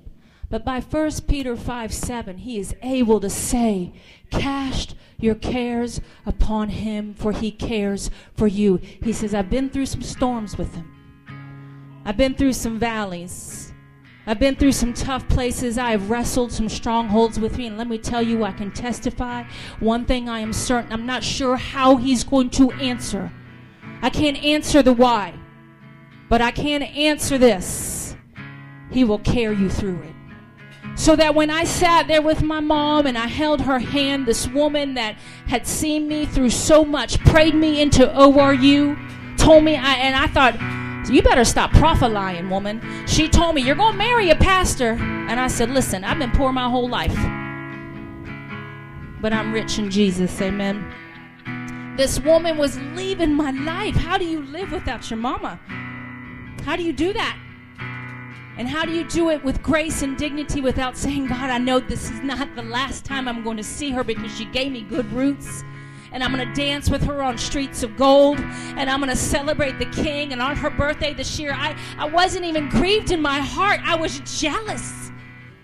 But 0.50 0.66
by 0.66 0.80
1 0.80 1.12
Peter 1.28 1.56
5 1.56 1.94
7, 1.94 2.40
he 2.40 2.58
is 2.58 2.76
able 2.82 3.20
to 3.20 3.30
say, 3.30 3.94
Cast 4.32 4.96
your 5.20 5.36
cares 5.36 6.02
upon 6.26 6.70
him, 6.70 7.14
for 7.14 7.32
he 7.32 7.52
cares 7.52 8.10
for 8.34 8.48
you. 8.48 8.78
He 8.78 9.14
says, 9.14 9.36
I've 9.36 9.52
been 9.52 9.70
through 9.70 9.86
some 9.86 10.02
storms 10.02 10.58
with 10.58 10.74
him, 10.74 12.02
I've 12.06 12.18
been 12.18 12.34
through 12.34 12.54
some 12.54 12.80
valleys. 12.80 13.65
I've 14.28 14.40
been 14.40 14.56
through 14.56 14.72
some 14.72 14.94
tough 14.94 15.28
places. 15.30 15.78
I 15.78 15.92
have 15.92 16.10
wrestled 16.10 16.52
some 16.52 16.70
strongholds 16.70 17.40
with 17.40 17.58
me. 17.58 17.68
And 17.68 17.78
let 17.78 17.88
me 17.88 17.98
tell 17.98 18.22
you, 18.22 18.44
I 18.44 18.52
can 18.52 18.72
testify. 18.72 19.44
One 19.80 20.06
thing 20.06 20.28
I 20.28 20.40
am 20.40 20.54
certain, 20.54 20.92
I'm 20.92 21.06
not 21.06 21.24
sure 21.24 21.56
how 21.56 21.98
he's 21.98 22.24
going 22.24 22.50
to 22.52 22.72
answer. 22.72 23.32
I 24.02 24.10
can't 24.10 24.38
answer 24.44 24.82
the 24.82 24.94
why, 24.94 25.34
but 26.30 26.42
I 26.42 26.52
can 26.52 26.82
answer 26.84 27.38
this. 27.38 28.16
He 28.92 29.04
will 29.04 29.20
carry 29.20 29.58
you 29.58 29.70
through 29.70 30.02
it. 30.04 30.16
So 30.98 31.16
that 31.18 31.36
when 31.36 31.50
I 31.50 31.66
sat 31.66 32.08
there 32.08 32.22
with 32.22 32.42
my 32.42 32.60
mom 32.62 33.06
and 33.06 33.18
I 33.18 33.28
held 33.28 33.62
her 33.62 33.80
hand, 33.80 34.26
this 34.26 34.48
woman 34.48 34.94
that 34.94 35.18
had 35.48 35.68
seen 35.68 36.08
me 36.08 36.26
through 36.26 36.52
so 36.52 36.86
much 36.86 37.20
prayed 37.26 37.56
me 37.56 37.82
into 37.82 38.08
ORU, 38.08 39.38
told 39.38 39.64
me, 39.64 39.76
I, 39.76 39.94
and 39.96 40.16
I 40.16 40.28
thought, 40.28 40.85
you 41.10 41.22
better 41.22 41.46
stop 41.46 41.72
prophesying, 41.72 42.50
woman. 42.50 42.82
She 43.08 43.30
told 43.30 43.56
me, 43.56 43.62
You're 43.62 43.76
going 43.76 43.94
to 43.94 43.98
marry 43.98 44.30
a 44.30 44.36
pastor. 44.36 44.92
And 44.92 45.40
I 45.40 45.48
said, 45.48 45.70
Listen, 45.70 46.04
I've 46.04 46.20
been 46.20 46.32
poor 46.32 46.52
my 46.52 46.70
whole 46.70 46.90
life. 46.90 47.16
But 49.22 49.34
I'm 49.34 49.54
rich 49.54 49.80
in 49.80 49.90
Jesus. 49.90 50.42
Amen. 50.42 50.86
This 51.98 52.20
woman 52.20 52.58
was 52.58 52.78
leaving 52.94 53.34
my 53.34 53.52
life. 53.52 53.96
How 53.96 54.18
do 54.18 54.26
you 54.26 54.42
live 54.42 54.72
without 54.72 55.10
your 55.10 55.18
mama? 55.18 55.60
How 56.64 56.76
do 56.76 56.84
you 56.84 56.94
do 56.94 57.14
that? 57.14 57.38
And 58.58 58.68
how 58.68 58.86
do 58.86 58.92
you 58.92 59.04
do 59.04 59.30
it 59.30 59.44
with 59.44 59.62
grace 59.62 60.02
and 60.02 60.18
dignity 60.18 60.62
without 60.62 60.98
saying, 60.98 61.28
God, 61.28 61.50
I 61.50 61.58
know 61.58 61.80
this 61.80 62.10
is 62.10 62.22
not 62.22 62.56
the 62.56 62.64
last 62.64 63.04
time 63.04 63.28
I'm 63.28 63.44
going 63.44 63.58
to 63.58 63.64
see 63.64 63.92
her 63.92 64.04
because 64.04 64.36
she 64.36 64.46
gave 64.46 64.72
me 64.72 64.82
good 64.82 65.12
roots? 65.12 65.64
And 66.16 66.24
I'm 66.24 66.34
going 66.34 66.48
to 66.48 66.54
dance 66.54 66.90
with 66.90 67.04
her 67.04 67.22
on 67.22 67.38
streets 67.38 67.84
of 67.84 67.98
gold. 67.98 68.40
And 68.40 68.90
I'm 68.90 69.02
going 69.02 69.10
to 69.10 69.18
celebrate 69.18 69.78
the 69.80 69.86
king. 69.88 70.32
And 70.32 70.42
on 70.42 70.56
her 70.56 70.70
birthday 70.70 71.14
this 71.14 71.38
year, 71.38 71.52
I, 71.52 71.78
I 71.98 72.06
wasn't 72.06 72.46
even 72.46 72.70
grieved 72.70 73.12
in 73.12 73.22
my 73.22 73.40
heart. 73.40 73.82
I 73.84 73.98
was 73.98 74.22
jealous. 74.40 75.12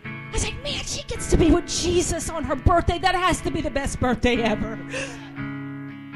I 0.04 0.30
was 0.34 0.44
like, 0.44 0.62
man, 0.62 0.84
she 0.84 1.04
gets 1.04 1.30
to 1.30 1.38
be 1.38 1.52
with 1.52 1.68
Jesus 1.68 2.30
on 2.30 2.44
her 2.44 2.58
birthday. 2.58 3.00
That 3.00 3.16
has 3.16 3.40
to 3.44 3.50
be 3.52 3.62
the 3.62 3.70
best 3.70 4.02
birthday 4.02 4.42
ever. 4.42 4.76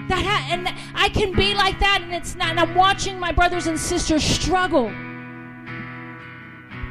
That 0.09 0.21
ha- 0.25 0.49
and 0.51 0.67
I 0.93 1.07
can 1.07 1.31
be 1.31 1.53
like 1.53 1.79
that, 1.79 2.01
and 2.03 2.13
it's 2.13 2.35
not. 2.35 2.49
And 2.49 2.59
I'm 2.59 2.75
watching 2.75 3.17
my 3.17 3.31
brothers 3.31 3.67
and 3.67 3.79
sisters 3.79 4.21
struggle 4.21 4.89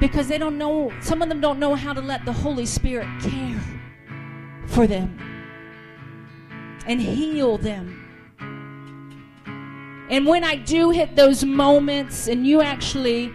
because 0.01 0.29
they 0.29 0.39
don't 0.39 0.57
know, 0.57 0.93
some 1.03 1.21
of 1.21 1.29
them 1.29 1.43
don't 1.43 1.59
know 1.59 1.75
how 1.75 1.93
to 1.93 2.01
let 2.01 2.25
the 2.25 2.33
Holy 2.33 2.65
Spirit 2.65 3.07
care 3.21 3.61
for 4.67 4.87
them 4.87 5.34
and 6.87 7.01
heal 7.01 7.59
them. 7.59 8.01
And 10.11 10.27
when 10.27 10.45
I 10.45 10.57
do 10.57 10.91
hit 10.91 11.17
those 11.17 11.45
moments, 11.45 12.29
and 12.29 12.47
you 12.47 12.61
actually 12.61 13.33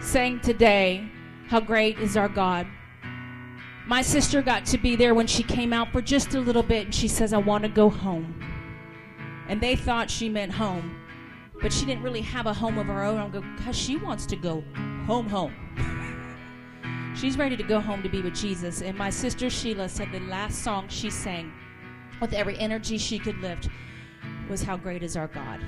sang 0.00 0.40
today, 0.40 1.10
How 1.48 1.60
Great 1.60 1.98
is 1.98 2.16
Our 2.16 2.28
God. 2.28 2.66
My 3.86 4.02
sister 4.02 4.42
got 4.42 4.66
to 4.66 4.78
be 4.78 4.96
there 4.96 5.14
when 5.14 5.26
she 5.26 5.42
came 5.42 5.72
out 5.72 5.90
for 5.90 6.02
just 6.02 6.34
a 6.34 6.40
little 6.40 6.62
bit, 6.62 6.86
and 6.86 6.94
she 6.94 7.08
says, 7.08 7.32
I 7.32 7.38
want 7.38 7.64
to 7.64 7.70
go 7.70 7.88
home. 7.88 8.44
And 9.48 9.60
they 9.60 9.74
thought 9.74 10.10
she 10.10 10.28
meant 10.28 10.52
home. 10.52 10.96
But 11.60 11.72
she 11.72 11.84
didn't 11.84 12.02
really 12.02 12.20
have 12.22 12.46
a 12.46 12.54
home 12.54 12.78
of 12.78 12.86
her 12.86 13.02
own. 13.02 13.30
Go, 13.30 13.42
because 13.56 13.76
she 13.76 13.96
wants 13.96 14.26
to 14.26 14.36
go 14.36 14.62
home, 15.06 15.28
home. 15.28 15.54
She's 17.16 17.36
ready 17.36 17.56
to 17.56 17.62
go 17.62 17.80
home 17.80 18.02
to 18.02 18.08
be 18.08 18.22
with 18.22 18.34
Jesus. 18.34 18.80
And 18.82 18.96
my 18.96 19.10
sister 19.10 19.50
Sheila 19.50 19.88
said 19.88 20.12
the 20.12 20.20
last 20.20 20.62
song 20.62 20.86
she 20.88 21.10
sang 21.10 21.52
with 22.20 22.32
every 22.32 22.58
energy 22.58 22.98
she 22.98 23.18
could 23.18 23.38
lift 23.38 23.68
was 24.48 24.62
How 24.62 24.76
Great 24.76 25.02
is 25.02 25.16
Our 25.16 25.28
God. 25.28 25.60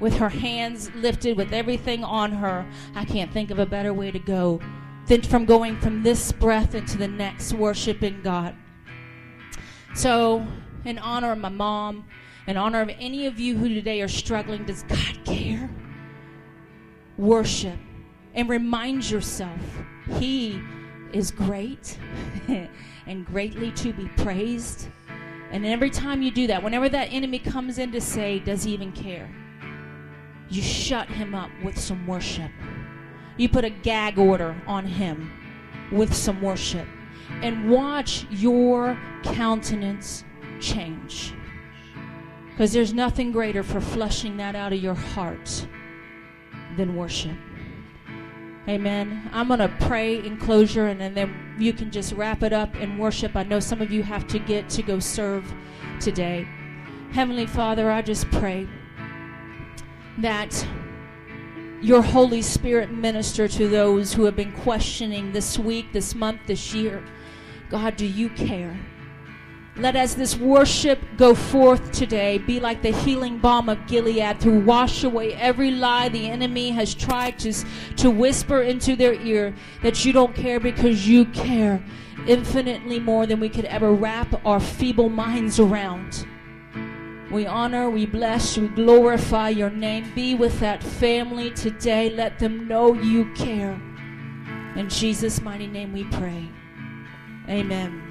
With 0.00 0.14
her 0.14 0.28
hands 0.28 0.90
lifted, 0.94 1.36
with 1.36 1.52
everything 1.52 2.04
on 2.04 2.32
her, 2.32 2.66
I 2.94 3.04
can't 3.04 3.32
think 3.32 3.50
of 3.50 3.58
a 3.58 3.66
better 3.66 3.92
way 3.92 4.10
to 4.10 4.18
go 4.18 4.60
than 5.06 5.22
from 5.22 5.44
going 5.44 5.78
from 5.80 6.02
this 6.02 6.32
breath 6.32 6.74
into 6.74 6.98
the 6.98 7.08
next, 7.08 7.52
worshiping 7.52 8.20
God. 8.22 8.54
So, 9.94 10.46
in 10.84 10.98
honor 10.98 11.32
of 11.32 11.38
my 11.38 11.48
mom, 11.48 12.06
in 12.46 12.56
honor 12.56 12.80
of 12.80 12.90
any 12.98 13.26
of 13.26 13.40
you 13.40 13.56
who 13.56 13.68
today 13.68 14.00
are 14.00 14.08
struggling, 14.08 14.64
does 14.64 14.82
God 14.84 15.24
care? 15.24 15.68
Worship 17.16 17.78
and 18.34 18.48
remind 18.48 19.10
yourself 19.10 19.60
He 20.18 20.60
is 21.12 21.30
great 21.30 21.98
and 23.08 23.26
greatly 23.26 23.72
to 23.72 23.92
be 23.92 24.06
praised. 24.16 24.88
And 25.50 25.66
every 25.66 25.90
time 25.90 26.22
you 26.22 26.30
do 26.30 26.46
that, 26.46 26.62
whenever 26.62 26.88
that 26.90 27.06
enemy 27.06 27.38
comes 27.38 27.78
in 27.78 27.90
to 27.92 28.00
say, 28.00 28.38
Does 28.38 28.62
he 28.62 28.72
even 28.72 28.92
care? 28.92 29.28
You 30.50 30.62
shut 30.62 31.08
him 31.08 31.34
up 31.34 31.50
with 31.64 31.78
some 31.78 32.06
worship. 32.06 32.50
You 33.36 33.48
put 33.48 33.64
a 33.64 33.70
gag 33.70 34.18
order 34.18 34.54
on 34.66 34.86
him 34.86 35.32
with 35.90 36.14
some 36.14 36.40
worship. 36.42 36.86
And 37.42 37.70
watch 37.70 38.26
your 38.30 38.98
countenance 39.22 40.24
change. 40.60 41.34
Because 42.50 42.72
there's 42.72 42.92
nothing 42.92 43.32
greater 43.32 43.62
for 43.62 43.80
flushing 43.80 44.36
that 44.38 44.56
out 44.56 44.72
of 44.72 44.80
your 44.80 44.94
heart 44.94 45.66
than 46.76 46.96
worship. 46.96 47.36
Amen. 48.68 49.30
I'm 49.32 49.48
going 49.48 49.60
to 49.60 49.74
pray 49.80 50.18
in 50.18 50.36
closure 50.36 50.88
and 50.88 51.16
then 51.16 51.56
you 51.58 51.72
can 51.72 51.90
just 51.90 52.12
wrap 52.12 52.42
it 52.42 52.52
up 52.52 52.76
in 52.76 52.98
worship. 52.98 53.34
I 53.34 53.42
know 53.42 53.60
some 53.60 53.80
of 53.80 53.90
you 53.90 54.02
have 54.02 54.26
to 54.26 54.38
get 54.38 54.68
to 54.70 54.82
go 54.82 54.98
serve 54.98 55.50
today. 56.00 56.46
Heavenly 57.12 57.46
Father, 57.46 57.90
I 57.90 58.02
just 58.02 58.30
pray 58.30 58.68
that 60.18 60.66
your 61.80 62.02
Holy 62.02 62.42
Spirit 62.42 62.90
minister 62.90 63.48
to 63.48 63.68
those 63.68 64.12
who 64.12 64.24
have 64.24 64.36
been 64.36 64.52
questioning 64.52 65.32
this 65.32 65.58
week, 65.58 65.92
this 65.92 66.14
month, 66.14 66.42
this 66.46 66.74
year. 66.74 67.02
God, 67.70 67.96
do 67.96 68.04
you 68.04 68.28
care? 68.28 68.78
Let 69.78 69.94
as 69.94 70.16
this 70.16 70.36
worship 70.36 70.98
go 71.16 71.36
forth 71.36 71.92
today 71.92 72.38
be 72.38 72.58
like 72.58 72.82
the 72.82 72.90
healing 72.90 73.38
balm 73.38 73.68
of 73.68 73.86
Gilead 73.86 74.40
to 74.40 74.58
wash 74.60 75.04
away 75.04 75.34
every 75.34 75.70
lie 75.70 76.08
the 76.08 76.28
enemy 76.28 76.70
has 76.70 76.94
tried 76.94 77.38
to, 77.40 77.52
to 77.96 78.10
whisper 78.10 78.62
into 78.62 78.96
their 78.96 79.14
ear 79.14 79.54
that 79.82 80.04
you 80.04 80.12
don't 80.12 80.34
care 80.34 80.58
because 80.58 81.06
you 81.06 81.26
care 81.26 81.80
infinitely 82.26 82.98
more 82.98 83.24
than 83.24 83.38
we 83.38 83.48
could 83.48 83.66
ever 83.66 83.92
wrap 83.92 84.44
our 84.44 84.58
feeble 84.58 85.08
minds 85.08 85.60
around. 85.60 86.26
We 87.30 87.46
honor, 87.46 87.88
we 87.88 88.04
bless, 88.04 88.58
we 88.58 88.68
glorify 88.68 89.50
your 89.50 89.70
name. 89.70 90.10
Be 90.14 90.34
with 90.34 90.58
that 90.60 90.82
family 90.82 91.50
today. 91.52 92.10
Let 92.10 92.38
them 92.38 92.66
know 92.66 92.94
you 92.94 93.32
care. 93.34 93.80
In 94.74 94.88
Jesus' 94.88 95.40
mighty 95.40 95.66
name 95.66 95.92
we 95.92 96.04
pray. 96.04 96.48
Amen. 97.48 98.07